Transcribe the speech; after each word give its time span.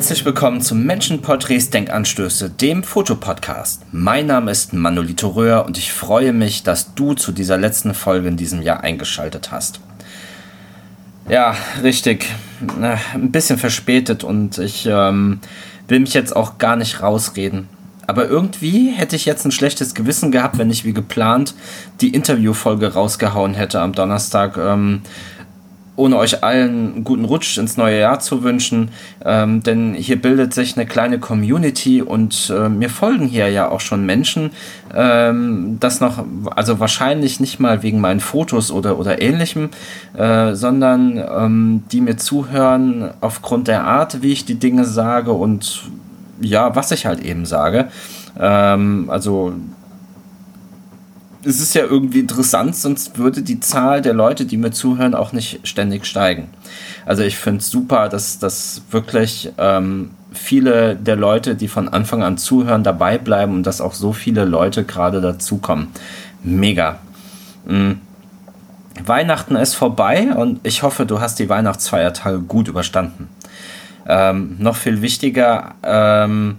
Herzlich 0.00 0.24
willkommen 0.24 0.62
zum 0.62 0.84
Menschenporträts 0.84 1.68
Denkanstöße, 1.68 2.48
dem 2.48 2.82
Fotopodcast. 2.82 3.82
Mein 3.92 4.28
Name 4.28 4.50
ist 4.50 4.72
Manolito 4.72 5.28
Röhr 5.28 5.66
und 5.66 5.76
ich 5.76 5.92
freue 5.92 6.32
mich, 6.32 6.62
dass 6.62 6.94
du 6.94 7.12
zu 7.12 7.32
dieser 7.32 7.58
letzten 7.58 7.92
Folge 7.92 8.28
in 8.28 8.38
diesem 8.38 8.62
Jahr 8.62 8.82
eingeschaltet 8.82 9.52
hast. 9.52 9.80
Ja, 11.28 11.54
richtig. 11.82 12.24
Ein 12.80 13.30
bisschen 13.30 13.58
verspätet 13.58 14.24
und 14.24 14.56
ich 14.56 14.88
ähm, 14.90 15.40
will 15.86 16.00
mich 16.00 16.14
jetzt 16.14 16.34
auch 16.34 16.56
gar 16.56 16.76
nicht 16.76 17.02
rausreden. 17.02 17.68
Aber 18.06 18.26
irgendwie 18.26 18.92
hätte 18.92 19.16
ich 19.16 19.26
jetzt 19.26 19.44
ein 19.44 19.52
schlechtes 19.52 19.94
Gewissen 19.94 20.32
gehabt, 20.32 20.56
wenn 20.56 20.70
ich 20.70 20.86
wie 20.86 20.94
geplant 20.94 21.54
die 22.00 22.08
Interviewfolge 22.08 22.94
rausgehauen 22.94 23.52
hätte 23.52 23.82
am 23.82 23.92
Donnerstag. 23.92 24.56
Ähm, 24.56 25.02
ohne 26.00 26.16
euch 26.16 26.42
allen 26.42 26.94
einen 26.94 27.04
guten 27.04 27.24
Rutsch 27.24 27.58
ins 27.58 27.76
neue 27.76 28.00
Jahr 28.00 28.18
zu 28.18 28.42
wünschen, 28.42 28.88
ähm, 29.24 29.62
denn 29.62 29.94
hier 29.94 30.20
bildet 30.20 30.54
sich 30.54 30.76
eine 30.76 30.86
kleine 30.86 31.18
Community 31.18 32.02
und 32.02 32.52
äh, 32.56 32.68
mir 32.68 32.90
folgen 32.90 33.26
hier 33.26 33.48
ja 33.48 33.68
auch 33.68 33.80
schon 33.80 34.06
Menschen, 34.06 34.50
ähm, 34.94 35.76
das 35.78 36.00
noch, 36.00 36.24
also 36.56 36.80
wahrscheinlich 36.80 37.38
nicht 37.38 37.60
mal 37.60 37.82
wegen 37.82 38.00
meinen 38.00 38.20
Fotos 38.20 38.72
oder, 38.72 38.98
oder 38.98 39.20
ähnlichem, 39.20 39.68
äh, 40.16 40.54
sondern 40.54 41.18
ähm, 41.18 41.84
die 41.92 42.00
mir 42.00 42.16
zuhören 42.16 43.10
aufgrund 43.20 43.68
der 43.68 43.84
Art, 43.84 44.22
wie 44.22 44.32
ich 44.32 44.44
die 44.44 44.58
Dinge 44.58 44.84
sage 44.84 45.32
und 45.32 45.84
ja, 46.40 46.74
was 46.74 46.90
ich 46.90 47.06
halt 47.06 47.20
eben 47.20 47.44
sage. 47.44 47.88
Ähm, 48.38 49.10
also 49.10 49.52
es 51.44 51.60
ist 51.60 51.74
ja 51.74 51.82
irgendwie 51.82 52.20
interessant, 52.20 52.76
sonst 52.76 53.18
würde 53.18 53.42
die 53.42 53.60
Zahl 53.60 54.02
der 54.02 54.12
Leute, 54.12 54.44
die 54.44 54.56
mir 54.56 54.72
zuhören, 54.72 55.14
auch 55.14 55.32
nicht 55.32 55.66
ständig 55.66 56.06
steigen. 56.06 56.48
Also 57.06 57.22
ich 57.22 57.36
finde 57.36 57.60
es 57.60 57.70
super, 57.70 58.08
dass, 58.08 58.38
dass 58.38 58.82
wirklich 58.90 59.52
ähm, 59.58 60.10
viele 60.32 60.96
der 60.96 61.16
Leute, 61.16 61.54
die 61.54 61.68
von 61.68 61.88
Anfang 61.88 62.22
an 62.22 62.36
zuhören, 62.38 62.84
dabei 62.84 63.18
bleiben 63.18 63.54
und 63.54 63.66
dass 63.66 63.80
auch 63.80 63.94
so 63.94 64.12
viele 64.12 64.44
Leute 64.44 64.84
gerade 64.84 65.20
dazukommen. 65.20 65.88
Mega. 66.42 66.98
Mhm. 67.66 68.00
Weihnachten 69.04 69.56
ist 69.56 69.74
vorbei 69.74 70.34
und 70.34 70.60
ich 70.62 70.82
hoffe, 70.82 71.06
du 71.06 71.20
hast 71.20 71.38
die 71.38 71.48
Weihnachtsfeiertage 71.48 72.40
gut 72.40 72.68
überstanden. 72.68 73.28
Ähm, 74.06 74.56
noch 74.58 74.76
viel 74.76 75.00
wichtiger, 75.00 75.74
ähm, 75.82 76.58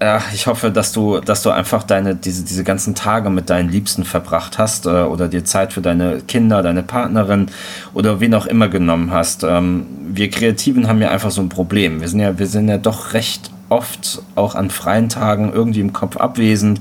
ja, 0.00 0.20
ich 0.34 0.46
hoffe, 0.46 0.70
dass 0.70 0.92
du, 0.92 1.20
dass 1.20 1.42
du 1.42 1.50
einfach 1.50 1.82
deine, 1.82 2.14
diese, 2.14 2.44
diese 2.44 2.64
ganzen 2.64 2.94
Tage 2.94 3.30
mit 3.30 3.48
deinen 3.48 3.70
Liebsten 3.70 4.04
verbracht 4.04 4.58
hast 4.58 4.84
äh, 4.86 4.90
oder 4.90 5.28
dir 5.28 5.44
Zeit 5.44 5.72
für 5.72 5.80
deine 5.80 6.20
Kinder, 6.20 6.62
deine 6.62 6.82
Partnerin 6.82 7.46
oder 7.94 8.20
wen 8.20 8.34
auch 8.34 8.46
immer 8.46 8.68
genommen 8.68 9.10
hast. 9.10 9.42
Ähm, 9.42 9.86
wir 10.08 10.28
Kreativen 10.28 10.86
haben 10.86 11.00
ja 11.00 11.10
einfach 11.10 11.30
so 11.30 11.40
ein 11.40 11.48
Problem. 11.48 12.02
Wir 12.02 12.08
sind 12.08 12.20
ja, 12.20 12.38
wir 12.38 12.46
sind 12.46 12.68
ja 12.68 12.76
doch 12.76 13.14
recht 13.14 13.50
oft 13.68 14.22
auch 14.34 14.54
an 14.54 14.70
freien 14.70 15.08
Tagen 15.08 15.52
irgendwie 15.52 15.80
im 15.80 15.92
Kopf 15.92 16.16
abwesend, 16.16 16.80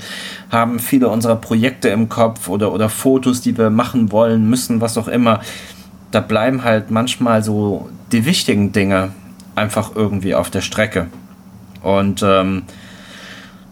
haben 0.52 0.80
viele 0.80 1.08
unserer 1.08 1.38
Projekte 1.38 1.90
im 1.90 2.10
Kopf 2.10 2.48
oder, 2.50 2.72
oder 2.74 2.90
Fotos, 2.90 3.42
die 3.42 3.58
wir 3.58 3.70
machen 3.70 4.12
wollen, 4.12 4.50
müssen, 4.50 4.82
was 4.82 4.98
auch 4.98 5.08
immer. 5.08 5.40
Da 6.12 6.20
bleiben 6.20 6.64
halt 6.64 6.92
manchmal 6.92 7.44
so 7.44 7.90
die 8.12 8.26
wichtigen 8.26 8.72
Dinge 8.72 9.12
einfach 9.56 9.96
irgendwie 9.96 10.36
auf 10.36 10.50
der 10.50 10.62
Strecke. 10.62 11.08
Und 11.82 12.24
ähm, 12.24 12.64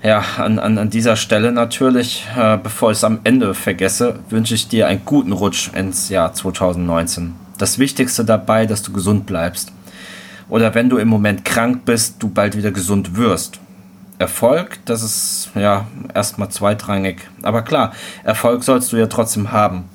ja, 0.03 0.21
an, 0.37 0.59
an, 0.59 0.77
an 0.77 0.89
dieser 0.89 1.15
Stelle 1.15 1.53
natürlich, 1.53 2.27
äh, 2.37 2.57
bevor 2.57 2.91
ich 2.91 2.97
es 2.97 3.03
am 3.05 3.21
Ende 3.23 3.53
vergesse, 3.53 4.19
wünsche 4.29 4.53
ich 4.53 4.67
dir 4.67 4.87
einen 4.87 5.05
guten 5.05 5.31
Rutsch 5.31 5.71
ins 5.73 6.09
Jahr 6.09 6.33
2019. 6.33 7.33
Das 7.57 7.79
Wichtigste 7.79 8.25
dabei, 8.25 8.65
dass 8.65 8.81
du 8.81 8.91
gesund 8.91 9.25
bleibst. 9.25 9.71
Oder 10.49 10.75
wenn 10.75 10.89
du 10.89 10.97
im 10.97 11.07
Moment 11.07 11.45
krank 11.45 11.85
bist, 11.85 12.21
du 12.21 12.27
bald 12.27 12.57
wieder 12.57 12.71
gesund 12.71 13.15
wirst. 13.15 13.61
Erfolg, 14.19 14.79
das 14.85 15.03
ist 15.03 15.51
ja 15.55 15.87
erstmal 16.13 16.49
zweitrangig. 16.49 17.21
Aber 17.41 17.61
klar, 17.61 17.93
Erfolg 18.25 18.63
sollst 18.63 18.91
du 18.91 18.97
ja 18.97 19.07
trotzdem 19.07 19.53
haben. 19.53 19.85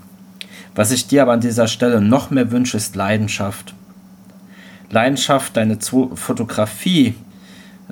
Was 0.74 0.90
ich 0.90 1.06
dir 1.06 1.22
aber 1.22 1.32
an 1.32 1.40
dieser 1.40 1.68
Stelle 1.68 2.00
noch 2.00 2.30
mehr 2.30 2.50
wünsche, 2.50 2.78
ist 2.78 2.96
Leidenschaft. 2.96 3.74
Leidenschaft, 4.90 5.54
deine 5.56 5.78
Fotografie 5.80 7.14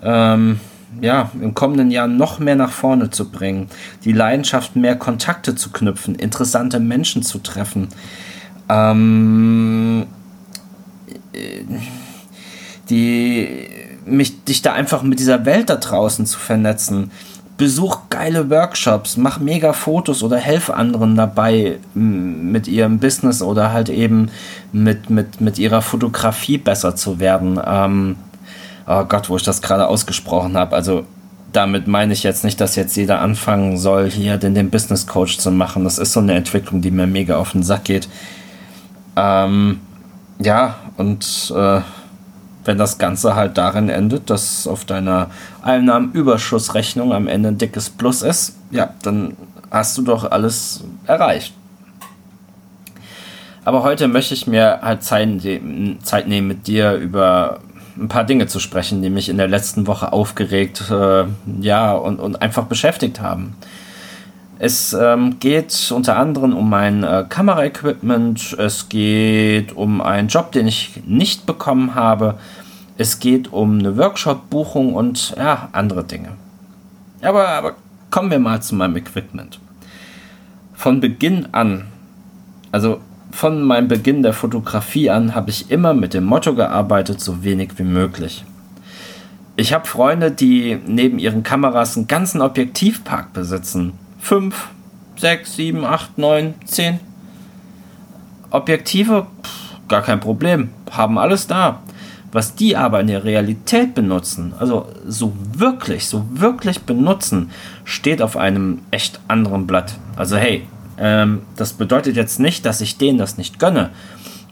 ähm, 0.03 0.61
ja, 1.01 1.31
im 1.41 1.55
kommenden 1.55 1.91
Jahr 1.91 2.09
noch 2.09 2.39
mehr 2.39 2.57
nach 2.57 2.71
vorne 2.71 3.11
zu 3.11 3.31
bringen, 3.31 3.69
die 4.05 4.13
Leidenschaft, 4.13 4.77
mehr 4.77 4.97
Kontakte 4.97 5.55
zu 5.55 5.71
knüpfen, 5.71 6.15
interessante 6.15 6.81
Menschen 6.81 7.23
zu 7.23 7.39
treffen, 7.39 7.89
ähm, 8.69 10.07
die, 12.89 13.69
mich, 14.05 14.45
dich 14.45 14.63
da 14.63 14.73
einfach 14.73 15.03
mit 15.03 15.19
dieser 15.19 15.45
Welt 15.45 15.71
da 15.71 15.77
draußen 15.77 16.27
zu 16.27 16.39
vernetzen. 16.39 17.11
Besuch 17.59 18.01
geile 18.11 18.51
Workshops, 18.51 19.17
mach 19.17 19.41
mega 19.41 19.73
Fotos 19.73 20.23
oder 20.23 20.37
helf 20.37 20.69
anderen 20.69 21.17
dabei, 21.17 21.79
mit 21.95 22.69
ihrem 22.69 22.99
Business 22.99 23.41
oder 23.41 23.73
halt 23.73 23.89
eben 23.89 24.31
mit, 24.73 25.09
mit, 25.09 25.41
mit 25.41 25.59
ihrer 25.59 25.81
Fotografie 25.81 26.59
besser 26.59 26.97
zu 26.97 27.19
werden. 27.19 27.59
Ähm, 27.65 28.17
oh 28.87 29.05
Gott, 29.05 29.29
wo 29.29 29.37
ich 29.37 29.43
das 29.43 29.63
gerade 29.63 29.89
ausgesprochen 29.89 30.57
habe. 30.57 30.75
Also 30.75 31.05
damit 31.53 31.87
meine 31.87 32.13
ich 32.13 32.23
jetzt 32.23 32.45
nicht, 32.45 32.61
dass 32.61 32.77
jetzt 32.77 32.97
jeder 32.97 33.21
anfangen 33.21 33.79
soll, 33.79 34.11
hier 34.11 34.37
den, 34.37 34.55
den 34.55 34.71
Business 34.71 35.07
Coach 35.07 35.39
zu 35.39 35.51
machen. 35.51 35.85
Das 35.85 35.99
ist 35.99 36.13
so 36.13 36.21
eine 36.21 36.35
Entwicklung, 36.35 36.83
die 36.83 36.91
mir 36.91 37.07
mega 37.07 37.37
auf 37.37 37.53
den 37.53 37.63
Sack 37.63 37.85
geht. 37.85 38.09
Ähm, 39.17 39.81
ja, 40.39 40.77
und 40.97 41.53
äh, 41.57 41.81
wenn 42.65 42.79
das 42.79 42.99
Ganze 42.99 43.35
halt 43.35 43.57
darin 43.57 43.89
endet, 43.89 44.29
dass 44.29 44.67
auf 44.67 44.85
deiner 44.85 45.31
Einnahmenüberschussrechnung 45.63 47.13
am 47.13 47.29
Ende 47.29 47.51
ein 47.51 47.59
dickes 47.59 47.89
Plus 47.91 48.23
ist, 48.23 48.57
ja, 48.71 48.91
dann 49.03 49.37
hast 49.71 49.97
du 49.97 50.03
doch 50.03 50.31
alles 50.31 50.85
erreicht. 51.07 51.55
Aber 53.65 53.83
heute 53.83 54.09
möchte 54.09 54.35
ich 54.35 54.47
mir 54.47 54.81
halt 54.83 55.03
Zeit, 55.03 55.29
Zeit 56.03 56.29
nehmen, 56.29 56.47
mit 56.47 56.67
dir 56.67 56.95
über 56.95 57.61
ein 57.97 58.09
paar 58.09 58.25
Dinge 58.25 58.47
zu 58.47 58.61
sprechen, 58.61 59.03
die 59.03 59.11
mich 59.11 59.29
in 59.29 59.39
der 59.39 59.49
letzten 59.49 59.87
Woche 59.87 60.13
aufgeregt 60.13 60.91
äh, 60.91 61.25
ja, 61.61 61.93
und, 61.93 62.19
und 62.19 62.43
einfach 62.43 62.65
beschäftigt 62.65 63.21
haben. 63.21 63.55
Es 64.59 64.95
ähm, 64.95 65.39
geht 65.39 65.93
unter 65.95 66.17
anderem 66.17 66.57
um 66.57 66.71
mein 66.71 67.05
äh, 67.05 67.25
Kameraequipment, 67.29 68.55
es 68.59 68.89
geht 68.89 69.77
um 69.77 70.01
einen 70.01 70.29
Job, 70.29 70.53
den 70.53 70.67
ich 70.67 71.03
nicht 71.07 71.45
bekommen 71.45 71.95
habe, 71.95 72.39
es 72.97 73.19
geht 73.19 73.53
um 73.53 73.79
eine 73.79 73.99
Workshop-Buchung 73.99 74.95
und 74.95 75.35
ja, 75.37 75.69
andere 75.73 76.05
Dinge. 76.05 76.31
Aber, 77.21 77.49
aber 77.49 77.75
kommen 78.11 78.31
wir 78.31 78.39
mal 78.39 78.63
zu 78.63 78.75
meinem 78.75 78.97
Equipment. 78.97 79.61
Von 80.75 81.01
Beginn 81.01 81.49
an, 81.53 81.85
also 82.73 83.01
von 83.37 83.63
meinem 83.63 83.87
Beginn 83.87 84.23
der 84.23 84.33
Fotografie 84.33 85.11
an 85.11 85.35
habe 85.35 85.51
ich 85.51 85.71
immer 85.71 85.93
mit 85.93 86.15
dem 86.15 86.25
Motto 86.25 86.55
gearbeitet, 86.55 87.21
so 87.21 87.45
wenig 87.45 87.73
wie 87.77 87.83
möglich. 87.83 88.47
Ich 89.57 89.75
habe 89.75 89.87
Freunde, 89.87 90.31
die 90.31 90.79
neben 90.87 91.19
ihren 91.19 91.43
Kameras 91.43 91.99
einen 91.99 92.09
ganzen 92.09 92.41
Objektivpark 92.41 93.35
besitzen. 93.35 93.93
Fünf, 94.19 94.69
sechs, 95.17 95.55
sieben, 95.55 95.85
acht, 95.85 96.17
neun, 96.17 96.55
zehn. 96.65 96.99
Objektive, 98.51 99.27
pff, 99.43 99.87
gar 99.87 100.01
kein 100.01 100.21
Problem, 100.21 100.71
haben 100.91 101.19
alles 101.19 101.47
da. 101.47 101.83
Was 102.33 102.55
die 102.55 102.75
aber 102.75 103.01
in 103.01 103.09
der 103.09 103.25
Realität 103.25 103.95
benutzen, 103.95 104.55
also 104.59 104.89
so 105.07 105.35
wirklich, 105.53 106.09
so 106.09 106.25
wirklich 106.31 106.81
benutzen, 106.81 107.51
steht 107.85 108.23
auf 108.23 108.39
einem 108.39 108.81
echt 108.91 109.21
anderen 109.29 109.67
Blatt. 109.67 109.99
Also 110.17 110.37
hey, 110.39 110.67
ähm, 110.99 111.43
das 111.57 111.75
bedeutet 111.75 112.17
jetzt 112.17 112.41
nicht, 112.41 112.65
dass 112.65 112.81
ich 112.81 112.99
denen 112.99 113.19
das 113.19 113.39
nicht 113.39 113.59
gönne 113.59 113.91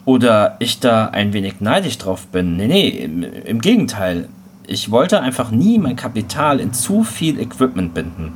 oder 0.05 0.55
ich 0.59 0.79
da 0.79 1.07
ein 1.07 1.33
wenig 1.33 1.59
neidisch 1.59 1.97
drauf 1.97 2.27
bin. 2.27 2.57
Nee, 2.57 2.67
nee, 2.67 2.87
im, 2.89 3.23
im 3.23 3.61
Gegenteil. 3.61 4.29
Ich 4.67 4.89
wollte 4.91 5.21
einfach 5.21 5.51
nie 5.51 5.77
mein 5.77 5.95
Kapital 5.95 6.59
in 6.59 6.73
zu 6.73 7.03
viel 7.03 7.39
Equipment 7.39 7.93
binden. 7.93 8.33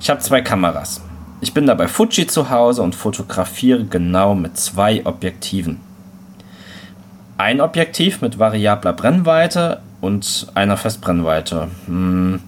Ich 0.00 0.10
habe 0.10 0.20
zwei 0.20 0.40
Kameras. 0.40 1.02
Ich 1.40 1.54
bin 1.54 1.66
da 1.66 1.74
bei 1.74 1.88
Fuji 1.88 2.26
zu 2.26 2.50
Hause 2.50 2.82
und 2.82 2.94
fotografiere 2.94 3.84
genau 3.84 4.34
mit 4.34 4.56
zwei 4.56 5.04
Objektiven. 5.04 5.80
Ein 7.36 7.60
Objektiv 7.60 8.20
mit 8.20 8.38
variabler 8.38 8.92
Brennweite 8.92 9.80
und 10.00 10.48
einer 10.54 10.76
Festbrennweite. 10.76 11.68
Hm, 11.86 12.40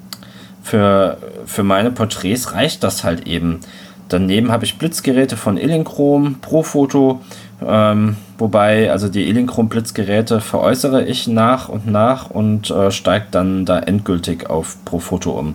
für, 0.63 1.19
für 1.47 1.63
meine 1.63 1.91
Porträts 1.91 2.53
reicht 2.53 2.85
das 2.85 3.05
halt 3.05 3.27
eben. 3.27 3.61
Daneben 4.09 4.53
habe 4.53 4.65
ich 4.65 4.79
Blitzgeräte 4.79 5.37
von 5.37 5.57
Illinchrom, 5.57 6.37
Profoto, 6.41 7.21
ähm, 7.67 8.17
wobei 8.39 8.91
also 8.91 9.09
die 9.09 9.29
Illinchrom-Blitzgeräte 9.29 10.41
veräußere 10.41 11.05
ich 11.05 11.27
nach 11.27 11.69
und 11.69 11.87
nach 11.87 12.31
und 12.31 12.71
äh, 12.71 12.91
steige 12.91 13.27
dann 13.31 13.65
da 13.65 13.79
endgültig 13.79 14.51
auf 14.51 14.77
Profoto 14.85 15.33
um. 15.33 15.55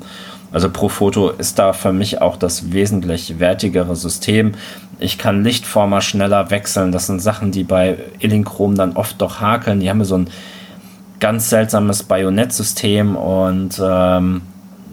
Also 0.52 0.70
Profoto 0.70 1.30
ist 1.30 1.60
da 1.60 1.74
für 1.74 1.94
mich 1.94 2.22
auch 2.22 2.36
das 2.36 2.72
wesentlich 2.72 3.40
wertigere 3.40 3.96
System. 3.96 4.54
Ich 5.00 5.20
kann 5.20 5.44
Lichtformer 5.44 6.02
schneller 6.02 6.50
wechseln. 6.50 6.92
Das 6.92 7.06
sind 7.06 7.22
Sachen, 7.22 7.52
die 7.52 7.64
bei 7.64 7.98
Illinchrom 8.20 8.76
dann 8.76 8.94
oft 8.94 9.22
doch 9.22 9.42
hakeln. 9.42 9.80
Die 9.80 9.90
haben 9.90 10.04
so 10.04 10.16
ein 10.18 10.30
ganz 11.20 11.50
seltsames 11.50 12.04
Bajonettsystem 12.04 13.16
und 13.16 13.80
ähm, 13.84 14.42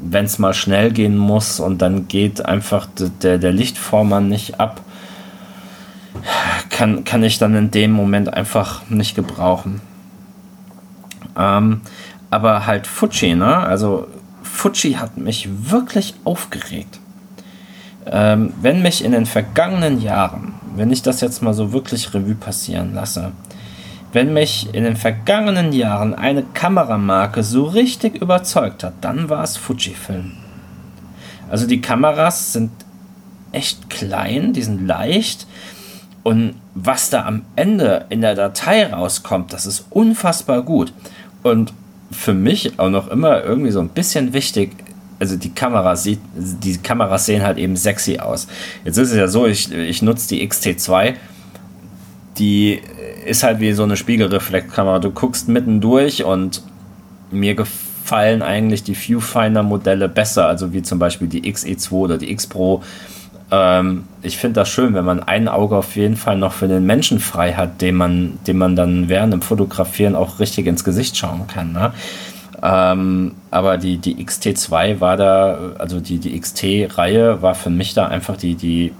wenn 0.00 0.24
es 0.24 0.38
mal 0.38 0.54
schnell 0.54 0.92
gehen 0.92 1.16
muss 1.16 1.60
und 1.60 1.82
dann 1.82 2.08
geht 2.08 2.44
einfach 2.44 2.86
der, 3.22 3.38
der 3.38 3.52
Lichtvormann 3.52 4.28
nicht 4.28 4.60
ab, 4.60 4.80
kann, 6.70 7.04
kann 7.04 7.22
ich 7.22 7.38
dann 7.38 7.54
in 7.54 7.70
dem 7.70 7.92
Moment 7.92 8.32
einfach 8.32 8.88
nicht 8.90 9.14
gebrauchen. 9.14 9.80
Ähm, 11.36 11.82
aber 12.30 12.66
halt 12.66 12.86
Fuji, 12.86 13.34
ne? 13.34 13.58
Also 13.58 14.08
Fuji 14.42 14.94
hat 14.94 15.16
mich 15.16 15.48
wirklich 15.70 16.14
aufgeregt. 16.24 16.98
Ähm, 18.06 18.52
wenn 18.60 18.82
mich 18.82 19.04
in 19.04 19.12
den 19.12 19.26
vergangenen 19.26 20.00
Jahren, 20.00 20.54
wenn 20.74 20.90
ich 20.90 21.02
das 21.02 21.20
jetzt 21.20 21.42
mal 21.42 21.54
so 21.54 21.72
wirklich 21.72 22.14
Revue 22.14 22.34
passieren 22.34 22.94
lasse, 22.94 23.32
wenn 24.16 24.32
mich 24.32 24.68
in 24.72 24.84
den 24.84 24.96
vergangenen 24.96 25.74
Jahren 25.74 26.14
eine 26.14 26.42
Kameramarke 26.42 27.42
so 27.42 27.64
richtig 27.64 28.16
überzeugt 28.16 28.82
hat, 28.82 28.94
dann 29.02 29.28
war 29.28 29.44
es 29.44 29.58
Fujifilm. 29.58 30.32
Also 31.50 31.66
die 31.66 31.82
Kameras 31.82 32.54
sind 32.54 32.70
echt 33.52 33.90
klein, 33.90 34.54
die 34.54 34.62
sind 34.62 34.86
leicht 34.86 35.46
und 36.22 36.54
was 36.74 37.10
da 37.10 37.26
am 37.26 37.42
Ende 37.56 38.06
in 38.08 38.22
der 38.22 38.34
Datei 38.34 38.86
rauskommt, 38.90 39.52
das 39.52 39.66
ist 39.66 39.84
unfassbar 39.90 40.62
gut. 40.62 40.94
Und 41.42 41.74
für 42.10 42.32
mich 42.32 42.78
auch 42.78 42.88
noch 42.88 43.08
immer 43.08 43.44
irgendwie 43.44 43.70
so 43.70 43.80
ein 43.80 43.90
bisschen 43.90 44.32
wichtig, 44.32 44.70
also 45.18 45.36
die 45.36 45.52
Kamera 45.52 45.94
sieht, 45.94 46.20
die 46.34 46.78
Kameras 46.78 47.26
sehen 47.26 47.42
halt 47.42 47.58
eben 47.58 47.76
sexy 47.76 48.18
aus. 48.18 48.48
Jetzt 48.82 48.96
ist 48.96 49.10
es 49.10 49.16
ja 49.18 49.28
so, 49.28 49.46
ich, 49.46 49.70
ich 49.70 50.00
nutze 50.00 50.28
die 50.28 50.48
XT2, 50.48 51.16
die 52.38 52.80
ist 53.26 53.42
halt 53.42 53.60
wie 53.60 53.72
so 53.72 53.82
eine 53.82 53.96
Spiegelreflexkamera. 53.96 54.98
Du 54.98 55.10
guckst 55.10 55.48
mitten 55.48 55.80
durch 55.80 56.24
und 56.24 56.62
mir 57.30 57.54
gefallen 57.54 58.42
eigentlich 58.42 58.84
die 58.84 58.94
Viewfinder-Modelle 58.94 60.08
besser, 60.08 60.46
also 60.46 60.72
wie 60.72 60.82
zum 60.82 60.98
Beispiel 60.98 61.28
die 61.28 61.42
XE2 61.42 61.92
oder 61.92 62.18
die 62.18 62.30
X 62.30 62.46
Pro. 62.46 62.82
Ähm, 63.50 64.04
ich 64.22 64.38
finde 64.38 64.60
das 64.60 64.68
schön, 64.68 64.94
wenn 64.94 65.04
man 65.04 65.22
ein 65.22 65.48
Auge 65.48 65.76
auf 65.76 65.96
jeden 65.96 66.16
Fall 66.16 66.38
noch 66.38 66.52
für 66.52 66.68
den 66.68 66.86
Menschen 66.86 67.20
frei 67.20 67.52
hat, 67.52 67.80
dem 67.80 67.96
man, 67.96 68.38
dem 68.46 68.58
man 68.58 68.76
dann 68.76 69.08
während 69.08 69.32
dem 69.32 69.42
Fotografieren 69.42 70.14
auch 70.14 70.40
richtig 70.40 70.66
ins 70.66 70.84
Gesicht 70.84 71.16
schauen 71.16 71.46
kann. 71.46 71.72
Ne? 71.72 71.92
Ähm, 72.62 73.32
aber 73.50 73.76
die, 73.76 73.98
die 73.98 74.24
XT2 74.24 75.00
war 75.00 75.16
da, 75.16 75.58
also 75.78 76.00
die, 76.00 76.18
die 76.18 76.38
XT-Reihe 76.38 77.42
war 77.42 77.54
für 77.54 77.70
mich 77.70 77.94
da 77.94 78.06
einfach 78.06 78.36
die, 78.36 78.54
die 78.54 78.92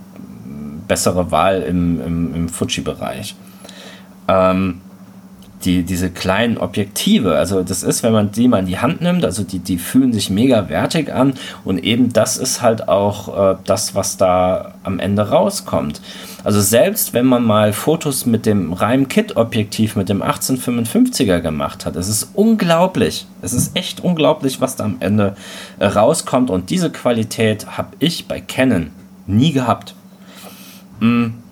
bessere 0.87 1.31
Wahl 1.31 1.63
im, 1.63 2.01
im, 2.01 2.35
im 2.35 2.49
Fuji-Bereich 2.49 3.35
ähm, 4.29 4.81
die, 5.65 5.83
diese 5.83 6.11
kleinen 6.11 6.59
Objektive, 6.59 7.37
also 7.37 7.63
das 7.63 7.83
ist, 7.83 8.03
wenn 8.03 8.13
man 8.13 8.31
die 8.31 8.47
mal 8.47 8.61
in 8.61 8.67
die 8.67 8.79
Hand 8.79 9.01
nimmt, 9.01 9.25
also 9.25 9.43
die, 9.43 9.59
die 9.59 9.79
fühlen 9.79 10.13
sich 10.13 10.31
mega 10.31 10.69
wertig 10.69 11.13
an 11.13 11.35
und 11.65 11.79
eben 11.79 12.13
das 12.13 12.37
ist 12.37 12.63
halt 12.63 12.89
auch 12.89 13.55
äh, 13.55 13.57
das, 13.65 13.95
was 13.95 14.17
da 14.17 14.75
am 14.83 14.99
Ende 14.99 15.31
rauskommt. 15.31 16.01
Also 16.45 16.61
selbst 16.61 17.15
wenn 17.15 17.27
man 17.27 17.45
mal 17.45 17.73
Fotos 17.73 18.27
mit 18.27 18.47
dem 18.47 18.73
Reim 18.73 19.09
Kit 19.09 19.37
Objektiv 19.37 19.97
mit 19.97 20.09
dem 20.09 20.23
1855er 20.23 21.41
gemacht 21.41 21.87
hat, 21.87 21.97
es 21.97 22.09
ist 22.09 22.31
unglaublich. 22.35 23.27
Es 23.43 23.53
ist 23.53 23.77
echt 23.77 24.01
unglaublich, 24.01 24.61
was 24.61 24.77
da 24.77 24.85
am 24.85 24.97
Ende 25.01 25.37
äh, 25.79 25.87
rauskommt 25.87 26.51
und 26.51 26.71
diese 26.71 26.91
Qualität 26.91 27.79
habe 27.79 27.97
ich 27.99 28.29
bei 28.29 28.41
Canon 28.41 28.91
nie 29.27 29.53
gehabt. 29.53 29.95
Mm 31.01 31.46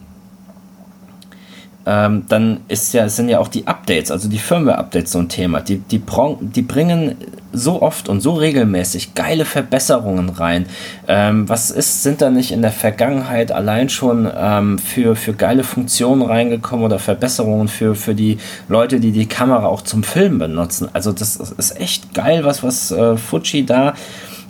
ähm, 1.86 2.24
dann 2.28 2.60
ist 2.68 2.94
ja, 2.94 3.08
sind 3.08 3.28
ja 3.28 3.38
auch 3.38 3.48
die 3.48 3.66
Updates, 3.66 4.10
also 4.10 4.28
die 4.28 4.38
Firmware-Updates 4.38 5.12
so 5.12 5.18
ein 5.18 5.28
Thema. 5.28 5.60
Die, 5.60 5.78
die, 5.78 6.00
die 6.40 6.62
bringen 6.62 7.16
so 7.52 7.82
oft 7.82 8.08
und 8.08 8.20
so 8.20 8.34
regelmäßig 8.34 9.14
geile 9.14 9.44
Verbesserungen 9.44 10.28
rein. 10.28 10.66
Ähm, 11.06 11.48
was 11.48 11.70
ist, 11.70 12.02
sind 12.02 12.20
da 12.20 12.30
nicht 12.30 12.50
in 12.50 12.62
der 12.62 12.72
Vergangenheit 12.72 13.52
allein 13.52 13.88
schon 13.88 14.28
ähm, 14.36 14.78
für, 14.78 15.14
für 15.14 15.34
geile 15.34 15.62
Funktionen 15.62 16.22
reingekommen 16.22 16.84
oder 16.84 16.98
Verbesserungen 16.98 17.68
für, 17.68 17.94
für 17.94 18.14
die 18.14 18.38
Leute, 18.68 18.98
die 18.98 19.12
die 19.12 19.26
Kamera 19.26 19.66
auch 19.66 19.82
zum 19.82 20.02
Filmen 20.02 20.38
benutzen? 20.38 20.88
Also 20.92 21.12
das 21.12 21.36
ist 21.36 21.80
echt 21.80 22.12
geil, 22.14 22.44
was, 22.44 22.62
was 22.62 22.90
äh, 22.90 23.16
Fuji 23.16 23.64
da 23.64 23.94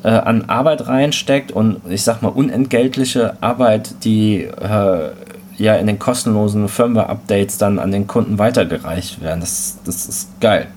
äh, 0.02 0.08
an 0.08 0.44
Arbeit 0.48 0.86
reinsteckt 0.86 1.52
und 1.52 1.80
ich 1.88 2.02
sag 2.02 2.22
mal 2.22 2.28
unentgeltliche 2.28 3.36
Arbeit, 3.40 4.04
die 4.04 4.44
äh, 4.44 5.10
ja 5.56 5.74
in 5.76 5.86
den 5.86 5.98
kostenlosen 5.98 6.68
Firmware-Updates 6.68 7.58
dann 7.58 7.78
an 7.78 7.92
den 7.92 8.06
Kunden 8.06 8.38
weitergereicht 8.38 9.20
werden. 9.22 9.40
Das, 9.40 9.78
das 9.84 10.06
ist 10.06 10.40
geil. 10.40 10.68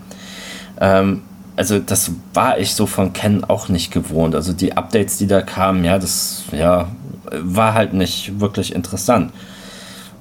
Ähm, 0.79 1.21
also 1.55 1.79
das 1.79 2.11
war 2.33 2.59
ich 2.59 2.75
so 2.75 2.85
von 2.85 3.13
Ken 3.13 3.43
auch 3.43 3.67
nicht 3.67 3.91
gewohnt. 3.91 4.35
Also 4.35 4.53
die 4.53 4.77
Updates, 4.77 5.17
die 5.17 5.27
da 5.27 5.41
kamen, 5.41 5.83
ja, 5.83 5.97
das 5.97 6.43
ja, 6.51 6.89
war 7.31 7.73
halt 7.73 7.93
nicht 7.93 8.39
wirklich 8.39 8.73
interessant. 8.75 9.31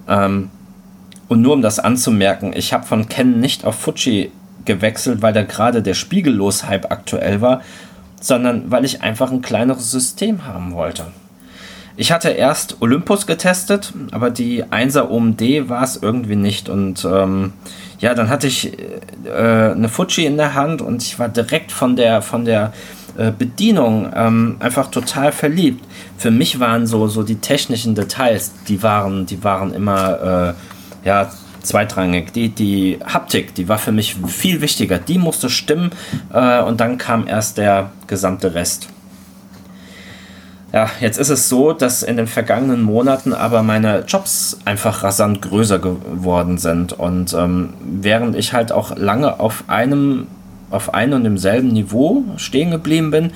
Ähm, 0.08 0.50
und 1.28 1.42
nur 1.42 1.52
um 1.52 1.62
das 1.62 1.78
anzumerken, 1.78 2.52
ich 2.54 2.72
habe 2.72 2.86
von 2.86 3.08
Ken 3.08 3.40
nicht 3.40 3.64
auf 3.64 3.74
Fuji 3.74 4.32
gewechselt, 4.64 5.22
weil 5.22 5.32
da 5.32 5.42
gerade 5.42 5.82
der 5.82 5.94
Spiegellos-Hype 5.94 6.90
aktuell 6.90 7.40
war, 7.40 7.60
sondern 8.20 8.70
weil 8.70 8.84
ich 8.84 9.02
einfach 9.02 9.30
ein 9.30 9.42
kleineres 9.42 9.90
System 9.90 10.46
haben 10.46 10.72
wollte. 10.72 11.06
Ich 11.98 12.12
hatte 12.12 12.28
erst 12.28 12.76
Olympus 12.80 13.26
getestet, 13.26 13.94
aber 14.12 14.30
die 14.30 14.64
1er 14.64 15.08
OMD 15.08 15.68
war 15.70 15.82
es 15.82 15.96
irgendwie 15.96 16.36
nicht. 16.36 16.68
Und 16.68 17.06
ähm, 17.06 17.54
ja, 18.00 18.14
dann 18.14 18.28
hatte 18.28 18.46
ich 18.46 18.78
äh, 19.24 19.30
eine 19.30 19.88
Fuji 19.88 20.26
in 20.26 20.36
der 20.36 20.54
Hand 20.54 20.82
und 20.82 21.02
ich 21.02 21.18
war 21.18 21.28
direkt 21.30 21.72
von 21.72 21.96
der, 21.96 22.20
von 22.20 22.44
der 22.44 22.74
äh, 23.16 23.30
Bedienung 23.30 24.12
ähm, 24.14 24.56
einfach 24.60 24.90
total 24.90 25.32
verliebt. 25.32 25.82
Für 26.18 26.30
mich 26.30 26.60
waren 26.60 26.86
so, 26.86 27.08
so 27.08 27.22
die 27.22 27.36
technischen 27.36 27.94
Details, 27.94 28.52
die 28.68 28.82
waren, 28.82 29.24
die 29.24 29.42
waren 29.42 29.72
immer 29.72 30.54
äh, 31.02 31.06
ja, 31.06 31.30
zweitrangig. 31.62 32.32
Die, 32.34 32.50
die 32.50 32.98
Haptik, 33.06 33.54
die 33.54 33.68
war 33.68 33.78
für 33.78 33.92
mich 33.92 34.16
viel 34.26 34.60
wichtiger. 34.60 34.98
Die 34.98 35.16
musste 35.16 35.48
stimmen 35.48 35.90
äh, 36.32 36.60
und 36.60 36.80
dann 36.80 36.98
kam 36.98 37.26
erst 37.26 37.56
der 37.56 37.90
gesamte 38.06 38.54
Rest. 38.54 38.88
Ja, 40.72 40.90
jetzt 41.00 41.18
ist 41.18 41.30
es 41.30 41.48
so, 41.48 41.72
dass 41.72 42.02
in 42.02 42.16
den 42.16 42.26
vergangenen 42.26 42.82
Monaten 42.82 43.32
aber 43.32 43.62
meine 43.62 44.04
Jobs 44.06 44.58
einfach 44.64 45.02
rasant 45.02 45.40
größer 45.40 45.78
geworden 45.78 46.58
sind. 46.58 46.92
Und 46.92 47.32
ähm, 47.34 47.74
während 47.80 48.36
ich 48.36 48.52
halt 48.52 48.72
auch 48.72 48.96
lange 48.96 49.38
auf 49.38 49.64
einem, 49.68 50.26
auf 50.70 50.92
einem 50.92 51.14
und 51.14 51.24
demselben 51.24 51.68
Niveau 51.68 52.24
stehen 52.36 52.72
geblieben 52.72 53.10
bin, 53.10 53.30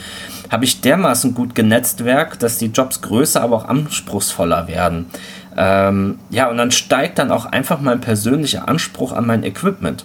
habe 0.51 0.65
ich 0.65 0.81
dermaßen 0.81 1.35
gut 1.35 1.55
Genetztwerk, 1.55 2.39
dass 2.41 2.59
die 2.59 2.67
Jobs 2.67 3.01
größer, 3.01 3.41
aber 3.41 3.57
auch 3.57 3.69
anspruchsvoller 3.69 4.67
werden. 4.67 5.07
Ähm, 5.57 6.19
ja, 6.31 6.51
und 6.51 6.57
dann 6.57 6.73
steigt 6.73 7.19
dann 7.19 7.31
auch 7.31 7.47
einfach 7.47 7.81
mein 7.81 8.01
persönlicher 8.01 8.69
Anspruch 8.69 9.13
an 9.13 9.27
mein 9.27 9.45
Equipment. 9.45 10.05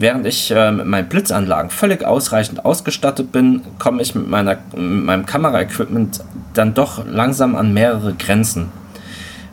Während 0.00 0.26
ich 0.26 0.50
äh, 0.50 0.72
mit 0.72 0.86
meinen 0.86 1.10
Blitzanlagen 1.10 1.68
völlig 1.68 2.06
ausreichend 2.06 2.64
ausgestattet 2.64 3.32
bin, 3.32 3.60
komme 3.78 4.00
ich 4.00 4.14
mit, 4.14 4.30
meiner, 4.30 4.56
mit 4.74 5.04
meinem 5.04 5.26
Kameraequipment 5.26 6.24
dann 6.54 6.72
doch 6.72 7.04
langsam 7.06 7.54
an 7.54 7.74
mehrere 7.74 8.14
Grenzen. 8.14 8.72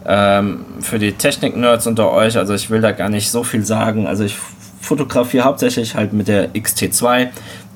Ähm, 0.06 0.64
für 0.80 1.00
die 1.00 1.12
Technik-Nerds 1.12 1.86
unter 1.86 2.14
euch, 2.14 2.38
also 2.38 2.54
ich 2.54 2.70
will 2.70 2.80
da 2.80 2.94
gar 2.94 3.10
nicht 3.10 3.30
so 3.30 3.44
viel 3.44 3.66
sagen. 3.66 4.08
Also 4.08 4.24
ich 4.24 4.38
fotografiere 4.80 5.44
hauptsächlich 5.44 5.96
halt 5.96 6.14
mit 6.14 6.30
der 6.30 6.54
XT2. 6.54 7.28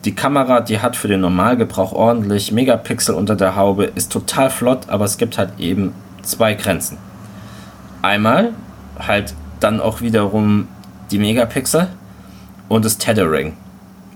Die 0.06 0.16
Kamera, 0.16 0.62
die 0.62 0.80
hat 0.80 0.96
für 0.96 1.10
den 1.10 1.20
Normalgebrauch 1.20 1.92
ordentlich 1.92 2.54
Megapixel 2.54 3.16
unter 3.16 3.36
der 3.36 3.58
Haube, 3.58 3.84
ist 3.84 4.14
total 4.14 4.50
flott, 4.50 4.88
aber 4.88 5.04
es 5.04 5.18
gibt 5.18 5.38
halt 5.38 5.60
eben 5.60 5.94
zwei 6.22 6.54
Grenzen. 6.54 6.98
Einmal 8.02 8.52
halt 8.98 9.34
dann 9.60 9.82
auch 9.82 10.00
wiederum 10.00 10.70
die 11.12 11.20
Megapixel 11.20 11.90
und 12.72 12.86
das 12.86 12.98
Tethering. 12.98 13.54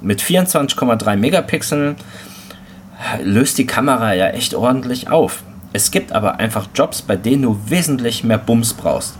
Mit 0.01 0.21
24,3 0.21 1.17
Megapixeln 1.17 1.97
löst 3.21 3.57
die 3.57 3.65
Kamera 3.65 4.13
ja 4.13 4.27
echt 4.27 4.55
ordentlich 4.55 5.09
auf. 5.09 5.43
Es 5.73 5.91
gibt 5.91 6.13
aber 6.13 6.39
einfach 6.39 6.69
Jobs, 6.73 7.01
bei 7.01 7.17
denen 7.17 7.41
du 7.43 7.59
wesentlich 7.67 8.23
mehr 8.23 8.37
Bums 8.37 8.73
brauchst. 8.73 9.17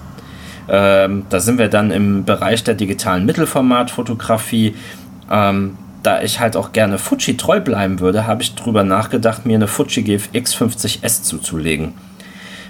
Ähm, 0.70 1.26
da 1.30 1.42
sind 1.42 1.58
wir 1.58 1.68
dann 1.68 1.92
im 1.92 2.24
Bereich 2.24 2.64
der 2.64 2.76
digitalen 2.76 3.26
Mittelformatfotografie. 3.26 4.76
Ähm, 5.30 5.78
da 6.02 6.22
ich 6.22 6.40
halt 6.40 6.56
auch 6.56 6.72
gerne 6.72 6.98
Fuji 6.98 7.36
treu 7.36 7.60
bleiben 7.60 8.00
würde, 8.00 8.26
habe 8.26 8.42
ich 8.42 8.56
darüber 8.56 8.86
nachgedacht, 8.86 9.46
mir 9.46 9.56
eine 9.56 9.68
Fuji 9.68 10.04
GFX 10.04 10.56
50S 10.56 11.24
zuzulegen. 11.24 11.94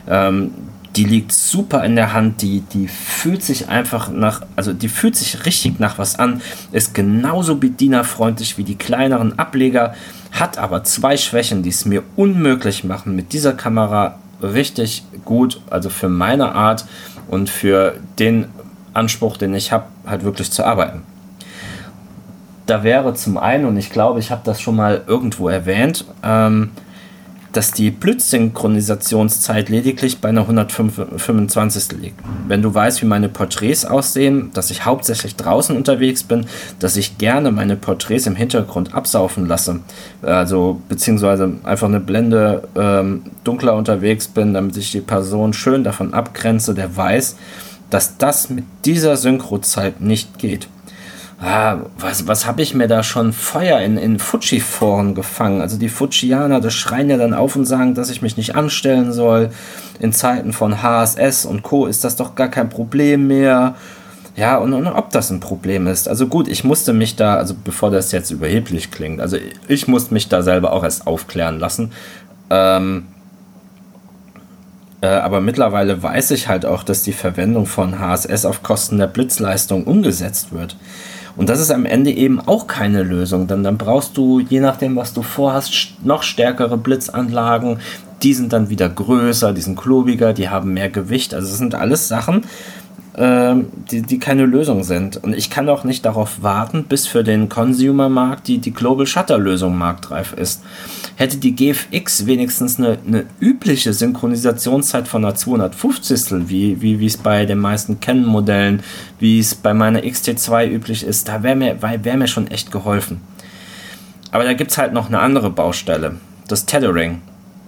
Ähm, 0.10 0.52
die 0.96 1.04
liegt 1.04 1.32
super 1.34 1.84
in 1.84 1.96
der 1.96 2.14
Hand, 2.14 2.42
die, 2.42 2.62
die 2.62 2.88
fühlt 2.88 3.44
sich 3.44 3.68
einfach 3.68 4.10
nach, 4.10 4.44
also 4.56 4.72
die 4.72 4.88
fühlt 4.88 5.16
sich 5.16 5.46
richtig 5.46 5.80
nach 5.80 5.98
was 5.98 6.18
an, 6.18 6.42
ist 6.72 6.94
genauso 6.94 7.58
bedienerfreundlich 7.58 8.58
wie 8.58 8.64
die 8.64 8.78
kleineren 8.78 9.38
Ableger, 9.38 9.94
hat 10.32 10.58
aber 10.58 10.84
zwei 10.84 11.18
Schwächen, 11.18 11.64
die 11.64 11.70
es 11.70 11.86
mir 11.86 12.04
unmöglich 12.16 12.84
machen, 12.84 13.16
mit 13.16 13.34
dieser 13.34 13.54
Kamera 13.54 14.20
richtig 14.42 15.04
gut, 15.26 15.62
also 15.70 15.90
für 15.90 16.10
meine 16.10 16.54
Art 16.56 16.86
und 17.28 17.50
für 17.50 17.96
den 18.20 18.46
Anspruch, 18.94 19.38
den 19.38 19.54
ich 19.54 19.72
habe, 19.72 19.86
halt 20.06 20.24
wirklich 20.24 20.52
zu 20.52 20.66
arbeiten. 20.66 21.02
da 22.68 22.84
wäre 22.84 23.14
zum 23.14 23.38
einen, 23.38 23.66
und 23.66 23.78
ich 23.78 23.92
glaube, 23.92 24.20
ich 24.20 24.32
habe 24.32 24.42
das 24.44 24.60
schon 24.60 24.76
mal 24.76 25.04
irgendwo 25.06 25.50
erwähnt, 25.50 26.06
ähm, 26.24 26.72
dass 27.56 27.72
die 27.72 27.90
Blitzsynchronisationszeit 27.90 29.70
lediglich 29.70 30.20
bei 30.20 30.30
einer 30.30 30.42
125. 30.42 31.98
liegt. 32.02 32.20
Wenn 32.48 32.62
du 32.62 32.74
weißt, 32.74 33.02
wie 33.02 33.06
meine 33.06 33.30
Porträts 33.30 33.86
aussehen, 33.86 34.52
dass 34.54 34.72
ich 34.72 34.86
hauptsächlich 34.86 35.38
draußen 35.38 35.76
unterwegs 35.76 36.24
bin, 36.24 36.48
dass 36.80 36.98
ich 36.98 37.18
gerne 37.18 37.52
meine 37.52 37.78
Porträts 37.78 38.28
im 38.28 38.36
Hintergrund 38.36 38.94
absaufen 38.94 39.48
lasse, 39.48 39.80
also 40.22 40.82
beziehungsweise 40.90 41.54
einfach 41.64 41.88
eine 41.88 42.02
Blende 42.02 42.68
ähm, 42.76 43.24
dunkler 43.46 43.76
unterwegs 43.76 44.28
bin, 44.28 44.54
damit 44.54 44.76
ich 44.76 44.92
die 44.92 45.02
Person 45.02 45.54
schön 45.54 45.86
davon 45.86 46.14
abgrenze, 46.14 46.74
der 46.74 46.98
weiß, 46.98 47.38
dass 47.90 48.18
das 48.18 48.50
mit 48.50 48.66
dieser 48.84 49.16
Synchrozeit 49.16 50.02
nicht 50.02 50.40
geht 50.40 50.68
ah, 51.42 51.78
was, 51.98 52.28
was 52.28 52.46
habe 52.46 52.62
ich 52.62 52.74
mir 52.74 52.88
da 52.88 53.04
schon 53.04 53.34
Feuer 53.34 53.80
in, 53.80 53.98
in 53.98 54.20
Fuji-Foren 54.20 55.16
gefangen? 55.16 55.62
Also 55.62 55.78
die 55.78 55.90
Fujianer, 55.90 56.62
das 56.62 56.74
schreien 56.74 57.10
ja 57.10 57.18
dann 57.18 57.34
auf 57.34 57.56
und 57.56 57.66
sagen, 57.66 57.94
dass 57.96 58.10
ich 58.10 58.22
mich 58.22 58.38
nicht 58.38 58.56
anstellen 58.56 59.12
soll. 59.12 59.50
In 60.00 60.14
Zeiten 60.14 60.54
von 60.54 60.82
HSS 60.82 61.46
und 61.46 61.64
Co. 61.64 61.86
ist 61.86 62.04
das 62.04 62.16
doch 62.16 62.36
gar 62.36 62.50
kein 62.50 62.70
Problem 62.70 63.28
mehr. 63.28 63.76
Ja, 64.36 64.58
und, 64.58 64.74
und 64.74 64.88
ob 64.88 65.12
das 65.12 65.30
ein 65.30 65.40
Problem 65.40 65.88
ist. 65.88 66.10
Also 66.10 66.28
gut, 66.28 66.50
ich 66.50 66.66
musste 66.66 66.92
mich 66.92 67.16
da, 67.16 67.36
also 67.36 67.56
bevor 67.64 67.90
das 67.90 68.12
jetzt 68.12 68.32
überheblich 68.32 68.92
klingt, 68.92 69.22
also 69.22 69.38
ich 69.70 69.88
musste 69.88 70.14
mich 70.14 70.28
da 70.28 70.42
selber 70.42 70.74
auch 70.74 70.84
erst 70.84 71.08
aufklären 71.08 71.58
lassen. 71.58 71.94
Ähm, 72.50 73.06
äh, 75.00 75.08
aber 75.08 75.40
mittlerweile 75.40 76.02
weiß 76.04 76.32
ich 76.32 76.50
halt 76.50 76.66
auch, 76.66 76.84
dass 76.84 77.04
die 77.04 77.14
Verwendung 77.14 77.66
von 77.66 78.00
HSS 78.00 78.46
auf 78.46 78.62
Kosten 78.62 78.98
der 78.98 79.08
Blitzleistung 79.08 79.86
umgesetzt 79.86 80.52
wird. 80.52 80.76
Und 81.36 81.50
das 81.50 81.60
ist 81.60 81.72
am 81.72 81.86
Ende 81.86 82.12
eben 82.12 82.40
auch 82.40 82.68
keine 82.68 83.04
Lösung, 83.04 83.48
denn 83.48 83.64
dann 83.64 83.78
brauchst 83.78 84.16
du, 84.16 84.40
je 84.40 84.60
nachdem, 84.62 84.96
was 84.96 85.14
du 85.14 85.22
vorhast, 85.22 85.96
noch 86.04 86.24
stärkere 86.24 86.78
Blitzanlagen. 86.78 87.80
Die 88.24 88.34
sind 88.34 88.54
dann 88.54 88.70
wieder 88.70 88.88
größer, 88.88 89.52
die 89.54 89.62
sind 89.62 89.78
klobiger, 89.78 90.34
die 90.34 90.50
haben 90.50 90.74
mehr 90.74 90.90
Gewicht. 90.90 91.34
Also 91.34 91.50
es 91.50 91.58
sind 91.58 91.76
alles 91.76 92.08
Sachen, 92.08 92.44
die, 93.18 94.02
die 94.02 94.20
keine 94.20 94.46
Lösung 94.46 94.84
sind. 94.84 95.24
Und 95.24 95.34
ich 95.36 95.50
kann 95.50 95.70
auch 95.70 95.86
nicht 95.86 96.06
darauf 96.06 96.44
warten, 96.44 96.84
bis 96.84 97.08
für 97.08 97.24
den 97.24 97.48
Consumer-Markt 97.48 98.48
die, 98.48 98.58
die 98.58 98.74
Global 98.74 99.08
Shutter-Lösung 99.08 99.78
marktreif 99.78 100.34
ist. 100.34 100.62
Hätte 101.16 101.38
die 101.38 101.56
GFX 101.56 102.26
wenigstens 102.26 102.78
eine, 102.78 102.98
eine 103.08 103.26
übliche 103.40 103.94
Synchronisationszeit 103.94 105.08
von 105.08 105.24
einer 105.24 105.36
250. 105.36 106.50
wie, 106.50 106.82
wie, 106.82 107.00
wie 107.00 107.06
es 107.06 107.16
bei 107.16 107.46
den 107.46 107.60
meisten 107.60 108.02
Canon-Modellen, 108.02 108.84
wie 109.20 109.40
es 109.40 109.56
bei 109.56 109.74
meiner 109.74 110.02
XT2 110.02 110.70
üblich 110.70 111.04
ist, 111.06 111.30
da 111.30 111.42
wäre 111.42 111.56
mir, 111.56 111.78
wär 111.82 112.18
mir 112.18 112.28
schon 112.28 112.48
echt 112.48 112.70
geholfen. 112.70 113.22
Aber 114.32 114.44
da 114.44 114.52
gibt 114.52 114.72
es 114.72 114.78
halt 114.78 114.92
noch 114.92 115.08
eine 115.08 115.20
andere 115.20 115.50
Baustelle, 115.50 116.18
das 116.50 116.66
Tethering. 116.66 117.22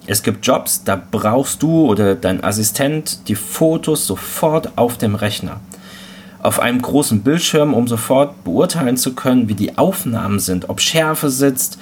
Es 0.09 0.23
gibt 0.23 0.47
Jobs, 0.47 0.85
da 0.85 0.99
brauchst 1.11 1.61
du 1.61 1.85
oder 1.85 2.15
dein 2.15 2.41
Assistent 2.41 3.27
die 3.27 3.35
Fotos 3.35 4.07
sofort 4.07 4.77
auf 4.77 4.97
dem 4.97 5.15
Rechner. 5.15 5.59
Auf 6.41 6.61
einem 6.61 6.81
großen 6.81 7.23
Bildschirm, 7.23 7.73
um 7.73 7.89
sofort 7.89 8.45
beurteilen 8.45 8.95
zu 8.95 9.13
können, 9.15 9.49
wie 9.49 9.53
die 9.53 9.77
Aufnahmen 9.77 10.39
sind, 10.39 10.69
ob 10.69 10.79
Schärfe 10.79 11.29
sitzt, 11.29 11.77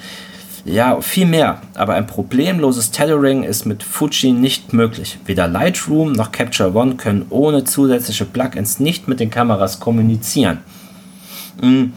ja, 0.64 1.00
viel 1.00 1.26
mehr. 1.26 1.62
Aber 1.74 1.94
ein 1.94 2.08
problemloses 2.08 2.90
Tethering 2.90 3.44
ist 3.44 3.64
mit 3.64 3.84
Fuji 3.84 4.32
nicht 4.32 4.72
möglich. 4.72 5.18
Weder 5.24 5.46
Lightroom 5.46 6.10
noch 6.10 6.32
Capture 6.32 6.74
One 6.74 6.96
können 6.96 7.26
ohne 7.30 7.62
zusätzliche 7.62 8.24
Plugins 8.24 8.80
nicht 8.80 9.06
mit 9.06 9.20
den 9.20 9.30
Kameras 9.30 9.78
kommunizieren. 9.78 10.58
Hm, 11.60 11.92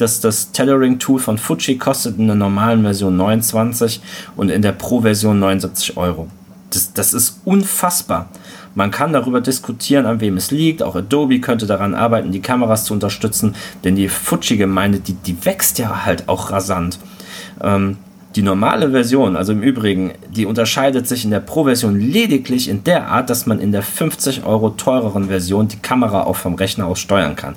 das, 0.00 0.20
das 0.20 0.52
Tethering-Tool 0.52 1.18
von 1.18 1.38
Fuji 1.38 1.78
kostet 1.78 2.18
in 2.18 2.26
der 2.26 2.36
normalen 2.36 2.82
Version 2.82 3.16
29 3.16 4.00
und 4.36 4.50
in 4.50 4.62
der 4.62 4.72
Pro-Version 4.72 5.38
79 5.38 5.96
Euro. 5.96 6.28
Das, 6.70 6.92
das 6.92 7.12
ist 7.12 7.40
unfassbar. 7.44 8.28
Man 8.74 8.90
kann 8.90 9.12
darüber 9.12 9.40
diskutieren, 9.40 10.06
an 10.06 10.20
wem 10.20 10.36
es 10.36 10.50
liegt. 10.50 10.82
Auch 10.82 10.94
Adobe 10.94 11.40
könnte 11.40 11.66
daran 11.66 11.94
arbeiten, 11.94 12.30
die 12.30 12.40
Kameras 12.40 12.84
zu 12.84 12.94
unterstützen, 12.94 13.56
denn 13.82 13.96
die 13.96 14.08
Fuji-Gemeinde, 14.08 15.00
die, 15.00 15.14
die 15.14 15.44
wächst 15.44 15.78
ja 15.78 16.04
halt 16.04 16.28
auch 16.28 16.50
rasant. 16.50 16.98
Ähm, 17.60 17.98
die 18.36 18.42
normale 18.42 18.92
Version, 18.92 19.34
also 19.34 19.50
im 19.50 19.60
Übrigen, 19.60 20.12
die 20.30 20.46
unterscheidet 20.46 21.08
sich 21.08 21.24
in 21.24 21.32
der 21.32 21.40
Pro-Version 21.40 21.98
lediglich 21.98 22.68
in 22.68 22.84
der 22.84 23.08
Art, 23.08 23.28
dass 23.28 23.46
man 23.46 23.58
in 23.58 23.72
der 23.72 23.82
50 23.82 24.44
Euro 24.44 24.70
teureren 24.70 25.26
Version 25.26 25.66
die 25.66 25.78
Kamera 25.78 26.22
auch 26.22 26.36
vom 26.36 26.54
Rechner 26.54 26.86
aus 26.86 27.00
steuern 27.00 27.34
kann 27.34 27.56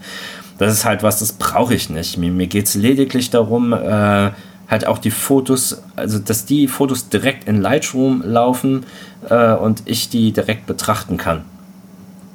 das 0.64 0.74
ist 0.74 0.86
halt 0.86 1.04
was, 1.04 1.20
das 1.20 1.34
brauche 1.34 1.74
ich 1.74 1.90
nicht. 1.90 2.18
Mir, 2.18 2.32
mir 2.32 2.48
geht 2.48 2.68
es 2.68 2.76
lediglich 2.76 3.30
darum, 3.30 3.74
äh, 3.74 4.32
halt 4.70 4.88
auch 4.88 4.98
die 4.98 5.12
Fotos, 5.12 5.82
also 5.96 6.20
dass 6.20 6.46
die 6.46 6.68
Fotos 6.68 7.10
direkt 7.10 7.48
in 7.48 7.62
Lightroom 7.62 8.24
laufen 8.26 8.86
äh, 9.30 9.54
und 9.54 9.84
ich 9.86 10.10
die 10.10 10.32
direkt 10.32 10.66
betrachten 10.66 11.18
kann. 11.18 11.42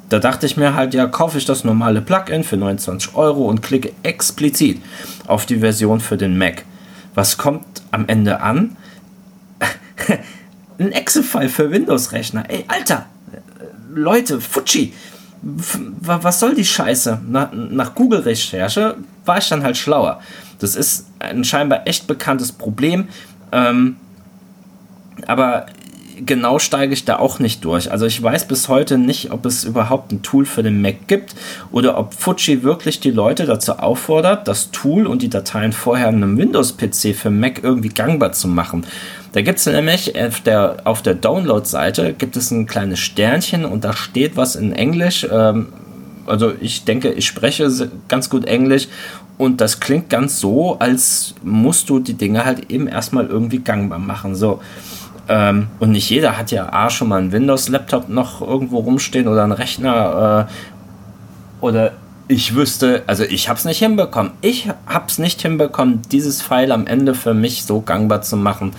Da 0.09 0.19
dachte 0.19 0.45
ich 0.45 0.57
mir 0.57 0.73
halt, 0.73 0.93
ja, 0.93 1.05
kaufe 1.05 1.37
ich 1.37 1.45
das 1.45 1.63
normale 1.63 2.01
Plugin 2.01 2.43
für 2.43 2.57
29 2.57 3.15
Euro 3.15 3.45
und 3.45 3.61
klicke 3.61 3.91
explizit 4.01 4.81
auf 5.27 5.45
die 5.45 5.57
Version 5.57 5.99
für 5.99 6.17
den 6.17 6.37
Mac. 6.37 6.63
Was 7.13 7.37
kommt 7.37 7.83
am 7.91 8.07
Ende 8.07 8.41
an? 8.41 8.75
Ein 10.79 10.91
Excel-File 10.91 11.49
für 11.49 11.71
Windows-Rechner. 11.71 12.45
Ey, 12.49 12.65
Alter! 12.67 13.05
Leute, 13.93 14.39
Fuji! 14.39 14.93
Was 15.41 16.39
soll 16.39 16.55
die 16.55 16.65
Scheiße? 16.65 17.21
Nach, 17.27 17.49
nach 17.53 17.95
Google-Recherche 17.95 18.97
war 19.25 19.37
ich 19.37 19.47
dann 19.47 19.63
halt 19.63 19.77
schlauer. 19.77 20.19
Das 20.59 20.75
ist 20.75 21.07
ein 21.19 21.43
scheinbar 21.43 21.87
echt 21.87 22.07
bekanntes 22.07 22.51
Problem. 22.51 23.07
Ähm, 23.51 23.95
aber 25.27 25.65
genau 26.25 26.59
steige 26.59 26.93
ich 26.93 27.05
da 27.05 27.17
auch 27.17 27.39
nicht 27.39 27.63
durch. 27.63 27.91
Also 27.91 28.05
ich 28.05 28.21
weiß 28.21 28.47
bis 28.47 28.67
heute 28.67 28.97
nicht, 28.97 29.31
ob 29.31 29.45
es 29.45 29.63
überhaupt 29.63 30.11
ein 30.11 30.21
Tool 30.21 30.45
für 30.45 30.63
den 30.63 30.81
Mac 30.81 31.07
gibt 31.07 31.35
oder 31.71 31.97
ob 31.97 32.13
Fuji 32.13 32.63
wirklich 32.63 32.99
die 32.99 33.11
Leute 33.11 33.45
dazu 33.45 33.73
auffordert, 33.73 34.47
das 34.47 34.71
Tool 34.71 35.07
und 35.07 35.21
die 35.21 35.29
Dateien 35.29 35.71
vorher 35.71 36.09
in 36.09 36.15
einem 36.15 36.37
Windows-PC 36.37 37.15
für 37.15 37.29
Mac 37.29 37.63
irgendwie 37.63 37.89
gangbar 37.89 38.33
zu 38.33 38.47
machen. 38.47 38.85
Da 39.31 39.41
gibt 39.41 39.59
es 39.59 39.65
nämlich 39.65 40.19
auf 40.19 40.41
der, 40.41 40.77
auf 40.85 41.01
der 41.01 41.13
Download-Seite 41.13 42.13
gibt 42.13 42.35
es 42.35 42.51
ein 42.51 42.65
kleines 42.65 42.99
Sternchen 42.99 43.65
und 43.65 43.83
da 43.83 43.93
steht 43.93 44.37
was 44.37 44.55
in 44.55 44.73
Englisch. 44.73 45.27
Ähm, 45.31 45.67
also 46.25 46.53
ich 46.59 46.85
denke, 46.85 47.11
ich 47.11 47.27
spreche 47.27 47.69
ganz 48.07 48.29
gut 48.29 48.45
Englisch 48.45 48.87
und 49.37 49.61
das 49.61 49.79
klingt 49.79 50.09
ganz 50.09 50.39
so, 50.39 50.77
als 50.79 51.35
musst 51.43 51.89
du 51.89 51.99
die 51.99 52.13
Dinge 52.13 52.45
halt 52.45 52.71
eben 52.71 52.87
erstmal 52.87 53.27
irgendwie 53.27 53.59
gangbar 53.59 53.99
machen. 53.99 54.35
So. 54.35 54.61
Ähm, 55.27 55.67
und 55.79 55.91
nicht 55.91 56.09
jeder 56.09 56.37
hat 56.37 56.51
ja 56.51 56.73
A 56.73 56.89
schon 56.89 57.09
mal 57.09 57.21
einen 57.21 57.31
Windows-Laptop 57.31 58.09
noch 58.09 58.41
irgendwo 58.41 58.79
rumstehen 58.79 59.27
oder 59.27 59.43
einen 59.43 59.51
Rechner 59.51 60.47
äh, 60.49 61.63
oder 61.63 61.93
ich 62.27 62.53
wüsste, 62.53 63.03
also 63.07 63.23
ich 63.23 63.49
habe 63.49 63.57
es 63.57 63.65
nicht 63.65 63.79
hinbekommen. 63.79 64.33
Ich 64.41 64.69
habe 64.85 65.05
es 65.07 65.17
nicht 65.17 65.41
hinbekommen, 65.41 66.01
dieses 66.11 66.43
File 66.43 66.71
am 66.71 66.85
Ende 66.85 67.15
für 67.15 67.33
mich 67.33 67.63
so 67.63 67.81
gangbar 67.81 68.21
zu 68.21 68.37
machen, 68.37 68.71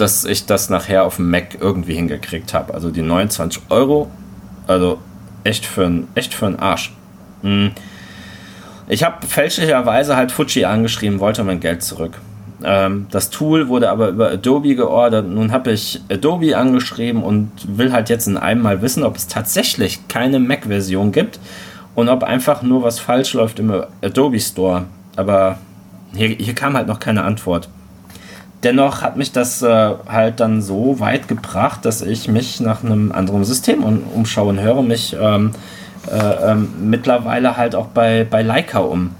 dass 0.00 0.24
ich 0.24 0.46
das 0.46 0.70
nachher 0.70 1.04
auf 1.04 1.16
dem 1.16 1.30
Mac 1.30 1.58
irgendwie 1.60 1.94
hingekriegt 1.94 2.54
habe. 2.54 2.74
Also 2.74 2.90
die 2.90 3.02
29 3.02 3.62
Euro, 3.68 4.10
also 4.66 4.98
echt 5.44 5.66
für 5.66 5.90
echt 6.14 6.36
Arsch. 6.58 6.92
Hm. 7.42 7.72
Ich 8.88 9.04
habe 9.04 9.26
fälschlicherweise 9.26 10.16
halt 10.16 10.32
Fuji 10.32 10.64
angeschrieben, 10.64 11.20
wollte 11.20 11.44
mein 11.44 11.60
Geld 11.60 11.82
zurück. 11.82 12.18
Ähm, 12.62 13.06
das 13.10 13.30
Tool 13.30 13.68
wurde 13.68 13.90
aber 13.90 14.08
über 14.08 14.30
Adobe 14.30 14.74
geordert. 14.74 15.28
Nun 15.28 15.52
habe 15.52 15.72
ich 15.72 16.00
Adobe 16.10 16.56
angeschrieben 16.56 17.22
und 17.22 17.50
will 17.66 17.92
halt 17.92 18.08
jetzt 18.08 18.26
in 18.26 18.36
einem 18.36 18.62
Mal 18.62 18.82
wissen, 18.82 19.04
ob 19.04 19.16
es 19.16 19.28
tatsächlich 19.28 20.08
keine 20.08 20.40
Mac-Version 20.40 21.12
gibt 21.12 21.38
und 21.94 22.08
ob 22.08 22.22
einfach 22.22 22.62
nur 22.62 22.82
was 22.82 22.98
falsch 22.98 23.34
läuft 23.34 23.58
im 23.58 23.72
Adobe 24.02 24.40
Store. 24.40 24.86
Aber 25.16 25.58
hier, 26.14 26.28
hier 26.28 26.54
kam 26.54 26.74
halt 26.74 26.88
noch 26.88 26.98
keine 26.98 27.24
Antwort. 27.24 27.68
Dennoch 28.62 29.02
hat 29.02 29.16
mich 29.16 29.32
das 29.32 29.62
äh, 29.62 29.94
halt 30.06 30.40
dann 30.40 30.60
so 30.60 31.00
weit 31.00 31.28
gebracht, 31.28 31.84
dass 31.84 32.02
ich 32.02 32.28
mich 32.28 32.60
nach 32.60 32.84
einem 32.84 33.10
anderen 33.12 33.44
System 33.44 33.82
um, 33.84 34.02
umschaue 34.14 34.50
und 34.50 34.60
höre 34.60 34.82
mich 34.82 35.16
ähm, 35.18 35.52
äh, 36.10 36.50
ähm, 36.50 36.70
mittlerweile 36.90 37.56
halt 37.56 37.74
auch 37.74 37.86
bei, 37.86 38.26
bei 38.28 38.42
Leica 38.42 38.80
um 38.80 39.14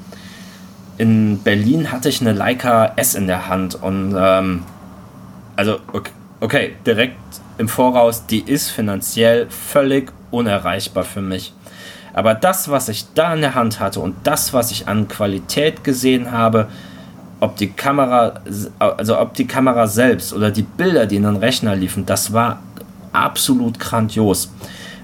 in 1.00 1.38
Berlin 1.42 1.90
hatte 1.90 2.11
ich 2.11 2.20
eine 2.20 2.35
Leica 2.35 2.92
S 2.97 3.14
in 3.14 3.26
der 3.26 3.49
Hand 3.49 3.75
und 3.75 4.14
ähm, 4.18 4.64
also 5.56 5.78
okay, 5.94 6.11
okay, 6.40 6.76
direkt 6.87 7.16
im 7.56 7.68
Voraus, 7.68 8.26
die 8.26 8.40
ist 8.40 8.68
finanziell 8.68 9.47
völlig 9.49 10.12
unerreichbar 10.30 11.04
für 11.04 11.23
mich. 11.23 11.54
Aber 12.12 12.35
das, 12.35 12.70
was 12.70 12.90
ich 12.90 13.14
da 13.14 13.32
in 13.32 13.40
der 13.40 13.54
Hand 13.54 13.80
hatte 13.80 14.00
und 14.00 14.14
das, 14.25 14.52
was 14.52 14.70
ich 14.73 14.88
an 14.88 15.09
Qualität 15.09 15.85
gesehen 15.85 16.32
habe, 16.32 16.68
ob 17.40 17.56
die 17.56 17.70
Kamera, 17.70 18.40
also 18.78 19.18
ob 19.18 19.35
die 19.35 19.47
Kamera 19.47 19.87
selbst 19.87 20.32
oder 20.32 20.50
die 20.50 20.62
Bilder, 20.62 21.06
die 21.06 21.16
in 21.16 21.23
den 21.25 21.37
Rechner 21.37 21.75
liefen, 21.75 22.06
das 22.06 22.32
war 22.32 22.61
absolut 23.12 23.78
grandios. 23.78 24.52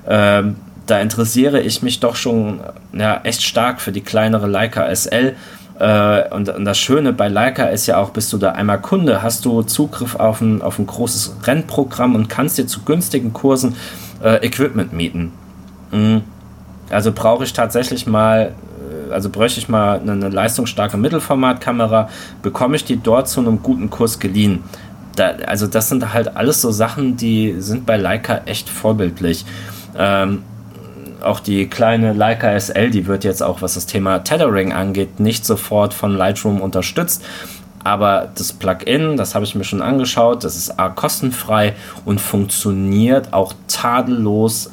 Ähm, 0.07 0.57
da 0.87 1.00
interessiere 1.00 1.61
ich 1.61 1.83
mich 1.83 2.00
doch 2.00 2.14
schon 2.14 2.61
ja, 2.93 3.21
echt 3.25 3.43
stark 3.43 3.81
für 3.81 3.93
die 3.93 4.02
kleinere 4.02 4.47
Leica 4.47 4.95
SL 4.95 5.35
Äh, 5.78 6.35
und, 6.35 6.49
und, 6.49 6.64
das 6.64 6.78
Schöne 6.78 7.12
bei 7.12 7.28
Leica 7.28 7.66
ist 7.66 7.87
ja 7.87 7.99
auch, 7.99 8.09
bist 8.09 8.33
du 8.33 8.38
da 8.38 8.52
einmal 8.52 8.81
Kunde, 8.81 9.23
hast 9.23 9.45
du 9.45 9.62
Zugriff 9.62 10.14
auf 10.14 10.40
ein, 10.40 10.62
auf 10.62 10.78
ein 10.78 10.87
großes 10.87 11.37
Rennprogramm 11.47 12.14
und 12.14 12.28
kannst 12.28 12.57
dir 12.57 12.66
zu 12.66 12.81
günstigen 12.81 13.35
Kursen 13.35 13.76
äh, 14.25 14.37
Equipment 14.47 14.95
mieten. 14.95 15.33
Mhm. 15.93 16.23
Also 16.88 17.12
brauche 17.12 17.45
ich 17.45 17.52
tatsächlich 17.52 18.07
mal, 18.07 18.55
also 19.10 19.30
bräuchte 19.30 19.60
ich 19.60 19.68
mal 19.68 20.00
eine, 20.00 20.12
eine 20.12 20.28
leistungsstarke 20.28 20.96
Mittelformatkamera, 20.96 22.08
bekomme 22.42 22.76
ich 22.76 22.84
die 22.84 22.96
dort 22.96 23.28
zu 23.28 23.40
einem 23.40 23.62
guten 23.62 23.90
Kurs 23.90 24.18
geliehen. 24.18 24.64
Da, 25.16 25.32
also 25.46 25.66
das 25.66 25.88
sind 25.88 26.12
halt 26.12 26.36
alles 26.36 26.60
so 26.60 26.70
Sachen, 26.70 27.16
die 27.16 27.56
sind 27.58 27.86
bei 27.86 27.96
Leica 27.96 28.42
echt 28.46 28.68
vorbildlich. 28.68 29.44
Ähm, 29.96 30.42
auch 31.22 31.40
die 31.40 31.66
kleine 31.66 32.12
Leica 32.12 32.58
SL, 32.58 32.90
die 32.90 33.06
wird 33.06 33.25
jetzt 33.25 33.42
auch, 33.42 33.62
was 33.62 33.75
das 33.75 33.86
Thema 33.86 34.20
Tethering 34.20 34.72
angeht, 34.72 35.18
nicht 35.20 35.44
sofort 35.44 35.94
von 35.94 36.16
Lightroom 36.16 36.60
unterstützt. 36.60 37.25
Aber 37.82 38.30
das 38.36 38.52
Plugin, 38.52 39.16
das 39.16 39.34
habe 39.34 39.44
ich 39.44 39.54
mir 39.54 39.62
schon 39.62 39.80
angeschaut, 39.80 40.42
das 40.42 40.56
ist 40.56 40.78
A, 40.78 40.88
kostenfrei 40.88 41.75
und 42.04 42.20
funktioniert 42.20 43.32
auch 43.32 43.52
tadellos 43.68 44.70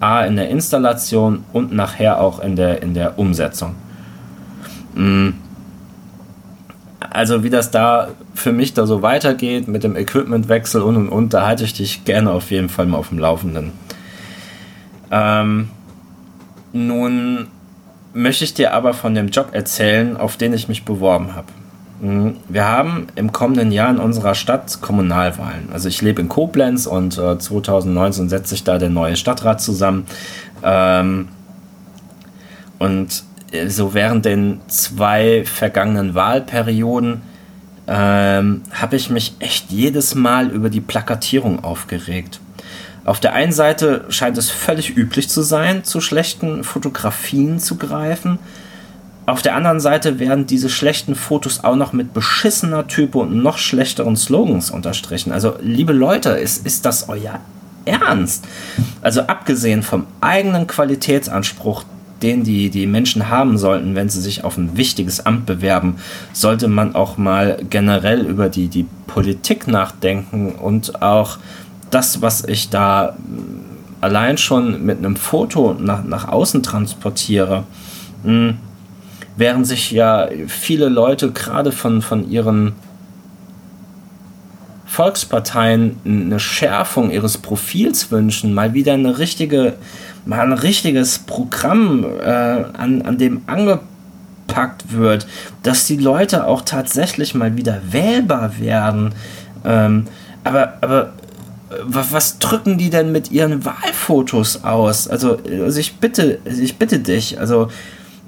A 0.00 0.24
in 0.24 0.36
der 0.36 0.48
Installation 0.50 1.44
und 1.52 1.72
nachher 1.72 2.20
auch 2.20 2.40
in 2.40 2.56
der, 2.56 2.82
in 2.82 2.94
der 2.94 3.18
Umsetzung. 3.18 3.74
Mm. 4.94 5.30
Also 7.00 7.44
wie 7.44 7.50
das 7.50 7.70
da 7.70 8.08
für 8.34 8.52
mich 8.52 8.74
da 8.74 8.86
so 8.86 9.00
weitergeht 9.00 9.68
mit 9.68 9.84
dem 9.84 9.96
Equipmentwechsel 9.96 10.82
und 10.82 10.96
und 10.96 11.08
und, 11.08 11.34
da 11.34 11.46
halte 11.46 11.64
ich 11.64 11.72
dich 11.72 12.04
gerne 12.04 12.30
auf 12.30 12.50
jeden 12.50 12.68
Fall 12.68 12.86
mal 12.86 12.98
auf 12.98 13.08
dem 13.08 13.18
Laufenden. 13.18 13.72
Ähm, 15.10 15.70
nun 16.72 17.48
möchte 18.12 18.44
ich 18.44 18.54
dir 18.54 18.74
aber 18.74 18.92
von 18.92 19.14
dem 19.14 19.28
Job 19.28 19.48
erzählen, 19.52 20.16
auf 20.16 20.36
den 20.36 20.52
ich 20.52 20.68
mich 20.68 20.84
beworben 20.84 21.34
habe. 21.34 21.48
Mhm. 22.00 22.36
Wir 22.48 22.66
haben 22.66 23.06
im 23.14 23.32
kommenden 23.32 23.72
Jahr 23.72 23.90
in 23.90 23.98
unserer 23.98 24.34
Stadt 24.34 24.80
Kommunalwahlen. 24.80 25.70
Also 25.72 25.88
ich 25.88 26.02
lebe 26.02 26.20
in 26.20 26.28
Koblenz 26.28 26.86
und 26.86 27.18
äh, 27.18 27.38
2019 27.38 28.28
setze 28.28 28.54
ich 28.54 28.64
da 28.64 28.78
den 28.78 28.92
neuen 28.92 29.16
Stadtrat 29.16 29.60
zusammen. 29.60 30.06
Ähm, 30.62 31.28
und 32.78 33.24
äh, 33.52 33.68
so 33.68 33.94
während 33.94 34.24
den 34.24 34.60
zwei 34.68 35.44
vergangenen 35.44 36.14
Wahlperioden 36.14 37.22
ähm, 37.88 38.62
habe 38.72 38.96
ich 38.96 39.10
mich 39.10 39.36
echt 39.38 39.70
jedes 39.70 40.14
Mal 40.14 40.50
über 40.50 40.70
die 40.70 40.80
Plakatierung 40.80 41.62
aufgeregt. 41.62 42.40
Auf 43.04 43.20
der 43.20 43.34
einen 43.34 43.52
Seite 43.52 44.04
scheint 44.08 44.36
es 44.36 44.50
völlig 44.50 44.96
üblich 44.96 45.28
zu 45.28 45.42
sein, 45.42 45.84
zu 45.84 46.00
schlechten 46.00 46.64
Fotografien 46.64 47.60
zu 47.60 47.76
greifen. 47.76 48.40
Auf 49.26 49.42
der 49.42 49.56
anderen 49.56 49.80
Seite 49.80 50.20
werden 50.20 50.46
diese 50.46 50.68
schlechten 50.68 51.16
Fotos 51.16 51.64
auch 51.64 51.74
noch 51.74 51.92
mit 51.92 52.14
beschissener 52.14 52.86
Type 52.86 53.18
und 53.18 53.42
noch 53.42 53.58
schlechteren 53.58 54.16
Slogans 54.16 54.70
unterstrichen. 54.70 55.32
Also, 55.32 55.54
liebe 55.60 55.92
Leute, 55.92 56.30
ist, 56.30 56.64
ist 56.64 56.86
das 56.86 57.08
euer 57.08 57.40
Ernst? 57.84 58.44
Also, 59.02 59.22
abgesehen 59.22 59.82
vom 59.82 60.06
eigenen 60.20 60.68
Qualitätsanspruch, 60.68 61.82
den 62.22 62.44
die, 62.44 62.70
die 62.70 62.86
Menschen 62.86 63.28
haben 63.28 63.58
sollten, 63.58 63.96
wenn 63.96 64.08
sie 64.08 64.20
sich 64.20 64.44
auf 64.44 64.56
ein 64.58 64.76
wichtiges 64.76 65.26
Amt 65.26 65.44
bewerben, 65.44 65.96
sollte 66.32 66.68
man 66.68 66.94
auch 66.94 67.18
mal 67.18 67.58
generell 67.68 68.24
über 68.26 68.48
die, 68.48 68.68
die 68.68 68.86
Politik 69.08 69.66
nachdenken 69.66 70.52
und 70.52 71.02
auch 71.02 71.38
das, 71.90 72.22
was 72.22 72.44
ich 72.44 72.70
da 72.70 73.16
mm, 73.18 74.02
allein 74.02 74.38
schon 74.38 74.86
mit 74.86 74.98
einem 74.98 75.16
Foto 75.16 75.74
nach, 75.74 76.04
nach 76.04 76.28
außen 76.28 76.62
transportiere, 76.62 77.64
mh, 78.22 78.32
mm, 78.32 78.58
während 79.36 79.66
sich 79.66 79.90
ja 79.90 80.28
viele 80.46 80.88
Leute 80.88 81.30
gerade 81.32 81.72
von, 81.72 82.02
von 82.02 82.28
ihren 82.30 82.72
Volksparteien 84.86 85.96
eine 86.04 86.40
Schärfung 86.40 87.10
ihres 87.10 87.38
Profils 87.38 88.10
wünschen, 88.10 88.54
mal 88.54 88.72
wieder 88.72 88.94
eine 88.94 89.18
richtige, 89.18 89.74
mal 90.24 90.40
ein 90.40 90.52
richtiges 90.54 91.18
Programm, 91.18 92.04
äh, 92.04 92.26
an, 92.30 93.02
an 93.02 93.18
dem 93.18 93.42
angepackt 93.46 94.92
wird, 94.92 95.26
dass 95.62 95.86
die 95.86 95.98
Leute 95.98 96.46
auch 96.46 96.62
tatsächlich 96.62 97.34
mal 97.34 97.58
wieder 97.58 97.80
wählbar 97.90 98.58
werden. 98.58 99.14
Ähm, 99.64 100.06
aber, 100.44 100.78
aber 100.80 101.12
was 101.84 102.38
drücken 102.38 102.78
die 102.78 102.90
denn 102.90 103.12
mit 103.12 103.30
ihren 103.30 103.64
Wahlfotos 103.64 104.64
aus? 104.64 105.08
Also, 105.08 105.38
also 105.62 105.78
ich 105.80 105.96
bitte, 105.96 106.38
ich 106.44 106.76
bitte 106.76 107.00
dich, 107.00 107.38
also 107.40 107.68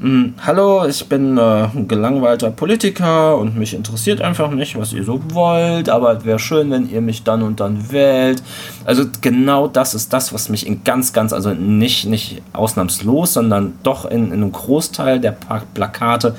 hallo, 0.01 0.87
ich 0.87 1.09
bin 1.09 1.39
äh, 1.39 1.65
ein 1.75 1.89
gelangweilter 1.89 2.53
Politiker 2.53 3.37
und 3.37 3.57
mich 3.57 3.75
interessiert 3.75 4.21
einfach 4.21 4.49
nicht, 4.51 4.79
was 4.79 4.93
ihr 4.93 5.03
so 5.03 5.21
wollt, 5.33 5.89
aber 5.89 6.19
es 6.19 6.25
wäre 6.25 6.39
schön, 6.39 6.71
wenn 6.71 6.89
ihr 6.89 7.01
mich 7.01 7.25
dann 7.25 7.43
und 7.43 7.59
dann 7.59 7.91
wählt. 7.91 8.41
Also 8.85 9.07
genau 9.21 9.67
das 9.67 9.95
ist 9.95 10.13
das, 10.13 10.33
was 10.33 10.51
mich 10.51 10.67
in 10.69 10.85
ganz, 10.85 11.13
ganz, 11.13 11.33
also 11.33 11.53
nicht, 11.53 12.07
nicht 12.07 12.43
ausnahmslos, 12.53 13.35
sondern 13.35 13.75
doch 13.83 14.05
in, 14.05 14.27
in 14.27 14.35
einem 14.35 14.53
Großteil 14.53 15.19
der 15.19 15.37
Plakate 15.75 16.37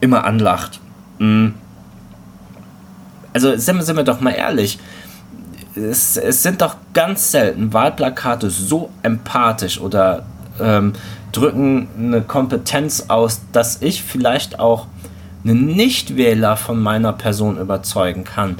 immer 0.00 0.24
anlacht. 0.24 0.78
Mhm. 1.18 1.54
Also 3.32 3.56
sind, 3.56 3.82
sind 3.82 3.96
wir 3.96 4.04
doch 4.04 4.20
mal 4.20 4.30
ehrlich, 4.30 4.78
es, 5.74 6.16
es 6.16 6.44
sind 6.44 6.62
doch 6.62 6.76
ganz 6.92 7.32
selten 7.32 7.72
Wahlplakate 7.72 8.50
so 8.50 8.90
empathisch 9.02 9.80
oder 9.80 10.24
ähm, 10.60 10.92
drücken 11.36 11.88
eine 11.98 12.22
Kompetenz 12.22 13.06
aus, 13.08 13.42
dass 13.52 13.82
ich 13.82 14.02
vielleicht 14.02 14.58
auch 14.58 14.86
einen 15.44 15.66
Nichtwähler 15.66 16.56
von 16.56 16.80
meiner 16.80 17.12
Person 17.12 17.58
überzeugen 17.58 18.24
kann. 18.24 18.56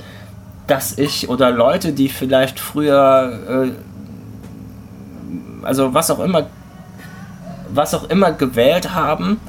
Dass 0.67 0.99
ich 0.99 1.29
oder 1.29 1.51
Leute, 1.51 1.93
die 1.93 2.09
vielleicht 2.09 2.59
früher, 2.61 3.73
äh, 5.63 5.65
also 5.65 5.95
was 5.95 6.11
auch 6.11 6.21
immer, 6.21 6.47
was 7.73 7.95
auch 7.95 8.11
immer 8.11 8.33
gewählt 8.33 8.95
haben, 8.95 9.41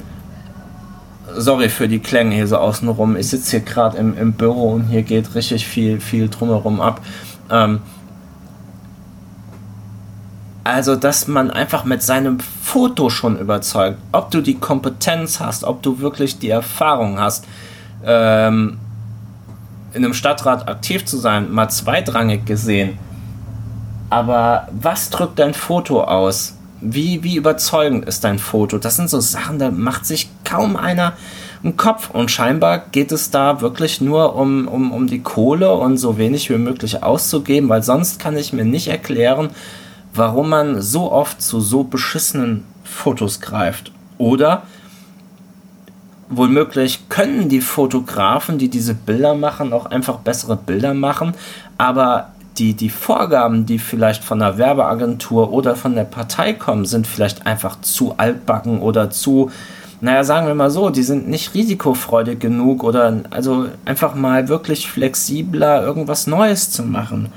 sorry 1.34 1.68
für 1.68 1.88
die 1.88 1.98
Klänge 1.98 2.34
hier 2.34 2.46
so 2.46 2.56
außenrum. 2.56 3.16
Ich 3.16 3.28
sitze 3.28 3.52
hier 3.52 3.60
gerade 3.60 3.98
im, 3.98 4.16
im 4.16 4.32
Büro 4.32 4.72
und 4.72 4.84
hier 4.84 5.02
geht 5.02 5.34
richtig 5.34 5.66
viel, 5.66 6.00
viel 6.00 6.28
drumherum 6.28 6.80
ab. 6.80 7.00
Ähm, 7.50 7.80
also, 10.66 10.96
dass 10.96 11.28
man 11.28 11.50
einfach 11.50 11.84
mit 11.84 12.02
seinem 12.02 12.40
Foto 12.40 13.08
schon 13.08 13.38
überzeugt, 13.38 13.98
ob 14.12 14.30
du 14.30 14.40
die 14.40 14.58
Kompetenz 14.58 15.38
hast, 15.38 15.64
ob 15.64 15.82
du 15.82 16.00
wirklich 16.00 16.38
die 16.38 16.50
Erfahrung 16.50 17.20
hast, 17.20 17.44
ähm, 18.04 18.78
in 19.92 20.04
einem 20.04 20.14
Stadtrat 20.14 20.68
aktiv 20.68 21.04
zu 21.04 21.18
sein, 21.18 21.52
mal 21.52 21.68
zweitrangig 21.68 22.44
gesehen. 22.44 22.98
Aber 24.10 24.68
was 24.72 25.10
drückt 25.10 25.38
dein 25.38 25.54
Foto 25.54 26.02
aus? 26.02 26.56
Wie, 26.80 27.22
wie 27.22 27.36
überzeugend 27.36 28.04
ist 28.04 28.24
dein 28.24 28.38
Foto? 28.38 28.78
Das 28.78 28.96
sind 28.96 29.08
so 29.08 29.20
Sachen, 29.20 29.58
da 29.58 29.70
macht 29.70 30.04
sich 30.04 30.28
kaum 30.44 30.76
einer 30.76 31.14
im 31.62 31.76
Kopf. 31.76 32.10
Und 32.10 32.30
scheinbar 32.30 32.78
geht 32.92 33.12
es 33.12 33.30
da 33.30 33.60
wirklich 33.60 34.00
nur 34.00 34.34
um, 34.34 34.68
um, 34.68 34.92
um 34.92 35.06
die 35.06 35.22
Kohle 35.22 35.72
und 35.74 35.96
so 35.96 36.18
wenig 36.18 36.50
wie 36.50 36.58
möglich 36.58 37.02
auszugeben, 37.02 37.68
weil 37.68 37.82
sonst 37.82 38.20
kann 38.20 38.36
ich 38.36 38.52
mir 38.52 38.64
nicht 38.64 38.88
erklären, 38.88 39.50
warum 40.16 40.50
man 40.50 40.80
so 40.80 41.12
oft 41.12 41.40
zu 41.40 41.60
so 41.60 41.84
beschissenen 41.84 42.64
Fotos 42.84 43.40
greift. 43.40 43.92
Oder 44.18 44.62
womöglich 46.28 47.08
können 47.08 47.48
die 47.48 47.60
Fotografen, 47.60 48.58
die 48.58 48.68
diese 48.68 48.94
Bilder 48.94 49.34
machen, 49.34 49.72
auch 49.72 49.86
einfach 49.86 50.18
bessere 50.18 50.56
Bilder 50.56 50.94
machen, 50.94 51.34
aber 51.78 52.32
die, 52.58 52.74
die 52.74 52.88
Vorgaben, 52.88 53.66
die 53.66 53.78
vielleicht 53.78 54.24
von 54.24 54.38
der 54.38 54.56
Werbeagentur 54.58 55.52
oder 55.52 55.76
von 55.76 55.94
der 55.94 56.04
Partei 56.04 56.54
kommen, 56.54 56.86
sind 56.86 57.06
vielleicht 57.06 57.46
einfach 57.46 57.80
zu 57.82 58.14
altbacken 58.16 58.80
oder 58.80 59.10
zu 59.10 59.50
naja, 60.00 60.24
sagen 60.24 60.46
wir 60.46 60.54
mal 60.54 60.70
so, 60.70 60.90
die 60.90 61.02
sind 61.02 61.26
nicht 61.28 61.54
risikofreudig 61.54 62.38
genug 62.38 62.84
oder 62.84 63.22
also 63.30 63.68
einfach 63.86 64.14
mal 64.14 64.48
wirklich 64.48 64.90
flexibler 64.90 65.82
irgendwas 65.82 66.26
Neues 66.26 66.70
zu 66.70 66.82
machen. 66.82 67.32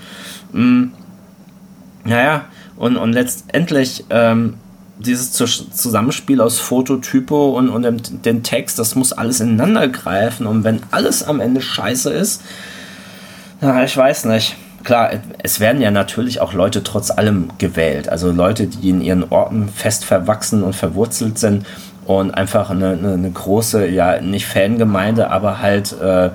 Mhm. 0.51 0.91
Naja, 2.03 2.43
und, 2.79 2.97
und 2.97 3.13
letztendlich 3.13 4.05
ähm, 4.09 4.55
dieses 4.97 5.31
Zusammenspiel 5.31 6.41
aus 6.41 6.59
Fototypo 6.59 7.57
und, 7.57 7.69
und 7.69 7.83
dem, 7.83 7.97
dem 8.23 8.41
Text, 8.41 8.79
das 8.79 8.95
muss 8.95 9.13
alles 9.13 9.39
ineinander 9.39 9.87
greifen 9.87 10.47
und 10.47 10.63
wenn 10.63 10.81
alles 10.89 11.23
am 11.23 11.39
Ende 11.39 11.61
scheiße 11.61 12.11
ist, 12.11 12.41
na, 13.61 13.83
ich 13.83 13.95
weiß 13.95 14.25
nicht 14.25 14.55
klar, 14.83 15.11
es 15.43 15.59
werden 15.59 15.81
ja 15.81 15.91
natürlich 15.91 16.41
auch 16.41 16.53
Leute 16.53 16.83
trotz 16.83 17.11
allem 17.11 17.49
gewählt. 17.57 18.09
Also 18.09 18.31
Leute, 18.31 18.67
die 18.67 18.89
in 18.89 19.01
ihren 19.01 19.23
Orten 19.29 19.69
fest 19.69 20.05
verwachsen 20.05 20.63
und 20.63 20.75
verwurzelt 20.75 21.37
sind 21.37 21.65
und 22.05 22.31
einfach 22.31 22.69
eine, 22.69 22.91
eine, 22.91 23.13
eine 23.13 23.31
große, 23.31 23.87
ja, 23.87 24.21
nicht 24.21 24.47
Fangemeinde, 24.47 25.29
aber 25.31 25.59
halt 25.59 25.93
äh, 26.01 26.29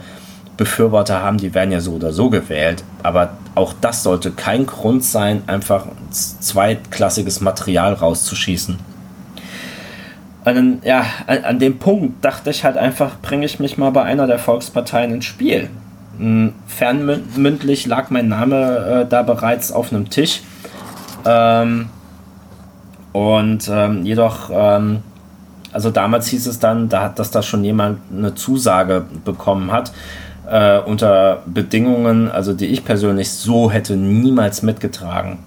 Befürworter 0.56 1.20
haben, 1.22 1.38
die 1.38 1.54
werden 1.54 1.72
ja 1.72 1.80
so 1.80 1.92
oder 1.92 2.12
so 2.12 2.30
gewählt. 2.30 2.84
Aber 3.02 3.30
auch 3.54 3.74
das 3.80 4.02
sollte 4.02 4.30
kein 4.30 4.66
Grund 4.66 5.04
sein, 5.04 5.42
einfach 5.46 5.86
zweitklassiges 6.10 7.40
Material 7.40 7.94
rauszuschießen. 7.94 8.78
an, 10.44 10.78
ja, 10.84 11.04
an, 11.26 11.44
an, 11.44 11.58
dem 11.58 11.78
Punkt 11.78 12.24
dachte 12.24 12.50
ich 12.50 12.64
halt 12.64 12.76
einfach, 12.76 13.16
bringe 13.20 13.46
ich 13.46 13.58
mich 13.58 13.78
mal 13.78 13.90
bei 13.90 14.02
einer 14.02 14.26
der 14.26 14.38
Volksparteien 14.38 15.12
ins 15.12 15.24
Spiel. 15.24 15.70
Hm, 16.18 16.52
fernmündlich 16.66 17.86
lag 17.86 18.10
mein 18.10 18.28
Name 18.28 19.04
äh, 19.04 19.08
da 19.08 19.22
bereits 19.22 19.72
auf 19.72 19.92
einem 19.92 20.10
Tisch. 20.10 20.42
Ähm, 21.24 21.88
und 23.12 23.68
ähm, 23.72 24.04
jedoch, 24.04 24.50
ähm, 24.52 25.02
also 25.72 25.90
damals 25.90 26.28
hieß 26.28 26.46
es 26.46 26.58
dann, 26.58 26.88
da, 26.88 27.08
dass 27.08 27.30
da 27.30 27.42
schon 27.42 27.64
jemand 27.64 27.98
eine 28.12 28.34
Zusage 28.34 29.04
bekommen 29.24 29.72
hat, 29.72 29.92
äh, 30.50 30.78
unter 30.80 31.42
Bedingungen, 31.46 32.30
also 32.30 32.52
die 32.52 32.66
ich 32.66 32.84
persönlich 32.84 33.30
so 33.30 33.70
hätte 33.70 33.96
niemals 33.96 34.62
mitgetragen. 34.62 35.38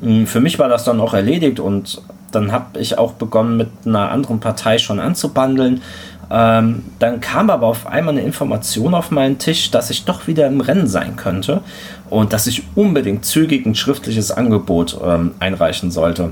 Hm, 0.00 0.26
für 0.26 0.40
mich 0.40 0.58
war 0.58 0.68
das 0.68 0.84
dann 0.84 1.00
auch 1.00 1.14
erledigt 1.14 1.60
und 1.60 2.02
dann 2.32 2.50
habe 2.50 2.80
ich 2.80 2.98
auch 2.98 3.12
begonnen, 3.12 3.56
mit 3.56 3.68
einer 3.84 4.10
anderen 4.10 4.40
Partei 4.40 4.78
schon 4.78 5.00
anzubandeln. 5.00 5.82
Ähm, 6.30 6.84
dann 6.98 7.20
kam 7.20 7.50
aber 7.50 7.66
auf 7.66 7.86
einmal 7.86 8.14
eine 8.14 8.22
Information 8.22 8.94
auf 8.94 9.10
meinen 9.10 9.38
Tisch, 9.38 9.70
dass 9.70 9.90
ich 9.90 10.06
doch 10.06 10.26
wieder 10.26 10.46
im 10.46 10.62
Rennen 10.62 10.86
sein 10.86 11.16
könnte 11.16 11.60
und 12.08 12.32
dass 12.32 12.46
ich 12.46 12.62
unbedingt 12.74 13.26
zügig 13.26 13.66
ein 13.66 13.74
schriftliches 13.74 14.30
Angebot 14.30 14.98
ähm, 15.04 15.32
einreichen 15.40 15.90
sollte. 15.90 16.30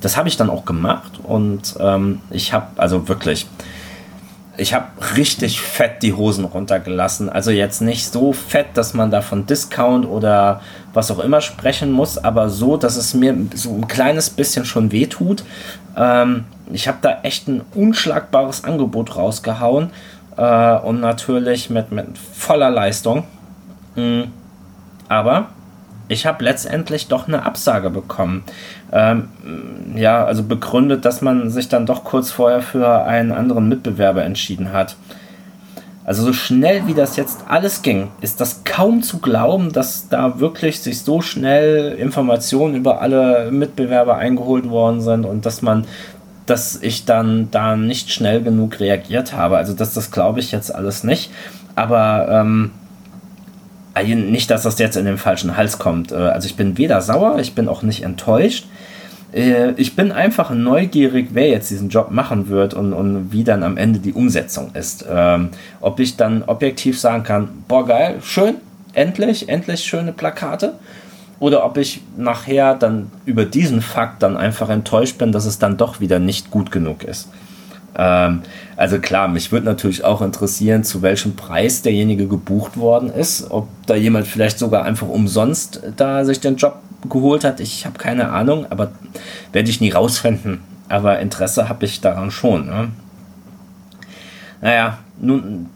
Das 0.00 0.16
habe 0.16 0.28
ich 0.28 0.36
dann 0.36 0.50
auch 0.50 0.64
gemacht 0.64 1.20
und 1.22 1.76
ähm, 1.78 2.20
ich 2.30 2.52
habe 2.52 2.66
also 2.76 3.08
wirklich 3.08 3.46
ich 4.58 4.74
habe 4.74 4.86
richtig 5.16 5.60
fett 5.60 6.02
die 6.02 6.14
Hosen 6.14 6.44
runtergelassen. 6.44 7.28
Also 7.28 7.50
jetzt 7.50 7.80
nicht 7.80 8.12
so 8.12 8.32
fett, 8.32 8.68
dass 8.74 8.94
man 8.94 9.10
da 9.10 9.20
von 9.20 9.46
Discount 9.46 10.06
oder 10.06 10.60
was 10.92 11.10
auch 11.10 11.18
immer 11.18 11.40
sprechen 11.40 11.92
muss, 11.92 12.18
aber 12.18 12.48
so, 12.48 12.76
dass 12.76 12.96
es 12.96 13.14
mir 13.14 13.36
so 13.54 13.74
ein 13.74 13.88
kleines 13.88 14.30
bisschen 14.30 14.64
schon 14.64 14.92
wehtut. 14.92 15.44
Ähm, 15.96 16.44
ich 16.72 16.88
habe 16.88 16.98
da 17.02 17.20
echt 17.22 17.48
ein 17.48 17.62
unschlagbares 17.74 18.64
Angebot 18.64 19.16
rausgehauen 19.16 19.90
äh, 20.36 20.76
und 20.78 21.00
natürlich 21.00 21.70
mit, 21.70 21.92
mit 21.92 22.18
voller 22.18 22.70
Leistung. 22.70 23.24
Mhm. 23.94 24.32
Aber 25.08 25.50
ich 26.08 26.26
habe 26.26 26.44
letztendlich 26.44 27.08
doch 27.08 27.28
eine 27.28 27.44
Absage 27.44 27.90
bekommen. 27.90 28.44
Ähm, 28.92 29.28
ja, 29.94 30.24
also 30.24 30.42
begründet, 30.42 31.04
dass 31.04 31.20
man 31.20 31.50
sich 31.50 31.68
dann 31.68 31.86
doch 31.86 32.04
kurz 32.04 32.30
vorher 32.30 32.60
für 32.60 33.04
einen 33.04 33.32
anderen 33.32 33.68
Mitbewerber 33.68 34.24
entschieden 34.24 34.72
hat. 34.72 34.96
Also 36.04 36.22
so 36.22 36.32
schnell 36.32 36.86
wie 36.86 36.94
das 36.94 37.16
jetzt 37.16 37.40
alles 37.48 37.82
ging, 37.82 38.08
ist 38.20 38.40
das 38.40 38.62
kaum 38.62 39.02
zu 39.02 39.18
glauben, 39.18 39.72
dass 39.72 40.08
da 40.08 40.38
wirklich 40.38 40.78
sich 40.78 41.02
so 41.02 41.20
schnell 41.20 41.96
Informationen 41.98 42.76
über 42.76 43.00
alle 43.00 43.50
Mitbewerber 43.50 44.16
eingeholt 44.16 44.70
worden 44.70 45.00
sind 45.00 45.24
und 45.24 45.44
dass 45.46 45.62
man, 45.62 45.84
dass 46.46 46.80
ich 46.80 47.06
dann 47.06 47.50
da 47.50 47.74
nicht 47.74 48.12
schnell 48.12 48.40
genug 48.40 48.78
reagiert 48.78 49.32
habe. 49.32 49.56
Also 49.56 49.72
das, 49.72 49.94
das 49.94 50.12
glaube 50.12 50.38
ich 50.38 50.52
jetzt 50.52 50.72
alles 50.72 51.02
nicht. 51.02 51.32
Aber 51.74 52.28
ähm, 52.30 52.70
nicht, 54.04 54.50
dass 54.50 54.62
das 54.62 54.78
jetzt 54.78 54.96
in 54.96 55.04
den 55.04 55.18
falschen 55.18 55.56
Hals 55.56 55.78
kommt. 55.78 56.12
Äh, 56.12 56.16
also 56.16 56.46
ich 56.46 56.56
bin 56.56 56.78
weder 56.78 57.00
sauer, 57.00 57.38
ich 57.38 57.54
bin 57.54 57.68
auch 57.68 57.82
nicht 57.82 58.02
enttäuscht. 58.02 58.66
Äh, 59.32 59.72
ich 59.72 59.96
bin 59.96 60.12
einfach 60.12 60.50
neugierig, 60.50 61.28
wer 61.32 61.48
jetzt 61.48 61.70
diesen 61.70 61.88
Job 61.88 62.10
machen 62.10 62.48
wird 62.48 62.74
und, 62.74 62.92
und 62.92 63.32
wie 63.32 63.44
dann 63.44 63.62
am 63.62 63.76
Ende 63.76 63.98
die 63.98 64.12
Umsetzung 64.12 64.70
ist. 64.74 65.04
Ähm, 65.10 65.50
ob 65.80 66.00
ich 66.00 66.16
dann 66.16 66.42
objektiv 66.44 66.98
sagen 66.98 67.22
kann, 67.22 67.48
boah 67.68 67.86
geil, 67.86 68.16
schön, 68.22 68.56
endlich, 68.92 69.48
endlich 69.48 69.84
schöne 69.84 70.12
Plakate. 70.12 70.74
Oder 71.38 71.66
ob 71.66 71.76
ich 71.76 72.00
nachher 72.16 72.74
dann 72.74 73.10
über 73.26 73.44
diesen 73.44 73.82
Fakt 73.82 74.22
dann 74.22 74.38
einfach 74.38 74.70
enttäuscht 74.70 75.18
bin, 75.18 75.32
dass 75.32 75.44
es 75.44 75.58
dann 75.58 75.76
doch 75.76 76.00
wieder 76.00 76.18
nicht 76.18 76.50
gut 76.50 76.72
genug 76.72 77.04
ist. 77.04 77.28
Ähm, 77.96 78.42
also 78.76 78.98
klar, 78.98 79.28
mich 79.28 79.52
würde 79.52 79.66
natürlich 79.66 80.04
auch 80.04 80.20
interessieren, 80.20 80.84
zu 80.84 81.02
welchem 81.02 81.34
Preis 81.34 81.82
derjenige 81.82 82.28
gebucht 82.28 82.76
worden 82.76 83.10
ist. 83.10 83.50
Ob 83.50 83.68
da 83.86 83.94
jemand 83.94 84.26
vielleicht 84.26 84.58
sogar 84.58 84.84
einfach 84.84 85.08
umsonst 85.08 85.82
da 85.96 86.24
sich 86.24 86.40
den 86.40 86.56
Job 86.56 86.80
geholt 87.08 87.44
hat. 87.44 87.60
Ich 87.60 87.86
habe 87.86 87.98
keine 87.98 88.30
Ahnung, 88.30 88.66
aber 88.70 88.92
werde 89.52 89.70
ich 89.70 89.80
nie 89.80 89.90
rausfinden. 89.90 90.60
Aber 90.88 91.18
Interesse 91.18 91.68
habe 91.68 91.84
ich 91.84 92.00
daran 92.00 92.30
schon. 92.30 92.66
Ne? 92.66 92.88
Naja, 94.60 94.98
nun, 95.20 95.66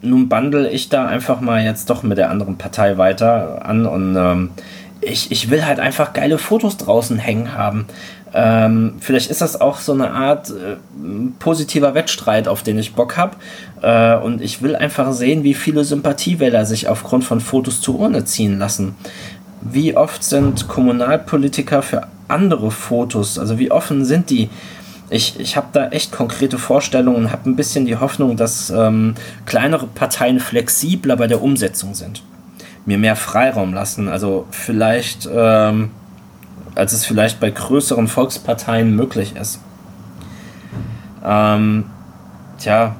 nun 0.00 0.28
bundle 0.28 0.70
ich 0.70 0.88
da 0.88 1.06
einfach 1.06 1.40
mal 1.40 1.62
jetzt 1.62 1.90
doch 1.90 2.02
mit 2.02 2.18
der 2.18 2.30
anderen 2.30 2.56
Partei 2.56 2.96
weiter 2.96 3.64
an 3.64 3.86
und 3.86 4.16
ähm, 4.16 4.50
ich, 5.00 5.30
ich 5.30 5.50
will 5.50 5.66
halt 5.66 5.80
einfach 5.80 6.12
geile 6.12 6.38
Fotos 6.38 6.76
draußen 6.76 7.18
hängen 7.18 7.54
haben. 7.54 7.86
Ähm, 8.36 8.94
vielleicht 8.98 9.30
ist 9.30 9.40
das 9.40 9.60
auch 9.60 9.78
so 9.78 9.92
eine 9.92 10.10
Art 10.10 10.50
äh, 10.50 10.76
positiver 11.38 11.94
Wettstreit, 11.94 12.48
auf 12.48 12.64
den 12.64 12.78
ich 12.78 12.94
Bock 12.94 13.16
habe. 13.16 13.36
Äh, 13.80 14.16
und 14.16 14.42
ich 14.42 14.60
will 14.60 14.74
einfach 14.74 15.12
sehen, 15.12 15.44
wie 15.44 15.54
viele 15.54 15.84
Sympathiewähler 15.84 16.66
sich 16.66 16.88
aufgrund 16.88 17.22
von 17.22 17.40
Fotos 17.40 17.80
zur 17.80 18.00
Urne 18.00 18.24
ziehen 18.24 18.58
lassen. 18.58 18.96
Wie 19.60 19.96
oft 19.96 20.24
sind 20.24 20.66
Kommunalpolitiker 20.66 21.80
für 21.80 22.08
andere 22.26 22.72
Fotos, 22.72 23.38
also 23.38 23.58
wie 23.58 23.70
offen 23.70 24.04
sind 24.04 24.30
die? 24.30 24.50
Ich, 25.10 25.38
ich 25.38 25.56
habe 25.56 25.68
da 25.72 25.88
echt 25.88 26.10
konkrete 26.10 26.58
Vorstellungen 26.58 27.26
und 27.26 27.32
habe 27.32 27.48
ein 27.48 27.56
bisschen 27.56 27.86
die 27.86 27.96
Hoffnung, 27.96 28.36
dass 28.36 28.70
ähm, 28.70 29.14
kleinere 29.46 29.86
Parteien 29.86 30.40
flexibler 30.40 31.16
bei 31.16 31.28
der 31.28 31.40
Umsetzung 31.40 31.94
sind. 31.94 32.22
Mir 32.84 32.98
mehr 32.98 33.14
Freiraum 33.14 33.72
lassen. 33.72 34.08
Also 34.08 34.46
vielleicht 34.50 35.28
ähm, 35.32 35.90
als 36.74 36.92
es 36.92 37.04
vielleicht 37.04 37.40
bei 37.40 37.50
größeren 37.50 38.08
Volksparteien 38.08 38.94
möglich 38.94 39.34
ist. 39.36 39.60
Ähm, 41.24 41.84
tja, 42.58 42.96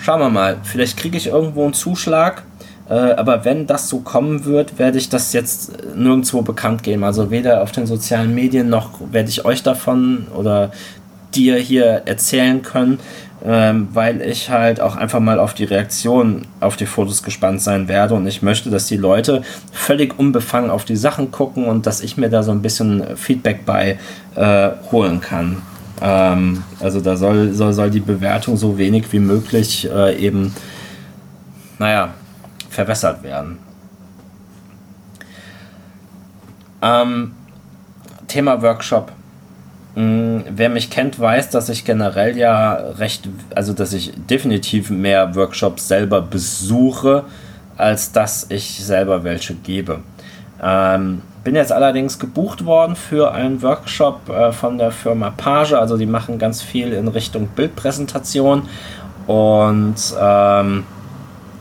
schauen 0.00 0.20
wir 0.20 0.30
mal. 0.30 0.56
Vielleicht 0.62 0.96
kriege 0.96 1.16
ich 1.16 1.28
irgendwo 1.28 1.64
einen 1.64 1.74
Zuschlag. 1.74 2.42
Äh, 2.88 2.94
aber 2.94 3.44
wenn 3.44 3.66
das 3.66 3.88
so 3.88 4.00
kommen 4.00 4.44
wird, 4.44 4.78
werde 4.78 4.98
ich 4.98 5.08
das 5.08 5.32
jetzt 5.32 5.72
nirgendwo 5.96 6.42
bekannt 6.42 6.82
geben. 6.82 7.04
Also 7.04 7.30
weder 7.30 7.62
auf 7.62 7.72
den 7.72 7.86
sozialen 7.86 8.34
Medien 8.34 8.68
noch 8.68 8.90
werde 9.12 9.28
ich 9.28 9.44
euch 9.44 9.62
davon 9.62 10.26
oder 10.34 10.72
dir 11.34 11.56
hier 11.56 12.02
erzählen 12.04 12.60
können 12.62 12.98
ähm, 13.44 13.88
weil 13.92 14.20
ich 14.20 14.50
halt 14.50 14.80
auch 14.80 14.96
einfach 14.96 15.20
mal 15.20 15.40
auf 15.40 15.54
die 15.54 15.64
Reaktion 15.64 16.46
auf 16.60 16.76
die 16.76 16.86
Fotos 16.86 17.22
gespannt 17.22 17.60
sein 17.60 17.88
werde 17.88 18.14
und 18.14 18.26
ich 18.26 18.42
möchte, 18.42 18.70
dass 18.70 18.86
die 18.86 18.96
Leute 18.96 19.42
völlig 19.72 20.18
unbefangen 20.18 20.70
auf 20.70 20.84
die 20.84 20.96
Sachen 20.96 21.30
gucken 21.30 21.64
und 21.64 21.86
dass 21.86 22.02
ich 22.02 22.16
mir 22.16 22.28
da 22.28 22.42
so 22.42 22.52
ein 22.52 22.62
bisschen 22.62 23.16
Feedback 23.16 23.64
bei 23.66 23.98
äh, 24.36 24.70
holen 24.92 25.20
kann. 25.20 25.62
Ähm, 26.00 26.62
also 26.80 27.00
da 27.00 27.16
soll, 27.16 27.52
soll, 27.52 27.72
soll 27.72 27.90
die 27.90 28.00
Bewertung 28.00 28.56
so 28.56 28.78
wenig 28.78 29.12
wie 29.12 29.18
möglich 29.18 29.88
äh, 29.90 30.16
eben, 30.16 30.54
naja, 31.78 32.10
verwässert 32.70 33.22
werden. 33.22 33.58
Ähm, 36.80 37.32
Thema 38.26 38.60
Workshop 38.62 39.12
wer 39.94 40.68
mich 40.70 40.90
kennt, 40.90 41.20
weiß, 41.20 41.50
dass 41.50 41.68
ich 41.68 41.84
generell 41.84 42.36
ja 42.36 42.72
recht, 42.98 43.28
also 43.54 43.72
dass 43.72 43.92
ich 43.92 44.12
definitiv 44.28 44.90
mehr 44.90 45.34
Workshops 45.34 45.88
selber 45.88 46.22
besuche, 46.22 47.24
als 47.76 48.12
dass 48.12 48.46
ich 48.48 48.84
selber 48.84 49.24
welche 49.24 49.54
gebe. 49.54 50.00
Ähm, 50.62 51.22
bin 51.44 51.56
jetzt 51.56 51.72
allerdings 51.72 52.18
gebucht 52.18 52.64
worden 52.64 52.96
für 52.96 53.32
einen 53.32 53.62
Workshop 53.62 54.28
äh, 54.28 54.52
von 54.52 54.78
der 54.78 54.92
Firma 54.92 55.30
Page, 55.30 55.72
also 55.72 55.96
die 55.96 56.06
machen 56.06 56.38
ganz 56.38 56.62
viel 56.62 56.92
in 56.92 57.08
Richtung 57.08 57.48
Bildpräsentation. 57.48 58.68
Und 59.26 59.96
ähm, 60.20 60.84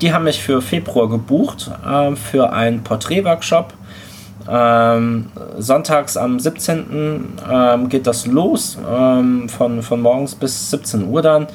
die 0.02 0.14
haben 0.14 0.24
mich 0.24 0.42
für 0.42 0.62
Februar 0.62 1.10
gebucht 1.10 1.70
äh, 1.86 2.16
für 2.16 2.54
einen 2.54 2.84
Porträtworkshop 2.84 3.74
ähm, 4.50 5.28
sonntags 5.58 6.18
am 6.18 6.40
17. 6.40 7.38
Ähm, 7.52 7.90
geht 7.90 8.08
das 8.08 8.26
los, 8.26 8.78
ähm, 8.90 9.50
von, 9.50 9.82
von 9.82 10.02
morgens 10.02 10.36
bis 10.36 10.70
17 10.72 11.08
Uhr 11.08 11.22
dann. 11.22 11.48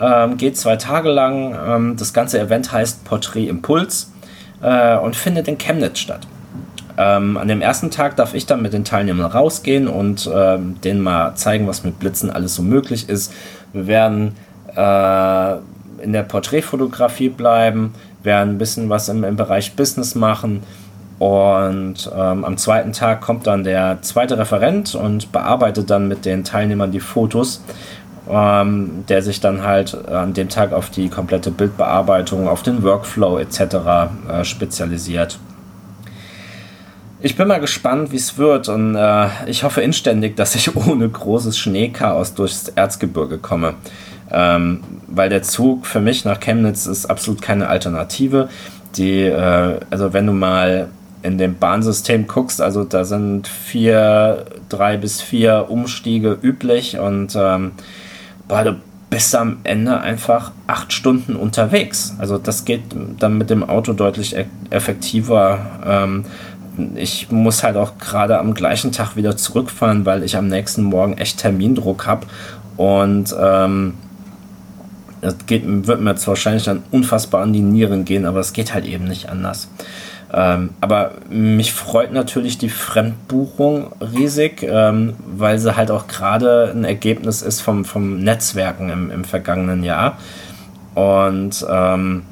Ähm, 0.00 0.36
geht 0.36 0.56
zwei 0.56 0.76
Tage 0.76 1.10
lang. 1.10 1.56
Ähm, 1.66 1.96
das 1.96 2.12
ganze 2.12 2.40
Event 2.40 2.72
heißt 2.72 3.04
Porträt 3.04 3.48
Impuls 3.48 4.12
äh, 4.62 4.96
und 4.96 5.16
findet 5.16 5.48
in 5.48 5.58
Chemnitz 5.58 5.98
statt. 5.98 6.26
Ähm, 6.96 7.36
an 7.36 7.48
dem 7.48 7.60
ersten 7.60 7.90
Tag 7.90 8.16
darf 8.16 8.34
ich 8.34 8.46
dann 8.46 8.62
mit 8.62 8.72
den 8.72 8.84
Teilnehmern 8.84 9.30
rausgehen 9.30 9.88
und 9.88 10.26
denen 10.26 11.00
mal 11.00 11.34
zeigen, 11.34 11.66
was 11.66 11.84
mit 11.84 11.98
Blitzen 11.98 12.30
alles 12.30 12.54
so 12.54 12.62
möglich 12.62 13.08
ist. 13.08 13.32
Wir 13.72 13.86
werden 13.86 14.34
äh, 14.76 15.54
in 16.02 16.12
der 16.12 16.22
Porträtfotografie 16.22 17.30
bleiben, 17.30 17.94
werden 18.22 18.50
ein 18.50 18.58
bisschen 18.58 18.90
was 18.90 19.08
im, 19.08 19.24
im 19.24 19.36
Bereich 19.36 19.74
Business 19.74 20.14
machen 20.14 20.62
und 21.22 22.10
ähm, 22.12 22.44
am 22.44 22.56
zweiten 22.56 22.92
Tag 22.92 23.20
kommt 23.20 23.46
dann 23.46 23.62
der 23.62 23.98
zweite 24.02 24.38
Referent 24.38 24.96
und 24.96 25.30
bearbeitet 25.30 25.88
dann 25.88 26.08
mit 26.08 26.24
den 26.24 26.42
Teilnehmern 26.42 26.90
die 26.90 26.98
Fotos, 26.98 27.62
ähm, 28.28 29.04
der 29.08 29.22
sich 29.22 29.38
dann 29.38 29.62
halt 29.62 29.94
an 30.08 30.34
dem 30.34 30.48
Tag 30.48 30.72
auf 30.72 30.90
die 30.90 31.08
komplette 31.08 31.52
Bildbearbeitung, 31.52 32.48
auf 32.48 32.64
den 32.64 32.82
Workflow 32.82 33.38
etc. 33.38 33.60
Äh, 33.60 34.42
spezialisiert. 34.42 35.38
Ich 37.20 37.36
bin 37.36 37.46
mal 37.46 37.60
gespannt, 37.60 38.10
wie 38.10 38.16
es 38.16 38.36
wird 38.36 38.68
und 38.68 38.96
äh, 38.96 39.28
ich 39.46 39.62
hoffe 39.62 39.80
inständig, 39.80 40.34
dass 40.36 40.56
ich 40.56 40.74
ohne 40.88 41.08
großes 41.08 41.56
Schneechaos 41.56 42.34
durchs 42.34 42.66
Erzgebirge 42.66 43.38
komme. 43.38 43.74
Ähm, 44.32 44.80
weil 45.06 45.28
der 45.28 45.42
Zug 45.42 45.86
für 45.86 46.00
mich 46.00 46.24
nach 46.24 46.40
Chemnitz 46.40 46.86
ist 46.86 47.06
absolut 47.06 47.40
keine 47.40 47.68
Alternative. 47.68 48.48
Die, 48.96 49.20
äh, 49.20 49.78
also 49.88 50.12
wenn 50.12 50.26
du 50.26 50.32
mal 50.32 50.88
in 51.22 51.38
dem 51.38 51.56
Bahnsystem 51.58 52.26
guckst, 52.26 52.60
also 52.60 52.84
da 52.84 53.04
sind 53.04 53.46
vier, 53.46 54.44
drei 54.68 54.96
bis 54.96 55.20
vier 55.20 55.66
Umstiege 55.68 56.36
üblich 56.42 56.98
und 56.98 57.36
ähm, 57.36 57.72
boah, 58.48 58.64
du 58.64 58.76
bist 59.08 59.34
am 59.36 59.58
Ende 59.64 60.00
einfach 60.00 60.52
acht 60.66 60.92
Stunden 60.92 61.36
unterwegs. 61.36 62.14
Also 62.18 62.38
das 62.38 62.64
geht 62.64 62.82
dann 63.18 63.36
mit 63.36 63.50
dem 63.50 63.62
Auto 63.62 63.92
deutlich 63.92 64.34
e-, 64.34 64.46
effektiver. 64.70 65.60
Ähm, 65.86 66.24
ich 66.94 67.30
muss 67.30 67.62
halt 67.62 67.76
auch 67.76 67.98
gerade 67.98 68.38
am 68.38 68.54
gleichen 68.54 68.90
Tag 68.90 69.14
wieder 69.14 69.36
zurückfahren, 69.36 70.06
weil 70.06 70.22
ich 70.22 70.36
am 70.36 70.48
nächsten 70.48 70.82
Morgen 70.82 71.18
echt 71.18 71.38
Termindruck 71.38 72.06
habe. 72.06 72.26
Und 72.78 73.34
ähm, 73.38 73.94
das 75.20 75.36
geht, 75.46 75.62
wird 75.66 76.00
mir 76.00 76.10
jetzt 76.10 76.26
wahrscheinlich 76.26 76.64
dann 76.64 76.82
unfassbar 76.90 77.42
an 77.42 77.52
die 77.52 77.60
Nieren 77.60 78.04
gehen, 78.04 78.24
aber 78.24 78.40
es 78.40 78.52
geht 78.54 78.72
halt 78.72 78.86
eben 78.86 79.04
nicht 79.04 79.28
anders. 79.28 79.68
Ähm, 80.32 80.70
aber 80.80 81.12
mich 81.28 81.72
freut 81.72 82.12
natürlich 82.12 82.56
die 82.56 82.70
Fremdbuchung 82.70 83.92
riesig, 84.00 84.62
ähm, 84.62 85.14
weil 85.26 85.58
sie 85.58 85.76
halt 85.76 85.90
auch 85.90 86.08
gerade 86.08 86.72
ein 86.74 86.84
Ergebnis 86.84 87.42
ist 87.42 87.60
vom, 87.60 87.84
vom 87.84 88.18
Netzwerken 88.20 88.88
im, 88.88 89.10
im 89.10 89.24
vergangenen 89.24 89.84
Jahr. 89.84 90.16
Und 90.94 91.66
ähm, 91.70 92.22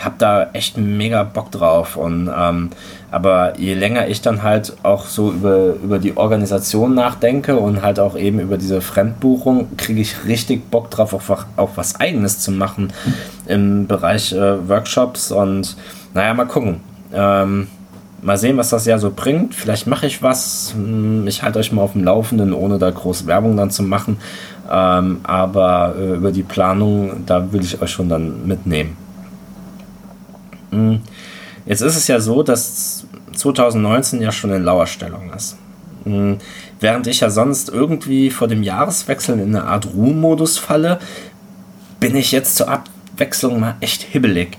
habe 0.00 0.16
da 0.18 0.50
echt 0.52 0.76
mega 0.76 1.22
Bock 1.22 1.50
drauf. 1.52 1.96
Und 1.96 2.30
ähm, 2.36 2.70
aber 3.10 3.58
je 3.58 3.74
länger 3.74 4.08
ich 4.08 4.20
dann 4.20 4.42
halt 4.42 4.74
auch 4.82 5.06
so 5.06 5.30
über, 5.30 5.74
über 5.82 5.98
die 5.98 6.16
Organisation 6.16 6.94
nachdenke 6.94 7.56
und 7.56 7.82
halt 7.82 8.00
auch 8.00 8.16
eben 8.16 8.40
über 8.40 8.58
diese 8.58 8.80
Fremdbuchung, 8.80 9.76
kriege 9.76 10.00
ich 10.00 10.24
richtig 10.26 10.70
Bock 10.70 10.90
drauf, 10.90 11.14
auch, 11.14 11.44
auch 11.56 11.70
was 11.76 12.00
Eigenes 12.00 12.40
zu 12.40 12.50
machen 12.50 12.92
im 13.46 13.86
Bereich 13.86 14.32
äh, 14.32 14.68
Workshops. 14.68 15.30
Und 15.30 15.76
naja, 16.12 16.34
mal 16.34 16.46
gucken. 16.46 16.80
Ähm, 17.16 17.68
mal 18.22 18.36
sehen, 18.36 18.56
was 18.56 18.70
das 18.70 18.86
Jahr 18.86 18.98
so 18.98 19.10
bringt. 19.14 19.54
Vielleicht 19.54 19.86
mache 19.86 20.06
ich 20.06 20.22
was. 20.22 20.74
Hm, 20.74 21.26
ich 21.26 21.42
halte 21.42 21.58
euch 21.58 21.72
mal 21.72 21.82
auf 21.82 21.92
dem 21.92 22.04
Laufenden, 22.04 22.52
ohne 22.52 22.78
da 22.78 22.90
groß 22.90 23.26
Werbung 23.26 23.56
dann 23.56 23.70
zu 23.70 23.82
machen. 23.82 24.18
Ähm, 24.70 25.20
aber 25.22 25.94
äh, 25.98 26.14
über 26.16 26.32
die 26.32 26.42
Planung, 26.42 27.24
da 27.24 27.52
will 27.52 27.62
ich 27.62 27.80
euch 27.80 27.90
schon 27.90 28.08
dann 28.08 28.46
mitnehmen. 28.46 28.96
Hm. 30.70 31.00
Jetzt 31.64 31.80
ist 31.80 31.96
es 31.96 32.06
ja 32.06 32.20
so, 32.20 32.42
dass 32.42 33.06
2019 33.34 34.20
ja 34.20 34.32
schon 34.32 34.52
in 34.52 34.62
Lauerstellung 34.62 35.32
ist. 35.34 35.56
Hm. 36.04 36.38
Während 36.80 37.06
ich 37.06 37.20
ja 37.20 37.30
sonst 37.30 37.68
irgendwie 37.68 38.30
vor 38.30 38.48
dem 38.48 38.62
Jahreswechsel 38.62 39.38
in 39.38 39.56
eine 39.56 39.64
Art 39.64 39.88
Ruhemodus 39.94 40.58
falle, 40.58 40.98
bin 42.00 42.14
ich 42.14 42.32
jetzt 42.32 42.56
zur 42.56 42.68
Abwechslung 42.68 43.60
mal 43.60 43.76
echt 43.80 44.02
hibbelig. 44.02 44.58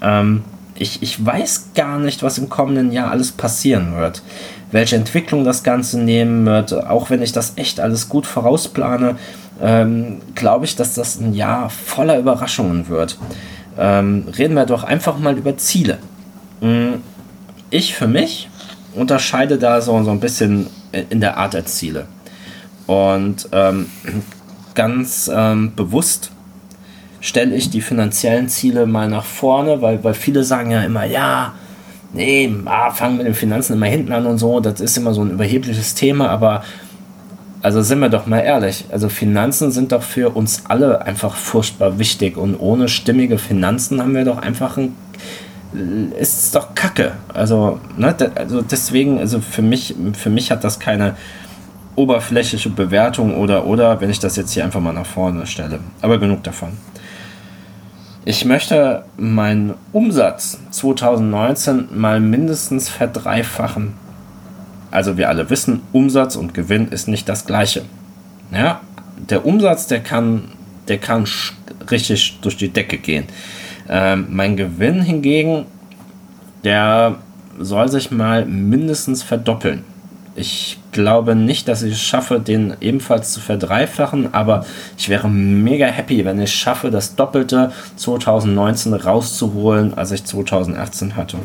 Ähm, 0.00 0.44
ich, 0.78 1.02
ich 1.02 1.24
weiß 1.24 1.70
gar 1.74 1.98
nicht, 1.98 2.22
was 2.22 2.38
im 2.38 2.48
kommenden 2.48 2.92
Jahr 2.92 3.10
alles 3.10 3.32
passieren 3.32 3.96
wird. 3.96 4.22
Welche 4.70 4.96
Entwicklung 4.96 5.44
das 5.44 5.62
Ganze 5.62 5.98
nehmen 6.00 6.44
wird. 6.44 6.72
Auch 6.72 7.10
wenn 7.10 7.22
ich 7.22 7.32
das 7.32 7.54
echt 7.56 7.80
alles 7.80 8.08
gut 8.08 8.26
vorausplane, 8.26 9.16
ähm, 9.60 10.20
glaube 10.34 10.64
ich, 10.64 10.76
dass 10.76 10.94
das 10.94 11.20
ein 11.20 11.34
Jahr 11.34 11.70
voller 11.70 12.18
Überraschungen 12.18 12.88
wird 12.88 13.16
ähm, 13.78 14.24
reden 14.36 14.54
wir 14.54 14.66
doch 14.66 14.84
einfach 14.84 15.18
mal 15.18 15.36
über 15.36 15.56
Ziele. 15.56 15.98
Mm, 16.60 16.94
ich 17.70 17.94
für 17.94 18.08
mich 18.08 18.48
unterscheide 18.94 19.58
da 19.58 19.80
so, 19.80 20.02
so 20.02 20.10
ein 20.10 20.20
bisschen 20.20 20.68
in 21.10 21.20
der 21.20 21.36
Art 21.36 21.54
der 21.54 21.66
Ziele. 21.66 22.06
Und 22.86 23.48
ähm, 23.52 23.90
ganz 24.74 25.30
ähm, 25.32 25.74
bewusst 25.74 26.30
stelle 27.26 27.56
ich 27.56 27.70
die 27.70 27.80
finanziellen 27.80 28.48
Ziele 28.48 28.86
mal 28.86 29.08
nach 29.08 29.24
vorne, 29.24 29.82
weil, 29.82 30.02
weil 30.04 30.14
viele 30.14 30.44
sagen 30.44 30.70
ja 30.70 30.82
immer, 30.82 31.04
ja, 31.04 31.54
nee, 32.12 32.54
ah, 32.66 32.90
fangen 32.92 33.16
mit 33.16 33.26
den 33.26 33.34
Finanzen 33.34 33.72
immer 33.72 33.86
hinten 33.86 34.12
an 34.12 34.26
und 34.26 34.38
so, 34.38 34.60
das 34.60 34.80
ist 34.80 34.96
immer 34.96 35.12
so 35.12 35.22
ein 35.22 35.32
überhebliches 35.32 35.94
Thema, 35.94 36.28
aber 36.28 36.62
also 37.62 37.82
sind 37.82 37.98
wir 37.98 38.10
doch 38.10 38.26
mal 38.26 38.40
ehrlich, 38.40 38.84
also 38.92 39.08
Finanzen 39.08 39.72
sind 39.72 39.90
doch 39.90 40.02
für 40.02 40.36
uns 40.36 40.66
alle 40.68 41.02
einfach 41.04 41.34
furchtbar 41.34 41.98
wichtig 41.98 42.36
und 42.36 42.54
ohne 42.54 42.86
stimmige 42.86 43.38
Finanzen 43.38 44.00
haben 44.00 44.14
wir 44.14 44.24
doch 44.24 44.38
einfach 44.38 44.76
ein 44.76 44.94
ist 46.18 46.54
doch 46.54 46.74
Kacke. 46.74 47.12
Also, 47.34 47.80
ne, 47.98 48.14
also 48.36 48.62
deswegen, 48.62 49.18
also 49.18 49.40
für 49.40 49.60
mich, 49.60 49.94
für 50.14 50.30
mich 50.30 50.50
hat 50.50 50.64
das 50.64 50.78
keine 50.78 51.16
oberflächliche 51.96 52.70
Bewertung 52.70 53.36
oder 53.36 53.66
oder, 53.66 54.00
wenn 54.00 54.08
ich 54.08 54.20
das 54.20 54.36
jetzt 54.36 54.52
hier 54.52 54.64
einfach 54.64 54.80
mal 54.80 54.92
nach 54.92 55.04
vorne 55.04 55.46
stelle. 55.46 55.80
Aber 56.00 56.18
genug 56.18 56.44
davon. 56.44 56.70
Ich 58.26 58.44
möchte 58.44 59.04
meinen 59.16 59.72
Umsatz 59.92 60.58
2019 60.70 61.88
mal 61.98 62.20
mindestens 62.20 62.90
verdreifachen 62.90 63.94
also 64.96 65.18
wir 65.18 65.28
alle 65.28 65.50
wissen, 65.50 65.82
Umsatz 65.92 66.36
und 66.36 66.54
Gewinn 66.54 66.88
ist 66.88 67.06
nicht 67.06 67.28
das 67.28 67.44
gleiche. 67.44 67.82
Ja, 68.50 68.80
der 69.28 69.44
Umsatz, 69.44 69.86
der 69.88 70.00
kann, 70.00 70.44
der 70.88 70.96
kann 70.96 71.26
richtig 71.90 72.38
durch 72.40 72.56
die 72.56 72.70
Decke 72.70 72.96
gehen. 72.96 73.26
Ähm, 73.88 74.28
mein 74.30 74.56
Gewinn 74.56 75.02
hingegen, 75.02 75.66
der 76.64 77.16
soll 77.58 77.88
sich 77.88 78.10
mal 78.10 78.46
mindestens 78.46 79.22
verdoppeln. 79.22 79.84
Ich 80.36 80.78
glaube 80.92 81.34
nicht, 81.34 81.66
dass 81.66 81.82
ich 81.82 81.94
es 81.94 82.00
schaffe, 82.00 82.40
den 82.40 82.76
ebenfalls 82.80 83.32
zu 83.32 83.40
verdreifachen, 83.40 84.34
aber 84.34 84.66
ich 84.98 85.08
wäre 85.08 85.28
mega 85.28 85.86
happy, 85.86 86.24
wenn 86.24 86.38
ich 86.38 86.50
es 86.50 86.56
schaffe, 86.56 86.90
das 86.90 87.16
Doppelte 87.16 87.72
2019 87.96 88.92
rauszuholen, 88.94 89.94
als 89.96 90.12
ich 90.12 90.24
2018 90.24 91.16
hatte. 91.16 91.38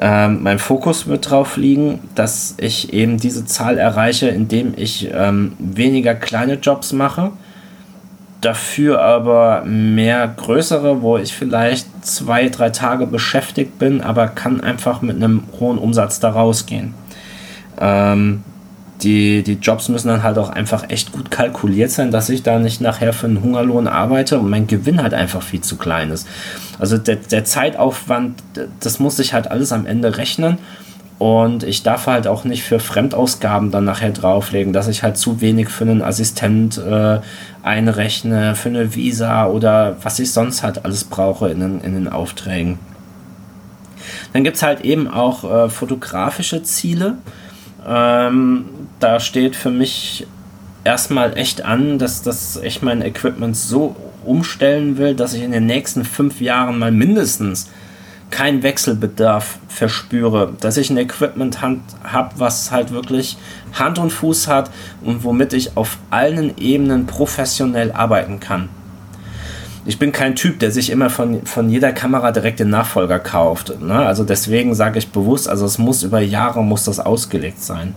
Ähm, 0.00 0.42
mein 0.42 0.58
Fokus 0.58 1.06
wird 1.06 1.26
darauf 1.26 1.56
liegen, 1.56 2.00
dass 2.14 2.54
ich 2.58 2.92
eben 2.92 3.18
diese 3.18 3.44
Zahl 3.44 3.78
erreiche, 3.78 4.28
indem 4.28 4.72
ich 4.76 5.08
ähm, 5.12 5.52
weniger 5.58 6.14
kleine 6.14 6.54
Jobs 6.54 6.92
mache, 6.92 7.30
dafür 8.40 9.00
aber 9.00 9.62
mehr 9.64 10.26
größere, 10.28 11.02
wo 11.02 11.16
ich 11.16 11.32
vielleicht 11.32 11.86
zwei, 12.04 12.48
drei 12.48 12.70
Tage 12.70 13.06
beschäftigt 13.06 13.78
bin, 13.78 14.00
aber 14.00 14.28
kann 14.28 14.60
einfach 14.60 15.00
mit 15.00 15.16
einem 15.16 15.44
hohen 15.60 15.78
Umsatz 15.78 16.20
da 16.20 16.30
rausgehen. 16.30 16.94
Ähm, 17.80 18.42
die, 19.02 19.42
die 19.42 19.54
Jobs 19.54 19.88
müssen 19.88 20.08
dann 20.08 20.22
halt 20.22 20.38
auch 20.38 20.48
einfach 20.48 20.88
echt 20.88 21.12
gut 21.12 21.30
kalkuliert 21.30 21.90
sein, 21.90 22.10
dass 22.10 22.28
ich 22.28 22.42
da 22.42 22.58
nicht 22.58 22.80
nachher 22.80 23.12
für 23.12 23.26
einen 23.26 23.42
Hungerlohn 23.42 23.88
arbeite 23.88 24.38
und 24.38 24.48
mein 24.48 24.66
Gewinn 24.66 25.02
halt 25.02 25.14
einfach 25.14 25.42
viel 25.42 25.60
zu 25.60 25.76
klein 25.76 26.10
ist. 26.10 26.26
Also 26.78 26.96
der, 26.96 27.16
der 27.16 27.44
Zeitaufwand, 27.44 28.42
das 28.80 29.00
muss 29.00 29.18
ich 29.18 29.34
halt 29.34 29.50
alles 29.50 29.72
am 29.72 29.86
Ende 29.86 30.16
rechnen. 30.16 30.58
Und 31.18 31.62
ich 31.62 31.84
darf 31.84 32.06
halt 32.06 32.26
auch 32.26 32.44
nicht 32.44 32.64
für 32.64 32.80
Fremdausgaben 32.80 33.70
dann 33.70 33.84
nachher 33.84 34.10
drauflegen, 34.10 34.72
dass 34.72 34.88
ich 34.88 35.02
halt 35.02 35.16
zu 35.16 35.40
wenig 35.40 35.68
für 35.68 35.84
einen 35.84 36.02
Assistent 36.02 36.76
äh, 36.78 37.20
einrechne, 37.62 38.56
für 38.56 38.68
eine 38.68 38.94
Visa 38.94 39.46
oder 39.46 39.96
was 40.02 40.18
ich 40.18 40.32
sonst 40.32 40.62
halt 40.62 40.84
alles 40.84 41.04
brauche 41.04 41.48
in 41.48 41.60
den, 41.60 41.80
in 41.80 41.94
den 41.94 42.08
Aufträgen. 42.08 42.78
Dann 44.32 44.42
gibt 44.42 44.56
es 44.56 44.62
halt 44.62 44.80
eben 44.80 45.06
auch 45.08 45.44
äh, 45.44 45.68
fotografische 45.68 46.62
Ziele. 46.64 47.18
Ähm, 47.86 48.66
da 49.00 49.20
steht 49.20 49.56
für 49.56 49.70
mich 49.70 50.26
erstmal 50.84 51.36
echt 51.36 51.64
an, 51.64 51.98
dass, 51.98 52.22
dass 52.22 52.56
ich 52.56 52.82
mein 52.82 53.02
Equipment 53.02 53.56
so 53.56 53.96
umstellen 54.24 54.96
will, 54.96 55.14
dass 55.14 55.34
ich 55.34 55.42
in 55.42 55.52
den 55.52 55.66
nächsten 55.66 56.04
fünf 56.04 56.40
Jahren 56.40 56.78
mal 56.78 56.92
mindestens 56.92 57.70
keinen 58.30 58.62
Wechselbedarf 58.62 59.58
verspüre, 59.68 60.54
dass 60.60 60.76
ich 60.76 60.90
ein 60.90 60.96
Equipment 60.96 61.60
habe, 61.62 62.30
was 62.36 62.70
halt 62.70 62.90
wirklich 62.90 63.36
Hand 63.72 63.98
und 63.98 64.10
Fuß 64.10 64.48
hat 64.48 64.70
und 65.02 65.24
womit 65.24 65.52
ich 65.52 65.76
auf 65.76 65.98
allen 66.10 66.56
Ebenen 66.58 67.06
professionell 67.06 67.92
arbeiten 67.92 68.40
kann. 68.40 68.68
Ich 69.86 69.98
bin 69.98 70.12
kein 70.12 70.34
Typ, 70.34 70.60
der 70.60 70.70
sich 70.70 70.90
immer 70.90 71.10
von, 71.10 71.44
von 71.44 71.68
jeder 71.68 71.92
Kamera 71.92 72.32
direkt 72.32 72.60
den 72.60 72.70
Nachfolger 72.70 73.18
kauft. 73.18 73.80
Ne? 73.80 73.94
Also 73.94 74.24
deswegen 74.24 74.74
sage 74.74 74.98
ich 74.98 75.08
bewusst, 75.08 75.48
also 75.48 75.66
es 75.66 75.78
muss 75.78 76.02
über 76.02 76.20
Jahre 76.20 76.64
muss 76.64 76.84
das 76.84 77.00
ausgelegt 77.00 77.60
sein. 77.62 77.94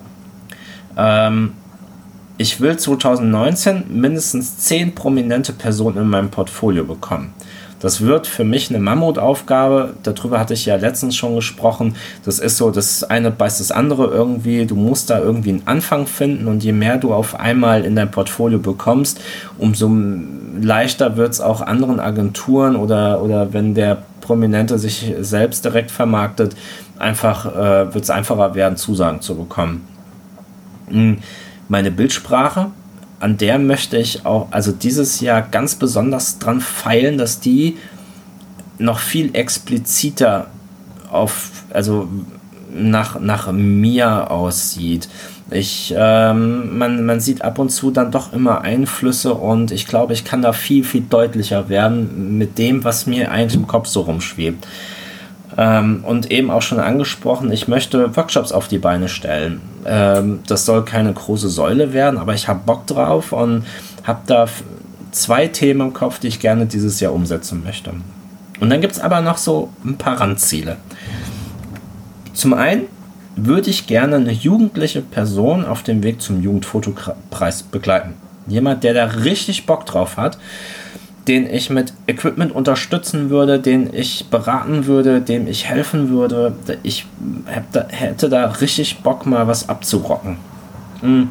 Ähm, 0.98 1.54
ich 2.38 2.60
will 2.60 2.78
2019 2.78 3.86
mindestens 3.90 4.58
10 4.58 4.96
prominente 4.96 5.54
Personen 5.54 5.98
in 5.98 6.10
meinem 6.10 6.30
Portfolio 6.30 6.84
bekommen. 6.84 7.34
Das 7.80 8.02
wird 8.02 8.26
für 8.26 8.44
mich 8.44 8.70
eine 8.70 8.80
Mammutaufgabe. 8.80 9.94
Darüber 10.04 10.40
hatte 10.40 10.54
ich 10.54 10.66
ja 10.66 10.76
letztens 10.78 11.16
schon 11.16 11.36
gesprochen. 11.36 11.96
Das 12.26 12.40
ist 12.40 12.58
so, 12.58 12.72
das 12.72 13.04
eine 13.04 13.30
beißt 13.30 13.60
das 13.60 13.72
andere 13.72 14.08
irgendwie. 14.08 14.66
Du 14.66 14.76
musst 14.76 15.10
da 15.10 15.20
irgendwie 15.20 15.50
einen 15.50 15.64
Anfang 15.66 16.08
finden 16.08 16.48
und 16.48 16.64
je 16.64 16.72
mehr 16.72 16.98
du 16.98 17.14
auf 17.14 17.40
einmal 17.40 17.86
in 17.86 17.96
dein 17.96 18.10
Portfolio 18.10 18.58
bekommst, 18.58 19.22
umso 19.58 19.92
leichter 20.60 21.18
wird 21.18 21.34
es 21.34 21.42
auch 21.42 21.62
anderen 21.62 22.00
Agenturen 22.00 22.76
oder, 22.76 23.22
oder 23.22 23.54
wenn 23.54 23.76
der 23.76 24.04
Prominente 24.22 24.80
sich 24.80 25.14
selbst 25.20 25.64
direkt 25.64 25.92
vermarktet, 25.92 26.56
einfach 26.98 27.46
äh, 27.46 27.94
wird 27.94 28.04
es 28.04 28.10
einfacher 28.10 28.56
werden, 28.56 28.76
Zusagen 28.76 29.22
zu 29.22 29.36
bekommen. 29.36 29.88
Hm, 30.90 31.20
meine 31.70 31.92
Bildsprache, 31.92 32.72
an 33.20 33.38
der 33.38 33.60
möchte 33.60 33.98
ich 33.98 34.26
auch, 34.26 34.48
also 34.52 34.72
dieses 34.72 35.22
Jahr 35.22 35.42
ganz 35.42 35.76
besonders 35.76 36.40
dran 36.40 36.62
feilen, 36.62 37.18
dass 37.18 37.40
die 37.40 37.78
noch 38.78 39.00
viel 39.00 39.36
expliziter 39.36 40.48
auf, 41.10 41.52
also 41.72 42.08
nach, 42.72 43.20
nach 43.20 43.52
mir 43.52 44.30
aussieht. 44.30 45.10
Ich, 45.50 45.94
ähm, 45.98 46.78
man, 46.78 47.06
man 47.06 47.20
sieht 47.22 47.42
ab 47.42 47.58
und 47.58 47.70
zu 47.70 47.90
dann 47.90 48.12
doch 48.12 48.34
immer 48.34 48.62
Einflüsse 48.62 49.34
und 49.34 49.72
ich 49.72 49.88
glaube, 49.88 50.14
ich 50.14 50.26
kann 50.26 50.42
da 50.42 50.52
viel, 50.52 50.84
viel 50.84 51.02
deutlicher 51.02 51.70
werden 51.70 52.38
mit 52.38 52.58
dem, 52.58 52.84
was 52.84 53.08
mir 53.08 53.32
eigentlich 53.32 53.56
im 53.56 53.68
Kopf 53.68 53.88
so 53.88 54.02
rumschwebt. 54.02 54.68
Ähm, 55.56 56.04
und 56.04 56.32
eben 56.32 56.52
auch 56.52 56.62
schon 56.62 56.80
angesprochen, 56.80 57.52
ich 57.52 57.68
möchte 57.68 58.16
Workshops 58.16 58.52
auf 58.52 58.68
die 58.68 58.80
Beine 58.80 59.08
stellen. 59.08 59.62
Ähm, 59.86 60.40
das 60.48 60.66
soll 60.66 60.84
keine 60.84 61.14
große 61.14 61.50
Säule 61.50 61.94
werden, 61.94 62.18
aber 62.20 62.34
ich 62.34 62.48
habe 62.48 62.62
Bock 62.66 62.86
drauf 62.88 63.32
und 63.32 63.64
habe 64.04 64.22
da 64.26 64.48
zwei 65.12 65.48
Themen 65.48 65.82
im 65.82 65.94
Kopf, 65.94 66.20
die 66.20 66.28
ich 66.28 66.40
gerne 66.40 66.66
dieses 66.66 67.00
Jahr 67.00 67.14
umsetzen 67.14 67.64
möchte. 67.64 67.92
Und 68.60 68.70
dann 68.70 68.82
gibt 68.82 68.94
es 68.94 69.00
aber 69.00 69.22
noch 69.22 69.38
so 69.38 69.70
ein 69.86 69.98
paar 69.98 70.20
Randziele. 70.20 70.78
Zum 72.34 72.54
einen 72.54 72.84
würde 73.36 73.70
ich 73.70 73.88
gerne 73.88 74.16
eine 74.16 74.32
jugendliche 74.32 75.02
Person 75.02 75.64
auf 75.64 75.84
dem 75.84 76.04
Weg 76.04 76.22
zum 76.22 76.42
Jugendfotopreis 76.42 77.64
begleiten. 77.64 78.14
Jemand, 78.48 78.84
der 78.84 78.94
da 78.94 79.06
richtig 79.06 79.66
Bock 79.66 79.86
drauf 79.86 80.18
hat, 80.18 80.38
den 81.28 81.50
ich 81.50 81.70
mit 81.70 81.94
Equipment 82.08 82.54
unterstützen 82.54 83.30
würde, 83.30 83.60
den 83.60 83.94
ich 83.94 84.30
beraten 84.30 84.86
würde, 84.86 85.22
dem 85.22 85.48
ich 85.48 85.68
helfen 85.68 86.10
würde. 86.10 86.56
Ich 86.84 87.06
hätte 87.46 88.30
da 88.30 88.46
richtig 88.46 89.00
Bock, 89.00 89.26
mal 89.26 89.48
was 89.48 89.68
abzurocken. 89.68 90.38
Hm. 91.02 91.30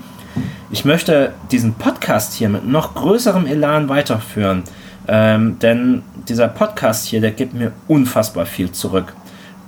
Ich 0.71 0.85
möchte 0.85 1.33
diesen 1.51 1.75
Podcast 1.75 2.35
hier 2.35 2.49
mit 2.49 2.67
noch 2.67 2.95
größerem 2.95 3.47
Elan 3.47 3.89
weiterführen, 3.89 4.65
ähm, 5.09 5.59
denn 5.61 6.03
dieser 6.29 6.49
Podcast 6.49 7.07
hier, 7.07 7.21
der 7.21 7.31
gibt 7.31 7.55
mir 7.55 7.73
unfassbar 7.89 8.45
viel 8.45 8.73
zurück. 8.73 9.15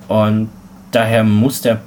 Und 0.07 0.49
daher 0.91 1.23
muss 1.23 1.61
der 1.61 1.79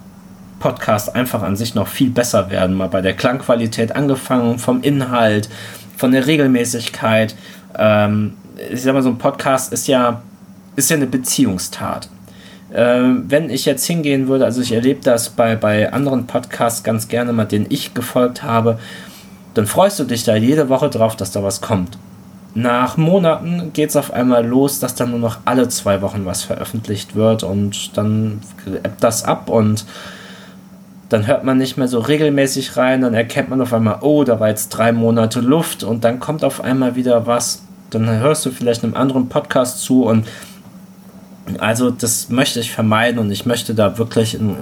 Podcast 0.58 1.14
einfach 1.14 1.42
an 1.42 1.56
sich 1.56 1.74
noch 1.74 1.88
viel 1.88 2.10
besser 2.10 2.50
werden. 2.50 2.76
Mal 2.76 2.88
bei 2.88 3.02
der 3.02 3.14
Klangqualität 3.14 3.94
angefangen, 3.94 4.58
vom 4.58 4.80
Inhalt, 4.82 5.48
von 6.02 6.10
der 6.10 6.26
Regelmäßigkeit. 6.26 7.36
Ähm, 7.78 8.32
ich 8.72 8.82
sag 8.82 8.92
mal, 8.92 9.04
so 9.04 9.08
ein 9.08 9.18
Podcast 9.18 9.72
ist 9.72 9.86
ja, 9.86 10.20
ist 10.74 10.90
ja 10.90 10.96
eine 10.96 11.06
Beziehungstat. 11.06 12.08
Ähm, 12.74 13.26
wenn 13.28 13.48
ich 13.50 13.66
jetzt 13.66 13.86
hingehen 13.86 14.26
würde, 14.26 14.44
also 14.44 14.60
ich 14.62 14.72
erlebe 14.72 14.98
das 15.00 15.30
bei, 15.30 15.54
bei 15.54 15.92
anderen 15.92 16.26
Podcasts 16.26 16.82
ganz 16.82 17.06
gerne 17.06 17.32
mal, 17.32 17.44
denen 17.44 17.66
ich 17.68 17.94
gefolgt 17.94 18.42
habe, 18.42 18.80
dann 19.54 19.66
freust 19.66 20.00
du 20.00 20.04
dich 20.04 20.24
da 20.24 20.34
jede 20.34 20.68
Woche 20.68 20.90
drauf, 20.90 21.14
dass 21.14 21.30
da 21.30 21.44
was 21.44 21.60
kommt. 21.60 21.96
Nach 22.54 22.96
Monaten 22.96 23.70
geht 23.72 23.90
es 23.90 23.96
auf 23.96 24.12
einmal 24.12 24.44
los, 24.44 24.80
dass 24.80 24.96
dann 24.96 25.10
nur 25.10 25.20
noch 25.20 25.38
alle 25.44 25.68
zwei 25.68 26.02
Wochen 26.02 26.26
was 26.26 26.42
veröffentlicht 26.42 27.14
wird 27.14 27.44
und 27.44 27.96
dann 27.96 28.40
ebbt 28.66 29.04
das 29.04 29.22
ab 29.22 29.48
und 29.48 29.86
dann 31.12 31.26
hört 31.26 31.44
man 31.44 31.58
nicht 31.58 31.76
mehr 31.76 31.88
so 31.88 31.98
regelmäßig 31.98 32.76
rein, 32.76 33.02
dann 33.02 33.14
erkennt 33.14 33.50
man 33.50 33.60
auf 33.60 33.72
einmal, 33.72 33.98
oh, 34.00 34.24
da 34.24 34.40
war 34.40 34.48
jetzt 34.48 34.70
drei 34.70 34.92
Monate 34.92 35.40
Luft 35.40 35.84
und 35.84 36.04
dann 36.04 36.18
kommt 36.20 36.44
auf 36.44 36.62
einmal 36.62 36.96
wieder 36.96 37.26
was. 37.26 37.62
Dann 37.90 38.08
hörst 38.08 38.46
du 38.46 38.50
vielleicht 38.50 38.82
einem 38.84 38.94
anderen 38.94 39.28
Podcast 39.28 39.82
zu 39.82 40.04
und 40.04 40.26
also 41.58 41.90
das 41.90 42.30
möchte 42.30 42.60
ich 42.60 42.72
vermeiden 42.72 43.18
und 43.18 43.30
ich 43.30 43.44
möchte 43.44 43.74
da 43.74 43.98
wirklich 43.98 44.34
ein, 44.34 44.56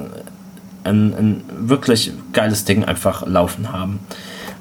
ein, 0.84 1.14
ein 1.14 1.42
wirklich 1.60 2.12
geiles 2.32 2.64
Ding 2.64 2.84
einfach 2.84 3.26
laufen 3.26 3.72
haben. 3.72 4.00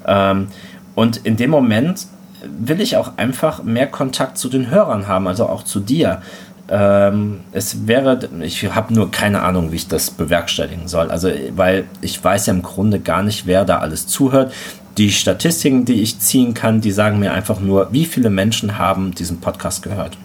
Ähm, 0.06 0.48
und 0.94 1.16
in 1.18 1.36
dem 1.36 1.50
Moment 1.50 2.06
will 2.44 2.80
ich 2.80 2.96
auch 2.96 3.16
einfach 3.16 3.62
mehr 3.62 3.86
Kontakt 3.86 4.38
zu 4.38 4.48
den 4.48 4.70
Hörern 4.70 5.08
haben, 5.08 5.26
also 5.26 5.46
auch 5.46 5.62
zu 5.62 5.80
dir. 5.80 6.22
Ähm, 6.70 7.40
es 7.50 7.88
wäre, 7.88 8.20
ich 8.42 8.72
habe 8.72 8.94
nur 8.94 9.10
keine 9.10 9.42
Ahnung, 9.42 9.72
wie 9.72 9.76
ich 9.76 9.88
das 9.88 10.10
bewerkstelligen 10.10 10.86
soll. 10.86 11.10
Also, 11.10 11.28
weil 11.56 11.84
ich 12.00 12.22
weiß 12.22 12.46
ja 12.46 12.52
im 12.52 12.62
Grunde 12.62 13.00
gar 13.00 13.22
nicht, 13.22 13.46
wer 13.46 13.64
da 13.64 13.78
alles 13.78 14.06
zuhört. 14.06 14.52
Die 14.96 15.10
Statistiken, 15.10 15.84
die 15.84 16.00
ich 16.00 16.20
ziehen 16.20 16.54
kann, 16.54 16.80
die 16.80 16.92
sagen 16.92 17.18
mir 17.18 17.32
einfach 17.32 17.60
nur, 17.60 17.92
wie 17.92 18.04
viele 18.04 18.30
Menschen 18.30 18.78
haben 18.78 19.14
diesen 19.14 19.40
Podcast 19.40 19.82
gehört. 19.82 20.16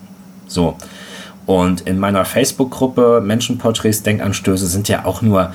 So. 0.47 0.77
Und 1.45 1.81
in 1.81 1.99
meiner 1.99 2.25
Facebook-Gruppe 2.25 3.21
Menschenporträts, 3.23 4.03
Denkanstöße 4.03 4.67
sind 4.67 4.88
ja 4.88 5.05
auch 5.05 5.21
nur 5.21 5.51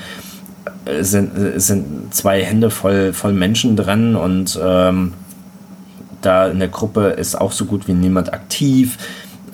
äh, 0.84 1.02
sind, 1.02 1.36
äh, 1.36 1.58
sind 1.60 2.14
zwei 2.14 2.42
Hände 2.42 2.70
voll, 2.70 3.12
voll 3.12 3.32
Menschen 3.32 3.76
drin 3.76 4.16
und 4.16 4.58
ähm, 4.62 5.14
da 6.22 6.48
in 6.48 6.58
der 6.58 6.68
Gruppe 6.68 7.08
ist 7.08 7.40
auch 7.40 7.52
so 7.52 7.64
gut 7.64 7.88
wie 7.88 7.92
niemand 7.92 8.32
aktiv. 8.32 8.98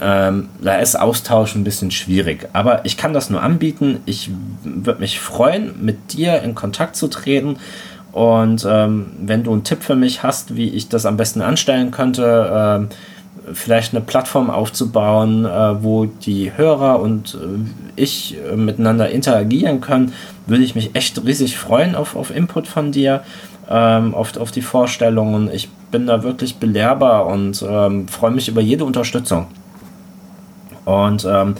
Ähm, 0.01 0.49
da 0.61 0.77
ist 0.77 0.99
Austausch 0.99 1.55
ein 1.55 1.65
bisschen 1.65 1.91
schwierig. 1.91 2.49
Aber 2.53 2.85
ich 2.85 2.97
kann 2.97 3.13
das 3.13 3.31
nur 3.31 3.43
anbieten. 3.43 4.01
Ich 4.07 4.31
würde 4.63 5.01
mich 5.01 5.21
freuen, 5.21 5.85
mit 5.85 6.13
dir 6.13 6.43
in 6.43 6.55
Kontakt 6.55 6.97
zu 6.97 7.09
treten. 7.09 7.57
Und 8.13 8.67
ähm, 8.69 9.13
wenn 9.21 9.45
du 9.45 9.53
einen 9.53 9.65
Tipp 9.65 9.83
für 9.83 9.97
mich 9.97 10.23
hast, 10.23 10.57
wie 10.57 10.71
ich 10.71 10.89
das 10.89 11.07
am 11.07 11.17
besten 11.17 11.43
anstellen 11.43 11.91
könnte, 11.91 12.89
äh, 12.89 12.95
vielleicht 13.53 13.95
eine 13.95 14.03
Plattform 14.03 14.51
aufzubauen, 14.51 15.45
äh, 15.45 15.83
wo 15.83 16.07
die 16.07 16.53
Hörer 16.57 17.01
und 17.01 17.35
äh, 17.35 18.01
ich 18.01 18.37
äh, 18.51 18.57
miteinander 18.57 19.11
interagieren 19.11 19.81
können, 19.81 20.13
würde 20.47 20.65
ich 20.65 20.75
mich 20.75 20.95
echt 20.95 21.23
riesig 21.25 21.57
freuen 21.59 21.95
auf, 21.95 22.17
auf 22.17 22.35
Input 22.35 22.67
von 22.67 22.93
dir, 22.93 23.23
ähm, 23.69 24.15
auf, 24.15 24.37
auf 24.37 24.51
die 24.51 24.63
Vorstellungen. 24.63 25.51
Ich 25.53 25.69
bin 25.91 26.07
da 26.07 26.23
wirklich 26.23 26.57
belehrbar 26.57 27.27
und 27.27 27.65
ähm, 27.69 28.09
freue 28.09 28.31
mich 28.31 28.49
über 28.49 28.61
jede 28.61 28.85
Unterstützung. 28.85 29.47
Und 30.87 31.27
ähm, 31.29 31.57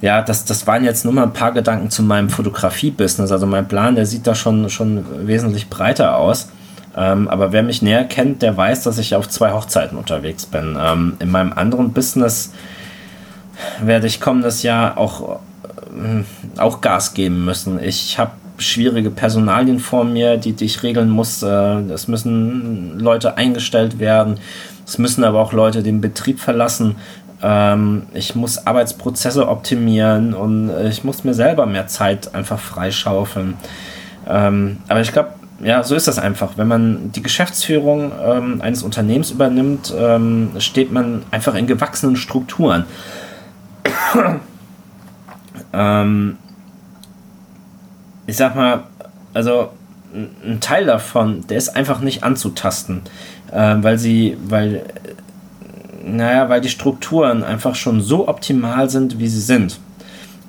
ja, 0.00 0.22
das, 0.22 0.46
das 0.46 0.66
waren 0.66 0.84
jetzt 0.84 1.04
nur 1.04 1.12
mal 1.12 1.24
ein 1.24 1.32
paar 1.32 1.52
Gedanken 1.52 1.90
zu 1.90 2.02
meinem 2.02 2.30
Fotografie-Business. 2.30 3.30
Also 3.30 3.46
mein 3.46 3.68
Plan, 3.68 3.94
der 3.94 4.06
sieht 4.06 4.26
da 4.26 4.34
schon, 4.34 4.70
schon 4.70 5.04
wesentlich 5.26 5.68
breiter 5.68 6.16
aus. 6.16 6.48
Ähm, 6.96 7.28
aber 7.28 7.52
wer 7.52 7.62
mich 7.62 7.82
näher 7.82 8.04
kennt, 8.04 8.40
der 8.40 8.56
weiß, 8.56 8.84
dass 8.84 8.98
ich 8.98 9.14
auf 9.14 9.28
zwei 9.28 9.52
Hochzeiten 9.52 9.98
unterwegs 9.98 10.46
bin. 10.46 10.78
Ähm, 10.80 11.16
in 11.18 11.30
meinem 11.30 11.52
anderen 11.52 11.92
Business 11.92 12.52
werde 13.82 14.06
ich 14.06 14.20
kommendes 14.20 14.62
Jahr 14.62 14.96
auch, 14.96 15.40
äh, 15.90 16.60
auch 16.60 16.80
Gas 16.80 17.12
geben 17.12 17.44
müssen. 17.44 17.82
Ich 17.82 18.18
habe 18.18 18.30
schwierige 18.58 19.10
Personalien 19.10 19.78
vor 19.78 20.04
mir, 20.04 20.36
die, 20.36 20.52
die 20.52 20.64
ich 20.64 20.82
regeln 20.82 21.10
muss. 21.10 21.42
Äh, 21.42 21.48
es 21.90 22.08
müssen 22.08 22.98
Leute 22.98 23.36
eingestellt 23.36 23.98
werden. 23.98 24.38
Es 24.86 24.98
müssen 24.98 25.24
aber 25.24 25.40
auch 25.40 25.52
Leute 25.52 25.82
den 25.82 26.00
Betrieb 26.00 26.40
verlassen. 26.40 26.96
Ähm, 27.42 28.02
ich 28.14 28.34
muss 28.34 28.66
Arbeitsprozesse 28.66 29.48
optimieren 29.48 30.34
und 30.34 30.70
ich 30.86 31.04
muss 31.04 31.24
mir 31.24 31.34
selber 31.34 31.66
mehr 31.66 31.86
Zeit 31.86 32.34
einfach 32.34 32.58
freischaufeln. 32.58 33.54
Ähm, 34.26 34.78
aber 34.88 35.00
ich 35.00 35.12
glaube, 35.12 35.30
ja, 35.60 35.82
so 35.82 35.94
ist 35.94 36.06
das 36.06 36.18
einfach. 36.18 36.52
Wenn 36.56 36.68
man 36.68 37.12
die 37.12 37.22
Geschäftsführung 37.22 38.12
ähm, 38.22 38.60
eines 38.60 38.82
Unternehmens 38.82 39.30
übernimmt, 39.30 39.92
ähm, 39.96 40.50
steht 40.58 40.92
man 40.92 41.22
einfach 41.30 41.54
in 41.54 41.66
gewachsenen 41.66 42.16
Strukturen. 42.16 42.84
ähm, 45.72 46.36
ich 48.26 48.36
sag 48.36 48.54
mal, 48.54 48.84
also 49.32 49.70
ein 50.14 50.60
Teil 50.60 50.86
davon, 50.86 51.46
der 51.46 51.58
ist 51.58 51.76
einfach 51.76 52.00
nicht 52.00 52.22
anzutasten, 52.22 53.02
äh, 53.52 53.76
weil 53.78 53.98
sie, 53.98 54.36
weil 54.46 54.84
naja, 56.06 56.48
weil 56.48 56.60
die 56.60 56.68
Strukturen 56.68 57.42
einfach 57.42 57.74
schon 57.74 58.00
so 58.00 58.28
optimal 58.28 58.88
sind, 58.88 59.18
wie 59.18 59.28
sie 59.28 59.40
sind. 59.40 59.78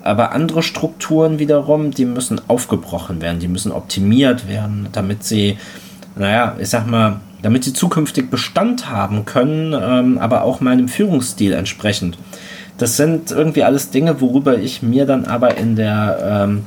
Aber 0.04 0.32
andere 0.32 0.64
Strukturen 0.64 1.40
wiederum, 1.40 1.92
die 1.92 2.06
müssen 2.06 2.40
aufgebrochen 2.48 3.22
werden, 3.22 3.40
die 3.40 3.48
müssen 3.48 3.72
optimiert 3.72 4.48
werden, 4.48 4.88
damit 4.92 5.24
sie, 5.24 5.58
naja, 6.16 6.56
ich 6.60 6.70
sag 6.70 6.88
mal, 6.88 7.20
damit 7.42 7.64
sie 7.64 7.74
zukünftig 7.74 8.30
Bestand 8.30 8.90
haben 8.90 9.26
können, 9.26 9.74
ähm, 9.74 10.18
aber 10.18 10.44
auch 10.44 10.62
meinem 10.62 10.88
Führungsstil 10.88 11.54
entsprechend. 11.54 12.18
Das 12.78 12.96
sind 12.96 13.32
irgendwie 13.32 13.64
alles 13.64 13.90
Dinge, 13.90 14.22
worüber 14.22 14.58
ich 14.58 14.84
mir 14.84 15.06
dann 15.06 15.26
aber 15.26 15.58
in 15.58 15.76
der 15.76 16.46
ähm, 16.46 16.66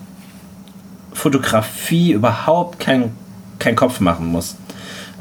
Fotografie 1.13 2.13
überhaupt 2.13 2.81
keinen 2.81 3.13
kein 3.59 3.77
Kopf 3.77 4.01
machen 4.01 4.27
muss. 4.27 4.57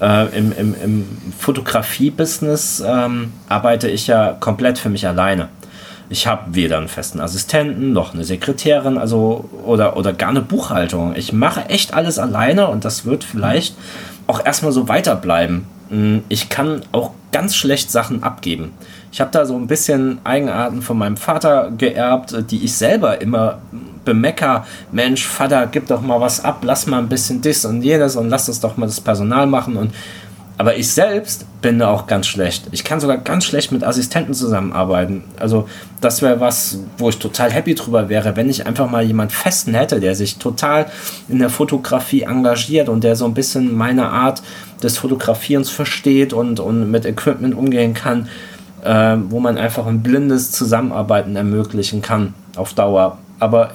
Äh, 0.02 0.38
Im 0.38 0.52
im, 0.52 0.76
im 0.82 1.08
Fotografie-Business 1.38 2.84
ähm, 2.86 3.34
arbeite 3.48 3.90
ich 3.90 4.08
ja 4.08 4.36
komplett 4.40 4.78
für 4.78 4.90
mich 4.90 5.06
alleine. 5.08 5.50
Ich 6.12 6.26
habe 6.26 6.56
weder 6.56 6.78
einen 6.78 6.88
festen 6.88 7.20
Assistenten 7.20 7.94
noch 7.94 8.14
eine 8.14 8.24
Sekretärin, 8.24 8.98
also 8.98 9.48
oder, 9.66 9.96
oder 9.96 10.12
gar 10.12 10.30
eine 10.30 10.42
Buchhaltung. 10.42 11.16
Ich 11.16 11.34
mache 11.34 11.70
echt 11.70 11.94
alles 11.94 12.18
alleine 12.18 12.68
und 12.68 12.84
das 12.84 13.06
wird 13.06 13.24
vielleicht 13.24 13.76
auch 14.26 14.44
erstmal 14.44 14.72
so 14.72 14.88
weiterbleiben. 14.88 15.68
Hm, 15.90 16.24
ich 16.30 16.50
kann 16.50 16.82
auch 16.92 17.12
ganz 17.32 17.56
schlecht 17.56 17.92
Sachen 17.92 18.24
abgeben. 18.24 18.72
Ich 19.12 19.22
habe 19.22 19.32
da 19.32 19.46
so 19.46 19.56
ein 19.56 19.68
bisschen 19.68 20.20
Eigenarten 20.24 20.82
von 20.82 20.98
meinem 20.98 21.18
Vater 21.18 21.72
geerbt, 21.78 22.36
die 22.52 22.64
ich 22.64 22.74
selber 22.74 23.22
immer 23.22 23.60
bemecker. 24.06 24.66
Mensch, 24.92 25.26
Vater, 25.26 25.68
gib 25.68 25.88
doch 25.88 26.02
mal 26.02 26.22
was 26.22 26.44
ab, 26.44 26.60
lass 26.64 26.88
mal 26.88 27.00
ein 27.00 27.10
bisschen 27.10 27.42
dies 27.42 27.66
und 27.66 27.82
jenes 27.82 28.16
und 28.16 28.30
lass 28.30 28.46
das 28.48 28.60
doch 28.60 28.78
mal 28.78 28.86
das 28.86 29.02
Personal 29.02 29.48
machen 29.48 29.78
und 29.78 29.94
aber 30.60 30.76
ich 30.76 30.92
selbst 30.92 31.46
bin 31.62 31.80
da 31.80 31.88
auch 31.88 32.06
ganz 32.06 32.28
schlecht. 32.28 32.68
Ich 32.72 32.84
kann 32.84 33.00
sogar 33.00 33.18
ganz 33.20 33.46
schlecht 33.46 33.72
mit 33.72 33.82
Assistenten 33.82 34.34
zusammenarbeiten. 34.34 35.24
Also 35.40 35.70
das 36.02 36.22
wäre 36.22 36.42
was, 36.42 36.80
wo 36.98 37.08
ich 37.08 37.18
total 37.18 37.50
happy 37.50 37.76
drüber 37.76 38.10
wäre, 38.10 38.36
wenn 38.36 38.50
ich 38.50 38.68
einfach 38.68 38.92
mal 38.92 39.02
jemand 39.02 39.32
festen 39.32 39.74
hätte, 39.74 40.02
der 40.02 40.16
sich 40.16 40.38
total 40.38 40.88
in 41.30 41.40
der 41.40 41.50
Fotografie 41.50 42.24
engagiert 42.24 42.90
und 42.90 43.06
der 43.06 43.16
so 43.16 43.24
ein 43.24 43.34
bisschen 43.34 43.74
meine 43.74 44.10
Art 44.10 44.44
des 44.84 44.98
Fotografierens 44.98 45.70
versteht 45.70 46.34
und, 46.34 46.60
und 46.60 46.92
mit 46.92 47.06
Equipment 47.06 47.56
umgehen 47.56 47.94
kann, 47.94 48.28
äh, 48.84 49.16
wo 49.30 49.40
man 49.40 49.58
einfach 49.58 49.88
ein 49.88 50.04
blindes 50.04 50.52
Zusammenarbeiten 50.52 51.38
ermöglichen 51.38 52.02
kann 52.02 52.34
auf 52.58 52.74
Dauer. 52.74 53.18
Aber 53.40 53.72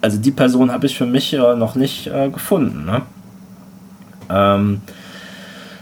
also 0.00 0.18
die 0.18 0.32
Person 0.32 0.72
habe 0.72 0.86
ich 0.86 0.98
für 0.98 1.06
mich 1.06 1.32
äh, 1.34 1.54
noch 1.54 1.76
nicht 1.76 2.08
äh, 2.08 2.30
gefunden. 2.30 2.84
Ne? 2.84 3.02
Ähm, 4.28 4.80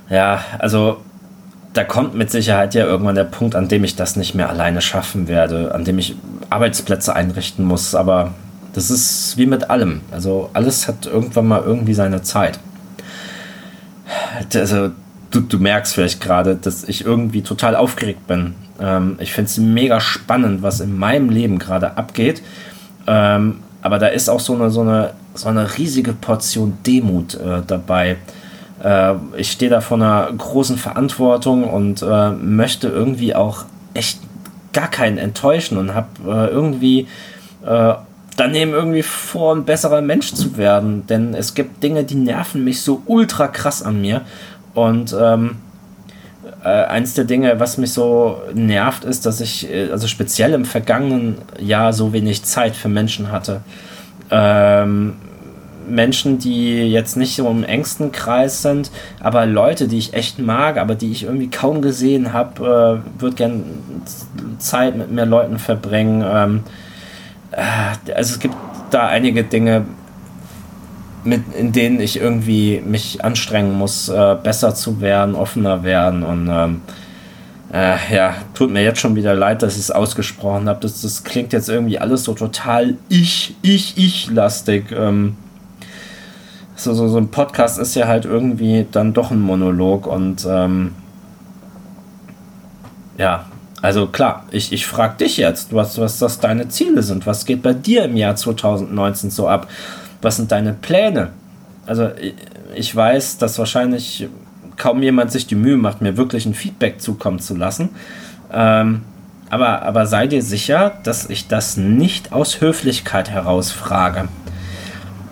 ja, 0.09 0.41
also 0.59 0.99
da 1.75 1.85
kommt 1.85 2.15
mit 2.15 2.31
Sicherheit 2.31 2.75
ja 2.75 2.85
irgendwann 2.87 3.17
der 3.17 3.25
Punkt, 3.25 3.57
an 3.57 3.69
dem 3.69 3.85
ich 3.85 3.97
das 3.97 4.17
nicht 4.17 4.35
mehr 4.35 4.49
alleine 4.49 4.81
schaffen 4.81 5.29
werde, 5.29 5.75
an 5.75 5.85
dem 5.85 5.99
ich 5.99 6.17
Arbeitsplätze 6.49 7.15
einrichten 7.15 7.65
muss. 7.65 7.95
Aber 7.95 8.33
das 8.75 8.91
ist 8.91 9.37
wie 9.37 9.47
mit 9.47 9.71
allem. 9.71 10.01
Also 10.13 10.51
alles 10.53 10.87
hat 10.87 11.07
irgendwann 11.07 11.49
mal 11.49 11.63
irgendwie 11.63 11.95
seine 11.95 12.23
Zeit. 12.23 12.61
Also 14.55 14.91
du, 15.31 15.41
du 15.41 15.59
merkst 15.59 15.95
vielleicht 15.95 16.21
gerade, 16.21 16.55
dass 16.55 16.85
ich 16.85 17.05
irgendwie 17.05 17.43
total 17.43 17.75
aufgeregt 17.75 18.27
bin. 18.29 18.55
Ähm, 18.81 19.17
ich 19.19 19.33
finde 19.33 19.51
es 19.51 19.59
mega 19.59 20.01
spannend, 20.01 20.63
was 20.63 20.81
in 20.81 20.97
meinem 20.97 21.29
Leben 21.29 21.59
gerade 21.59 21.97
abgeht. 21.97 22.43
Ähm, 23.07 23.61
aber 23.83 23.99
da 23.99 24.07
ist 24.07 24.29
auch 24.29 24.41
so 24.41 24.55
eine, 24.55 24.71
so 24.71 24.83
eine, 24.83 25.13
so 25.35 25.49
eine 25.49 25.77
riesige 25.77 26.13
Portion 26.13 26.79
Demut 26.87 27.35
äh, 27.35 27.63
dabei 27.67 28.17
äh, 28.85 29.15
ich 29.37 29.51
stehe 29.51 29.71
da 29.71 29.81
vor 29.81 29.97
einer 29.97 30.31
großen 30.37 30.77
Verantwortung 30.77 31.65
und 31.65 32.03
äh, 32.03 32.31
möchte 32.31 32.89
irgendwie 32.89 33.35
auch 33.35 33.65
echt 33.95 34.21
gar 34.73 34.89
keinen 34.89 35.19
enttäuschen 35.19 35.79
und 35.79 35.95
habe 35.95 36.09
äh, 36.27 36.49
irgendwie 36.49 37.09
äh, 37.65 37.95
daneben 38.37 38.73
irgendwie 38.73 39.03
vor, 39.03 39.55
ein 39.55 39.65
besserer 39.65 40.03
Mensch 40.03 40.35
zu 40.35 40.57
werden. 40.57 41.07
Denn 41.07 41.35
es 41.35 41.55
gibt 41.55 41.83
Dinge, 41.83 42.05
die 42.05 42.17
nerven 42.17 42.65
mich 42.65 42.83
so 42.83 43.03
ultra 43.07 43.49
krass 43.49 43.83
an 43.83 44.01
mir. 44.01 44.23
Und 44.75 45.17
ähm, 45.19 45.57
äh, 46.65 46.69
eins 46.69 47.15
der 47.15 47.25
Dinge, 47.25 47.61
was 47.61 47.79
mich 47.79 47.93
so 47.93 48.43
nervt, 48.53 49.05
ist, 49.05 49.25
dass 49.25 49.41
ich, 49.41 49.71
äh, 49.71 49.91
also 49.91 50.09
speziell 50.09 50.53
im 50.53 50.65
vergangenen 50.65 51.39
Jahr, 51.61 51.93
so 51.93 52.13
wenig 52.13 52.43
Zeit 52.45 52.75
für 52.75 52.89
Menschen 52.89 53.31
hatte. 53.31 53.61
Ähm, 54.31 55.15
Menschen, 55.89 56.39
die 56.39 56.91
jetzt 56.91 57.17
nicht 57.17 57.37
so 57.37 57.49
im 57.49 57.65
engsten 57.65 58.13
Kreis 58.13 58.63
sind, 58.63 58.91
aber 59.21 59.47
Leute, 59.47 59.89
die 59.89 59.99
ich 59.99 60.15
echt 60.15 60.39
mag, 60.39 60.79
aber 60.79 60.95
die 60.95 61.11
ich 61.11 61.25
irgendwie 61.25 61.51
kaum 61.51 61.83
gesehen 61.83 62.33
habe, 62.33 63.03
äh, 63.19 63.21
würde 63.21 63.37
gern 63.37 63.65
Zeit 64.59 64.97
mit 64.97 65.11
mehr 65.11 65.27
Leuten 65.27 65.59
verbringen. 65.59 66.25
Ähm, 66.27 66.61
äh, 67.53 68.13
also 68.13 68.35
es 68.35 68.39
gibt 68.39 68.55
da 68.91 69.07
einige 69.07 69.45
Dinge, 69.45 69.85
mit, 71.25 71.43
in 71.55 71.73
denen 71.73 72.01
ich 72.01 72.21
irgendwie 72.21 72.83
mich 72.85 73.25
anstrengen 73.25 73.73
muss, 73.73 74.09
äh, 74.09 74.37
besser 74.43 74.75
zu 74.75 75.01
werden, 75.01 75.35
offener 75.35 75.83
werden 75.83 76.23
und 76.23 76.49
ähm, 76.51 76.83
äh, 77.73 77.97
ja, 78.15 78.37
tut 78.55 78.71
mir 78.71 78.85
jetzt 78.85 79.01
schon 79.01 79.17
wieder 79.17 79.35
leid, 79.35 79.63
dass 79.63 79.75
ich 79.75 79.81
es 79.81 79.91
ausgesprochen 79.91 80.69
habe. 80.69 80.79
Das, 80.81 81.03
das 81.03 81.25
klingt 81.25 81.53
jetzt 81.53 81.69
irgendwie 81.69 81.99
alles 81.99 82.23
so 82.23 82.35
total 82.35 82.97
ich, 83.09 83.57
ich, 83.63 83.99
ich 83.99 84.31
lastig. 84.31 84.93
Ähm, 84.93 85.37
so, 86.77 86.93
so, 86.95 87.09
so 87.09 87.19
ein 87.19 87.29
Podcast 87.29 87.79
ist 87.79 87.95
ja 87.95 88.07
halt 88.07 88.25
irgendwie 88.25 88.87
dann 88.91 89.13
doch 89.13 89.31
ein 89.31 89.41
Monolog 89.41 90.07
und 90.07 90.47
ähm, 90.49 90.93
ja, 93.17 93.47
also 93.85 94.07
klar, 94.07 94.45
ich, 94.51 94.73
ich 94.73 94.87
frage 94.87 95.19
dich 95.19 95.37
jetzt, 95.37 95.75
was, 95.75 95.99
was 95.99 96.19
das 96.19 96.41
deine 96.41 96.69
Ziele 96.69 97.03
sind. 97.03 97.27
Was 97.27 97.45
geht 97.45 97.63
bei 97.63 97.75
dir 97.75 98.07
im 98.07 98.17
Jahr 98.17 98.35
2019 98.35 99.31
so 99.31 99.47
ab? 99.47 99.69
Was 100.23 100.37
sind 100.37 100.51
deine 100.53 100.73
Pläne? 100.73 101.33
Also 101.85 102.09
ich, 102.75 102.97
weiß, 102.97 103.37
dass 103.37 103.59
wahrscheinlich 103.59 104.29
kaum 104.77 105.03
jemand 105.03 105.33
sich 105.33 105.47
die 105.47 105.55
Mühe 105.55 105.77
macht, 105.77 106.01
mir 106.01 106.17
wirklich 106.17 106.47
ein 106.47 106.55
Feedback 106.55 107.03
zukommen 107.03 107.41
zu 107.41 107.55
lassen. 107.55 107.91
Ähm, 108.51 109.03
aber, 109.51 109.83
aber 109.83 110.07
sei 110.07 110.29
dir 110.29 110.43
sicher, 110.43 110.95
dass 111.03 111.29
ich 111.29 111.47
das 111.47 111.77
nicht 111.77 112.33
aus 112.33 112.63
Höflichkeit 112.63 113.29
heraus 113.29 113.71
frage. 113.71 114.29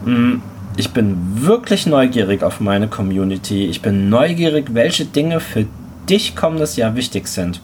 Hm, 0.05 0.43
ich 0.76 0.90
bin 0.90 1.16
wirklich 1.46 1.86
neugierig 1.86 2.42
auf 2.42 2.60
meine 2.60 2.88
Community. 2.88 3.66
Ich 3.66 3.82
bin 3.82 4.08
neugierig, 4.08 4.74
welche 4.74 5.04
Dinge 5.04 5.40
für 5.40 5.66
dich 6.08 6.34
kommendes 6.34 6.76
Jahr 6.76 6.96
wichtig 6.96 7.28
sind. 7.28 7.60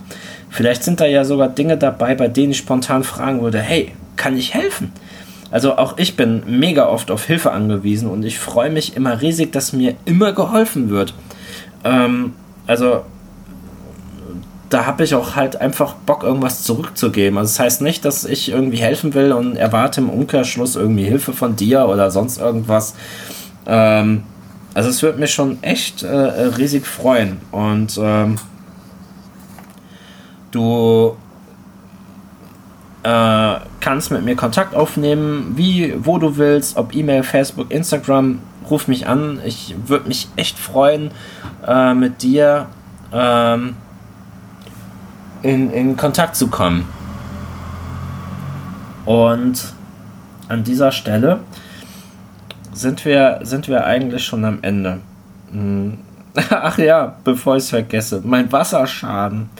Vielleicht 0.50 0.84
sind 0.84 1.00
da 1.00 1.06
ja 1.06 1.24
sogar 1.24 1.48
Dinge 1.48 1.76
dabei, 1.76 2.14
bei 2.14 2.28
denen 2.28 2.52
ich 2.52 2.58
spontan 2.58 3.04
fragen 3.04 3.42
würde, 3.42 3.60
hey, 3.60 3.92
kann 4.16 4.36
ich 4.36 4.54
helfen? 4.54 4.92
Also 5.50 5.76
auch 5.76 5.96
ich 5.96 6.16
bin 6.16 6.42
mega 6.46 6.86
oft 6.86 7.10
auf 7.10 7.24
Hilfe 7.24 7.52
angewiesen 7.52 8.10
und 8.10 8.24
ich 8.24 8.38
freue 8.38 8.70
mich 8.70 8.96
immer 8.96 9.20
riesig, 9.20 9.52
dass 9.52 9.72
mir 9.72 9.94
immer 10.04 10.32
geholfen 10.32 10.90
wird. 10.90 11.14
Ähm, 11.84 12.34
also 12.66 13.02
da 14.70 14.84
habe 14.84 15.04
ich 15.04 15.14
auch 15.14 15.34
halt 15.34 15.60
einfach 15.60 15.94
Bock, 15.94 16.22
irgendwas 16.22 16.62
zurückzugeben. 16.62 17.38
Also 17.38 17.50
das 17.50 17.60
heißt 17.60 17.82
nicht, 17.82 18.04
dass 18.04 18.24
ich 18.24 18.50
irgendwie 18.50 18.78
helfen 18.78 19.14
will 19.14 19.32
und 19.32 19.56
erwarte 19.56 20.00
im 20.00 20.10
Umkehrschluss 20.10 20.76
irgendwie 20.76 21.04
Hilfe 21.04 21.32
von 21.32 21.56
dir 21.56 21.86
oder 21.86 22.10
sonst 22.10 22.38
irgendwas. 22.38 22.94
Ähm, 23.66 24.24
also 24.74 24.90
es 24.90 25.02
würde 25.02 25.18
mich 25.18 25.32
schon 25.32 25.62
echt 25.62 26.02
äh, 26.02 26.16
riesig 26.16 26.86
freuen. 26.86 27.38
Und 27.50 27.98
ähm, 28.00 28.36
du 30.50 31.16
äh, 33.04 33.54
kannst 33.80 34.10
mit 34.10 34.24
mir 34.24 34.36
Kontakt 34.36 34.74
aufnehmen, 34.74 35.54
wie, 35.56 35.94
wo 35.98 36.18
du 36.18 36.36
willst, 36.36 36.76
ob 36.76 36.94
E-Mail, 36.94 37.22
Facebook, 37.22 37.70
Instagram, 37.70 38.40
ruf 38.68 38.86
mich 38.86 39.06
an. 39.06 39.40
Ich 39.46 39.74
würde 39.86 40.08
mich 40.08 40.28
echt 40.36 40.58
freuen, 40.58 41.10
äh, 41.66 41.94
mit 41.94 42.22
dir 42.22 42.66
ähm, 43.12 43.76
in, 45.42 45.70
in 45.70 45.96
Kontakt 45.96 46.36
zu 46.36 46.48
kommen. 46.48 46.86
Und 49.04 49.72
an 50.48 50.64
dieser 50.64 50.92
Stelle 50.92 51.40
sind 52.72 53.04
wir, 53.04 53.40
sind 53.42 53.68
wir 53.68 53.84
eigentlich 53.84 54.24
schon 54.24 54.44
am 54.44 54.58
Ende. 54.62 55.00
Hm. 55.52 55.98
Ach 56.50 56.78
ja, 56.78 57.16
bevor 57.24 57.56
ich 57.56 57.64
es 57.64 57.70
vergesse, 57.70 58.22
mein 58.24 58.52
Wasserschaden. 58.52 59.50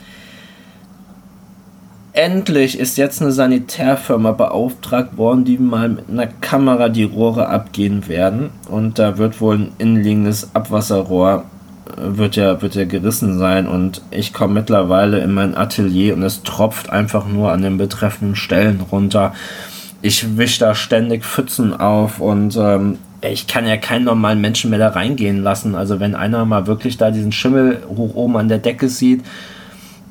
Endlich 2.13 2.79
ist 2.79 2.99
jetzt 2.99 3.23
eine 3.23 3.31
Sanitärfirma 3.31 4.33
beauftragt 4.33 5.17
worden, 5.17 5.45
die 5.45 5.57
mal 5.57 5.89
mit 5.89 6.09
einer 6.11 6.27
Kamera 6.27 6.89
die 6.89 7.05
Rohre 7.05 7.49
abgehen 7.49 8.09
werden. 8.09 8.51
Und 8.69 8.99
da 8.99 9.19
wird 9.19 9.41
wohl 9.41 9.57
ein 9.57 9.73
innenliegendes 9.79 10.55
Abwasserrohr 10.55 11.45
wird 11.97 12.37
ja, 12.37 12.61
wird 12.63 12.75
ja 12.75 12.85
gerissen 12.85 13.39
sein 13.39 13.67
und 13.67 14.03
ich 14.11 14.33
komme 14.33 14.55
mittlerweile 14.55 15.21
in 15.21 15.33
mein 15.33 15.57
Atelier 15.57 16.15
und 16.15 16.23
es 16.23 16.43
tropft 16.43 16.91
einfach 16.91 17.27
nur 17.27 17.53
an 17.53 17.63
den 17.63 17.79
betreffenden 17.79 18.37
Stellen 18.37 18.81
runter. 18.81 19.35
Ich 20.03 20.37
wische 20.37 20.61
da 20.61 20.75
ständig 20.75 21.25
Pfützen 21.25 21.79
auf 21.79 22.21
und 22.21 22.57
ähm, 22.57 22.99
ich 23.21 23.47
kann 23.47 23.67
ja 23.67 23.77
keinen 23.77 24.05
normalen 24.05 24.41
Menschen 24.41 24.71
mehr 24.71 24.79
da 24.79 24.89
reingehen 24.89 25.43
lassen. 25.43 25.75
Also 25.75 25.99
wenn 25.99 26.15
einer 26.15 26.45
mal 26.45 26.67
wirklich 26.67 26.97
da 26.97 27.11
diesen 27.11 27.33
Schimmel 27.33 27.83
hoch 27.89 28.15
oben 28.15 28.37
an 28.37 28.49
der 28.49 28.59
Decke 28.59 28.89
sieht, 28.89 29.25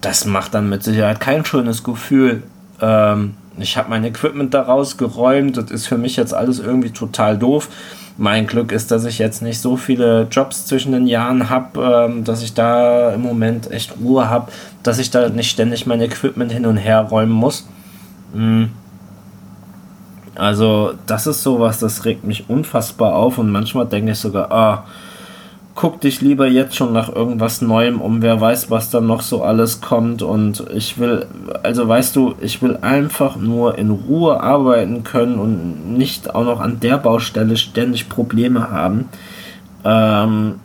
das 0.01 0.25
macht 0.25 0.53
dann 0.53 0.69
mit 0.69 0.83
Sicherheit 0.83 1.19
kein 1.19 1.45
schönes 1.45 1.83
Gefühl. 1.83 2.43
Ähm, 2.81 3.35
ich 3.57 3.77
habe 3.77 3.89
mein 3.89 4.03
Equipment 4.03 4.53
da 4.53 4.61
rausgeräumt, 4.63 5.57
das 5.57 5.71
ist 5.71 5.87
für 5.87 5.97
mich 5.97 6.15
jetzt 6.15 6.33
alles 6.33 6.59
irgendwie 6.59 6.91
total 6.91 7.37
doof 7.37 7.69
mein 8.17 8.47
Glück 8.47 8.71
ist, 8.71 8.91
dass 8.91 9.05
ich 9.05 9.19
jetzt 9.19 9.41
nicht 9.41 9.61
so 9.61 9.77
viele 9.77 10.27
Jobs 10.31 10.65
zwischen 10.65 10.91
den 10.91 11.07
Jahren 11.07 11.49
habe, 11.49 12.07
ähm, 12.09 12.23
dass 12.23 12.41
ich 12.41 12.53
da 12.53 13.13
im 13.13 13.21
Moment 13.21 13.69
echt 13.71 13.93
Ruhe 14.01 14.29
habe, 14.29 14.51
dass 14.83 14.97
ich 14.97 15.11
da 15.11 15.29
nicht 15.29 15.51
ständig 15.51 15.85
mein 15.85 16.01
Equipment 16.01 16.51
hin 16.51 16.65
und 16.65 16.77
her 16.77 17.01
räumen 17.01 17.31
muss. 17.31 17.67
Mhm. 18.33 18.71
Also, 20.35 20.93
das 21.07 21.25
ist 21.25 21.41
sowas, 21.41 21.79
das 21.79 22.05
regt 22.05 22.23
mich 22.23 22.49
unfassbar 22.49 23.15
auf 23.15 23.37
und 23.37 23.49
manchmal 23.49 23.87
denke 23.87 24.11
ich 24.11 24.19
sogar, 24.19 24.51
ah, 24.51 24.85
guck 25.77 26.01
dich 26.01 26.21
lieber 26.21 26.47
jetzt 26.47 26.75
schon 26.75 26.91
nach 26.91 27.07
irgendwas 27.07 27.61
Neuem 27.61 28.01
um, 28.01 28.23
wer 28.23 28.41
weiß, 28.41 28.71
was 28.71 28.89
dann 28.89 29.05
noch 29.05 29.21
so 29.21 29.43
alles 29.43 29.79
kommt. 29.79 30.23
Und 30.23 30.65
ich 30.73 30.97
will, 30.97 31.27
also 31.61 31.87
weißt 31.87 32.15
du, 32.15 32.33
ich 32.41 32.61
will 32.63 32.77
einfach 32.81 33.35
nur 33.37 33.77
in 33.77 33.91
Ruhe 33.91 34.41
arbeiten 34.41 35.03
können 35.03 35.37
und 35.37 35.95
nicht 35.95 36.33
auch 36.33 36.43
noch 36.43 36.59
an 36.59 36.79
der 36.79 36.97
Baustelle 36.97 37.55
ständig 37.57 38.09
Probleme 38.09 38.71
haben. 38.71 39.07
Ähm, 39.85 40.55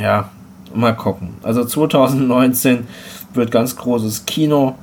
ja, 0.00 0.30
mal 0.72 0.94
gucken. 0.94 1.34
Also 1.42 1.64
2019 1.64 2.86
wird 3.34 3.50
ganz 3.50 3.74
großes 3.74 4.26
Kino. 4.26 4.76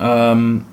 Ähm, 0.00 0.64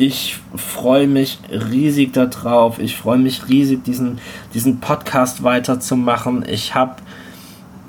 ich 0.00 0.38
freue 0.56 1.06
mich 1.06 1.38
riesig 1.50 2.14
darauf. 2.14 2.78
Ich 2.78 2.96
freue 2.96 3.18
mich 3.18 3.50
riesig, 3.50 3.84
diesen, 3.84 4.18
diesen 4.54 4.80
Podcast 4.80 5.42
weiterzumachen. 5.42 6.42
Ich 6.48 6.74
habe 6.74 6.96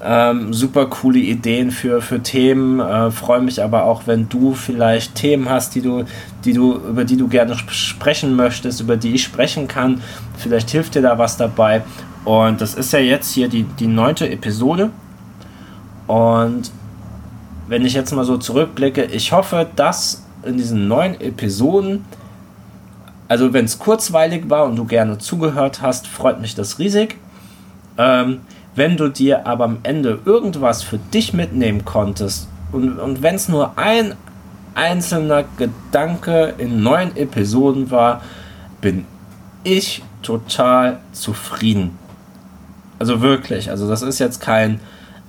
ähm, 0.03 0.51
super 0.51 0.87
coole 0.87 1.19
Ideen 1.19 1.71
für, 1.71 2.01
für 2.01 2.21
Themen. 2.21 2.81
Äh, 2.81 3.11
freue 3.11 3.39
mich 3.39 3.63
aber 3.63 3.85
auch, 3.85 4.07
wenn 4.07 4.27
du 4.27 4.53
vielleicht 4.53 5.15
Themen 5.15 5.49
hast, 5.49 5.73
die 5.73 5.81
du, 5.81 6.03
die 6.43 6.51
du, 6.51 6.73
über 6.73 7.05
die 7.05 7.15
du 7.15 7.29
gerne 7.29 7.55
sprechen 7.69 8.35
möchtest, 8.35 8.81
über 8.81 8.97
die 8.97 9.13
ich 9.13 9.23
sprechen 9.23 9.69
kann. 9.69 10.01
Vielleicht 10.37 10.69
hilft 10.71 10.95
dir 10.95 11.01
da 11.01 11.17
was 11.17 11.37
dabei. 11.37 11.81
Und 12.25 12.59
das 12.59 12.73
ist 12.73 12.91
ja 12.91 12.99
jetzt 12.99 13.31
hier 13.31 13.47
die, 13.47 13.63
die 13.63 13.87
neunte 13.87 14.29
Episode. 14.29 14.89
Und 16.07 16.71
wenn 17.69 17.85
ich 17.85 17.93
jetzt 17.93 18.11
mal 18.11 18.25
so 18.25 18.35
zurückblicke, 18.35 19.05
ich 19.05 19.31
hoffe, 19.31 19.65
dass 19.77 20.20
in 20.43 20.57
diesen 20.57 20.87
neun 20.87 21.19
Episoden. 21.19 22.05
Also 23.27 23.53
wenn 23.53 23.65
es 23.65 23.79
kurzweilig 23.79 24.49
war 24.49 24.65
und 24.65 24.75
du 24.75 24.85
gerne 24.85 25.17
zugehört 25.17 25.81
hast, 25.81 26.07
freut 26.07 26.41
mich 26.41 26.55
das 26.55 26.79
riesig. 26.79 27.17
Ähm, 27.97 28.41
wenn 28.75 28.97
du 28.97 29.09
dir 29.09 29.47
aber 29.47 29.65
am 29.65 29.79
Ende 29.83 30.19
irgendwas 30.25 30.83
für 30.83 30.97
dich 30.97 31.33
mitnehmen 31.33 31.85
konntest 31.85 32.47
und, 32.71 32.99
und 32.99 33.21
wenn 33.21 33.35
es 33.35 33.49
nur 33.49 33.77
ein 33.77 34.15
einzelner 34.75 35.43
Gedanke 35.57 36.53
in 36.57 36.81
neun 36.81 37.15
Episoden 37.15 37.91
war, 37.91 38.21
bin 38.79 39.05
ich 39.63 40.03
total 40.21 40.99
zufrieden. 41.11 41.97
Also 42.99 43.21
wirklich, 43.21 43.69
also 43.69 43.89
das 43.89 44.01
ist 44.01 44.19
jetzt 44.19 44.39
kein 44.39 44.79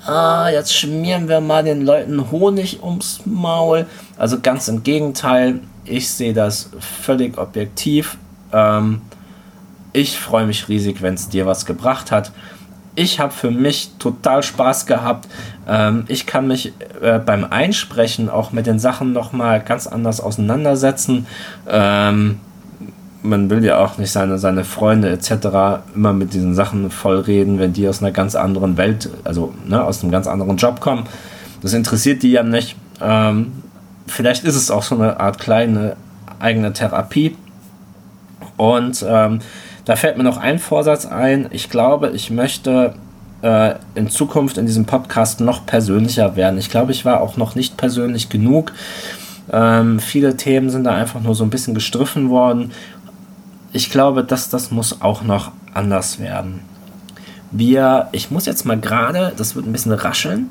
ah, 0.07 0.49
jetzt 0.51 0.75
schmieren 0.77 1.29
wir 1.29 1.41
mal 1.41 1.65
den 1.65 1.85
Leuten 1.85 2.31
Honig 2.31 2.83
ums 2.83 3.21
Maul. 3.25 3.87
Also 4.17 4.41
ganz 4.41 4.69
im 4.69 4.83
Gegenteil, 4.83 5.61
ich 5.85 6.11
sehe 6.11 6.33
das 6.33 6.71
völlig 6.79 7.39
objektiv. 7.39 8.17
Ähm, 8.53 9.03
ich 9.93 10.19
freue 10.19 10.47
mich 10.47 10.69
riesig, 10.69 11.03
wenn 11.03 11.15
es 11.15 11.29
dir 11.29 11.47
was 11.47 11.67
gebracht 11.67 12.11
hat. 12.11 12.33
Ich 12.95 13.21
habe 13.21 13.33
für 13.33 13.51
mich 13.51 13.93
total 13.99 14.43
Spaß 14.43 14.87
gehabt. 14.87 15.29
Ähm, 15.67 16.05
ich 16.09 16.27
kann 16.27 16.47
mich 16.47 16.73
äh, 17.01 17.19
beim 17.19 17.45
Einsprechen 17.45 18.29
auch 18.29 18.53
mit 18.53 18.67
den 18.67 18.79
Sachen 18.79 19.13
nochmal 19.13 19.61
ganz 19.61 19.87
anders 19.87 20.21
auseinandersetzen. 20.21 21.27
Ähm, 21.67 22.41
man 23.23 23.51
will 23.51 23.65
ja 23.65 23.79
auch 23.79 23.99
nicht 23.99 24.11
seine, 24.11 24.39
seine 24.39 24.65
Freunde 24.65 25.11
etc. 25.11 25.85
immer 25.95 26.13
mit 26.13 26.35
diesen 26.35 26.55
Sachen 26.55 26.91
vollreden, 26.91 27.59
wenn 27.59 27.73
die 27.73 27.89
aus 27.89 28.03
einer 28.03 28.13
ganz 28.13 28.35
anderen 28.35 28.77
Welt, 28.77 29.09
also 29.25 29.55
ne, 29.67 29.83
aus 29.83 30.03
einem 30.03 30.11
ganz 30.11 30.27
anderen 30.27 30.57
Job 30.57 30.81
kommen. 30.81 31.05
Das 31.63 31.73
interessiert 31.73 32.23
die 32.23 32.33
ja 32.33 32.43
nicht. 32.43 32.77
Ähm, 33.01 33.53
vielleicht 34.07 34.45
ist 34.45 34.57
es 34.57 34.71
auch 34.71 34.83
so 34.83 34.97
eine 34.97 35.21
Art 35.21 35.39
kleine 35.39 35.97
eigene 36.41 36.73
Therapie. 36.73 37.37
Und 38.57 39.05
ähm, 39.09 39.39
da 39.85 39.97
fällt 39.97 40.17
mir 40.17 40.25
noch 40.25 40.37
ein 40.37 40.59
Vorsatz 40.59 41.07
ein. 41.07 41.47
Ich 41.51 41.71
glaube, 41.71 42.11
ich 42.11 42.31
möchte 42.31 42.95
äh, 43.43 43.75
in 43.95 44.11
Zukunft 44.11 44.59
in 44.59 44.67
diesem 44.67 44.85
Podcast 44.85 45.41
noch 45.41 45.65
persönlicher 45.67 46.35
werden. 46.35 46.59
Ich 46.59 46.71
glaube, 46.71 46.93
ich 46.93 47.05
war 47.05 47.21
auch 47.21 47.37
noch 47.37 47.55
nicht 47.55 47.77
persönlich 47.77 48.29
genug. 48.29 48.73
Ähm, 49.53 49.99
viele 50.01 50.37
Themen 50.37 50.71
sind 50.71 50.85
da 50.85 50.95
einfach 50.95 51.21
nur 51.21 51.35
so 51.35 51.45
ein 51.45 51.51
bisschen 51.51 51.75
gestriffen 51.75 52.31
worden 52.31 52.73
ich 53.73 53.91
glaube, 53.91 54.25
dass 54.25 54.51
das 54.51 54.71
muss 54.71 55.01
auch 55.01 55.23
noch 55.23 55.53
anders 55.73 56.19
werden. 56.19 56.61
Wir, 57.51 58.09
ich 58.13 58.31
muss 58.31 58.47
jetzt 58.47 58.65
mal 58.65 58.79
gerade, 58.79 59.33
das 59.37 59.55
wird 59.55 59.67
ein 59.67 59.73
bisschen 59.73 59.93
rascheln. 59.93 60.51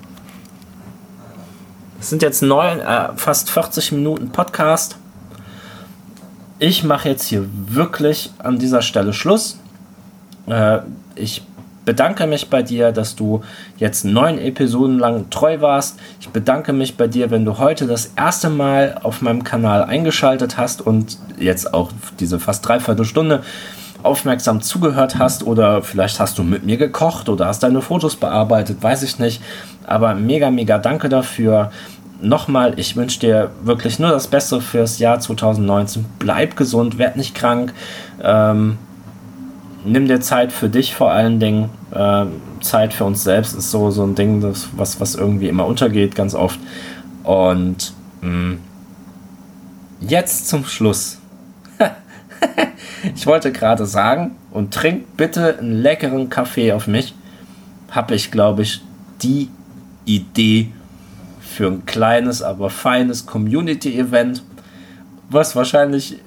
Es 1.99 2.09
sind 2.09 2.23
jetzt 2.23 2.41
neun, 2.41 2.79
äh, 2.79 3.09
fast 3.15 3.49
40 3.51 3.91
Minuten 3.91 4.31
Podcast. 4.31 4.97
Ich 6.57 6.83
mache 6.83 7.09
jetzt 7.09 7.27
hier 7.27 7.47
wirklich 7.67 8.31
an 8.39 8.59
dieser 8.59 8.81
Stelle 8.81 9.13
Schluss. 9.13 9.59
Äh, 10.47 10.79
ich 11.15 11.43
bedanke 11.85 12.27
mich 12.27 12.49
bei 12.49 12.61
dir, 12.61 12.91
dass 12.91 13.15
du 13.15 13.41
jetzt 13.77 14.05
neun 14.05 14.37
Episoden 14.37 14.99
lang 14.99 15.29
treu 15.29 15.61
warst. 15.61 15.99
Ich 16.19 16.29
bedanke 16.29 16.73
mich 16.73 16.97
bei 16.97 17.07
dir, 17.07 17.31
wenn 17.31 17.45
du 17.45 17.57
heute 17.57 17.87
das 17.87 18.13
erste 18.15 18.49
Mal 18.49 18.99
auf 19.03 19.21
meinem 19.21 19.43
Kanal 19.43 19.83
eingeschaltet 19.83 20.57
hast 20.57 20.81
und 20.81 21.17
jetzt 21.39 21.73
auch 21.73 21.91
diese 22.19 22.39
fast 22.39 22.67
dreiviertel 22.67 23.05
Stunde 23.05 23.41
aufmerksam 24.03 24.61
zugehört 24.61 25.19
hast 25.19 25.43
oder 25.43 25.83
vielleicht 25.83 26.19
hast 26.19 26.37
du 26.37 26.43
mit 26.43 26.65
mir 26.65 26.77
gekocht 26.77 27.29
oder 27.29 27.47
hast 27.47 27.63
deine 27.63 27.81
Fotos 27.81 28.15
bearbeitet, 28.15 28.81
weiß 28.81 29.03
ich 29.03 29.19
nicht. 29.19 29.41
Aber 29.85 30.15
mega, 30.15 30.49
mega 30.49 30.77
danke 30.77 31.09
dafür. 31.09 31.71
Nochmal, 32.21 32.73
ich 32.77 32.95
wünsche 32.95 33.19
dir 33.19 33.51
wirklich 33.63 33.97
nur 33.97 34.11
das 34.11 34.27
Beste 34.27 34.61
fürs 34.61 34.99
Jahr 34.99 35.19
2019. 35.19 36.05
Bleib 36.19 36.55
gesund, 36.55 36.97
werd 36.99 37.17
nicht 37.17 37.33
krank. 37.33 37.73
Ähm, 38.23 38.77
nimm 39.85 40.07
dir 40.07 40.21
Zeit 40.21 40.51
für 40.51 40.69
dich 40.69 40.95
vor 40.95 41.11
allen 41.11 41.39
Dingen. 41.39 41.69
Äh, 41.91 42.25
Zeit 42.61 42.93
für 42.93 43.05
uns 43.05 43.23
selbst 43.23 43.55
ist 43.55 43.71
so, 43.71 43.91
so 43.91 44.03
ein 44.03 44.15
Ding, 44.15 44.41
das, 44.41 44.69
was, 44.75 44.99
was 44.99 45.15
irgendwie 45.15 45.47
immer 45.47 45.65
untergeht, 45.65 46.15
ganz 46.15 46.35
oft. 46.35 46.59
Und 47.23 47.93
mh, 48.21 48.29
mm, 48.29 48.59
jetzt 50.01 50.47
zum 50.47 50.65
Schluss. 50.65 51.19
ich 53.15 53.25
wollte 53.25 53.51
gerade 53.51 53.85
sagen, 53.85 54.35
und 54.51 54.73
trink 54.73 55.17
bitte 55.17 55.57
einen 55.59 55.81
leckeren 55.81 56.29
Kaffee 56.29 56.73
auf 56.73 56.87
mich. 56.87 57.15
Habe 57.91 58.15
ich, 58.15 58.31
glaube 58.31 58.61
ich, 58.61 58.81
die 59.21 59.49
Idee 60.05 60.71
für 61.39 61.67
ein 61.67 61.85
kleines, 61.85 62.41
aber 62.41 62.69
feines 62.69 63.25
Community-Event, 63.25 64.43
was 65.29 65.55
wahrscheinlich 65.55 66.19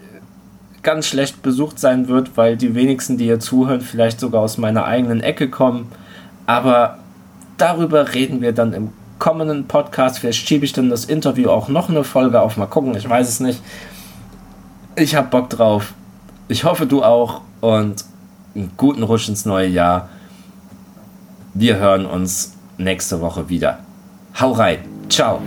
ganz 0.85 1.07
schlecht 1.07 1.43
besucht 1.43 1.81
sein 1.81 2.07
wird, 2.09 2.37
weil 2.37 2.57
die 2.57 2.75
wenigsten, 2.75 3.19
die 3.19 3.25
hier 3.25 3.41
zuhören, 3.41 3.81
vielleicht 3.81 4.21
sogar 4.21 4.43
aus 4.43 4.59
meiner 4.59 4.85
eigenen 4.85 5.21
Ecke 5.21 5.51
kommen. 5.51 5.91
Aber 6.47 6.99
darüber 7.57 8.15
reden 8.15 8.41
wir 8.41 8.53
dann 8.53 8.73
im 8.73 8.91
kommenden 9.19 9.67
Podcast. 9.67 10.19
Vielleicht 10.19 10.47
schiebe 10.47 10.65
ich 10.65 10.73
dann 10.73 10.91
das 10.91 11.07
Interview 11.07 11.49
auch 11.51 11.69
noch 11.69 11.89
eine 11.89 12.05
Folge 12.05 12.41
auf. 12.41 12.57
Mal 12.57 12.67
gucken, 12.67 12.95
ich 12.97 13.09
weiß 13.09 13.29
es 13.29 13.41
nicht. 13.41 13.61
Ich 14.97 15.17
habe 15.17 15.29
Bock 15.29 15.51
drauf. 15.51 15.95
Ich 16.49 16.65
hoffe, 16.65 16.87
du 16.87 17.03
auch. 17.03 17.41
Und 17.61 18.05
einen 18.55 18.73
guten 18.77 19.03
Rutsch 19.03 19.29
ins 19.29 19.45
neue 19.47 19.69
Jahr. 19.69 20.09
Wir 21.55 21.77
hören 21.77 22.07
uns 22.07 22.55
nächste 22.77 23.21
Woche 23.21 23.49
wieder. 23.49 23.79
Hau 24.39 24.53
rein. 24.53 24.79
Ciao. 25.09 25.41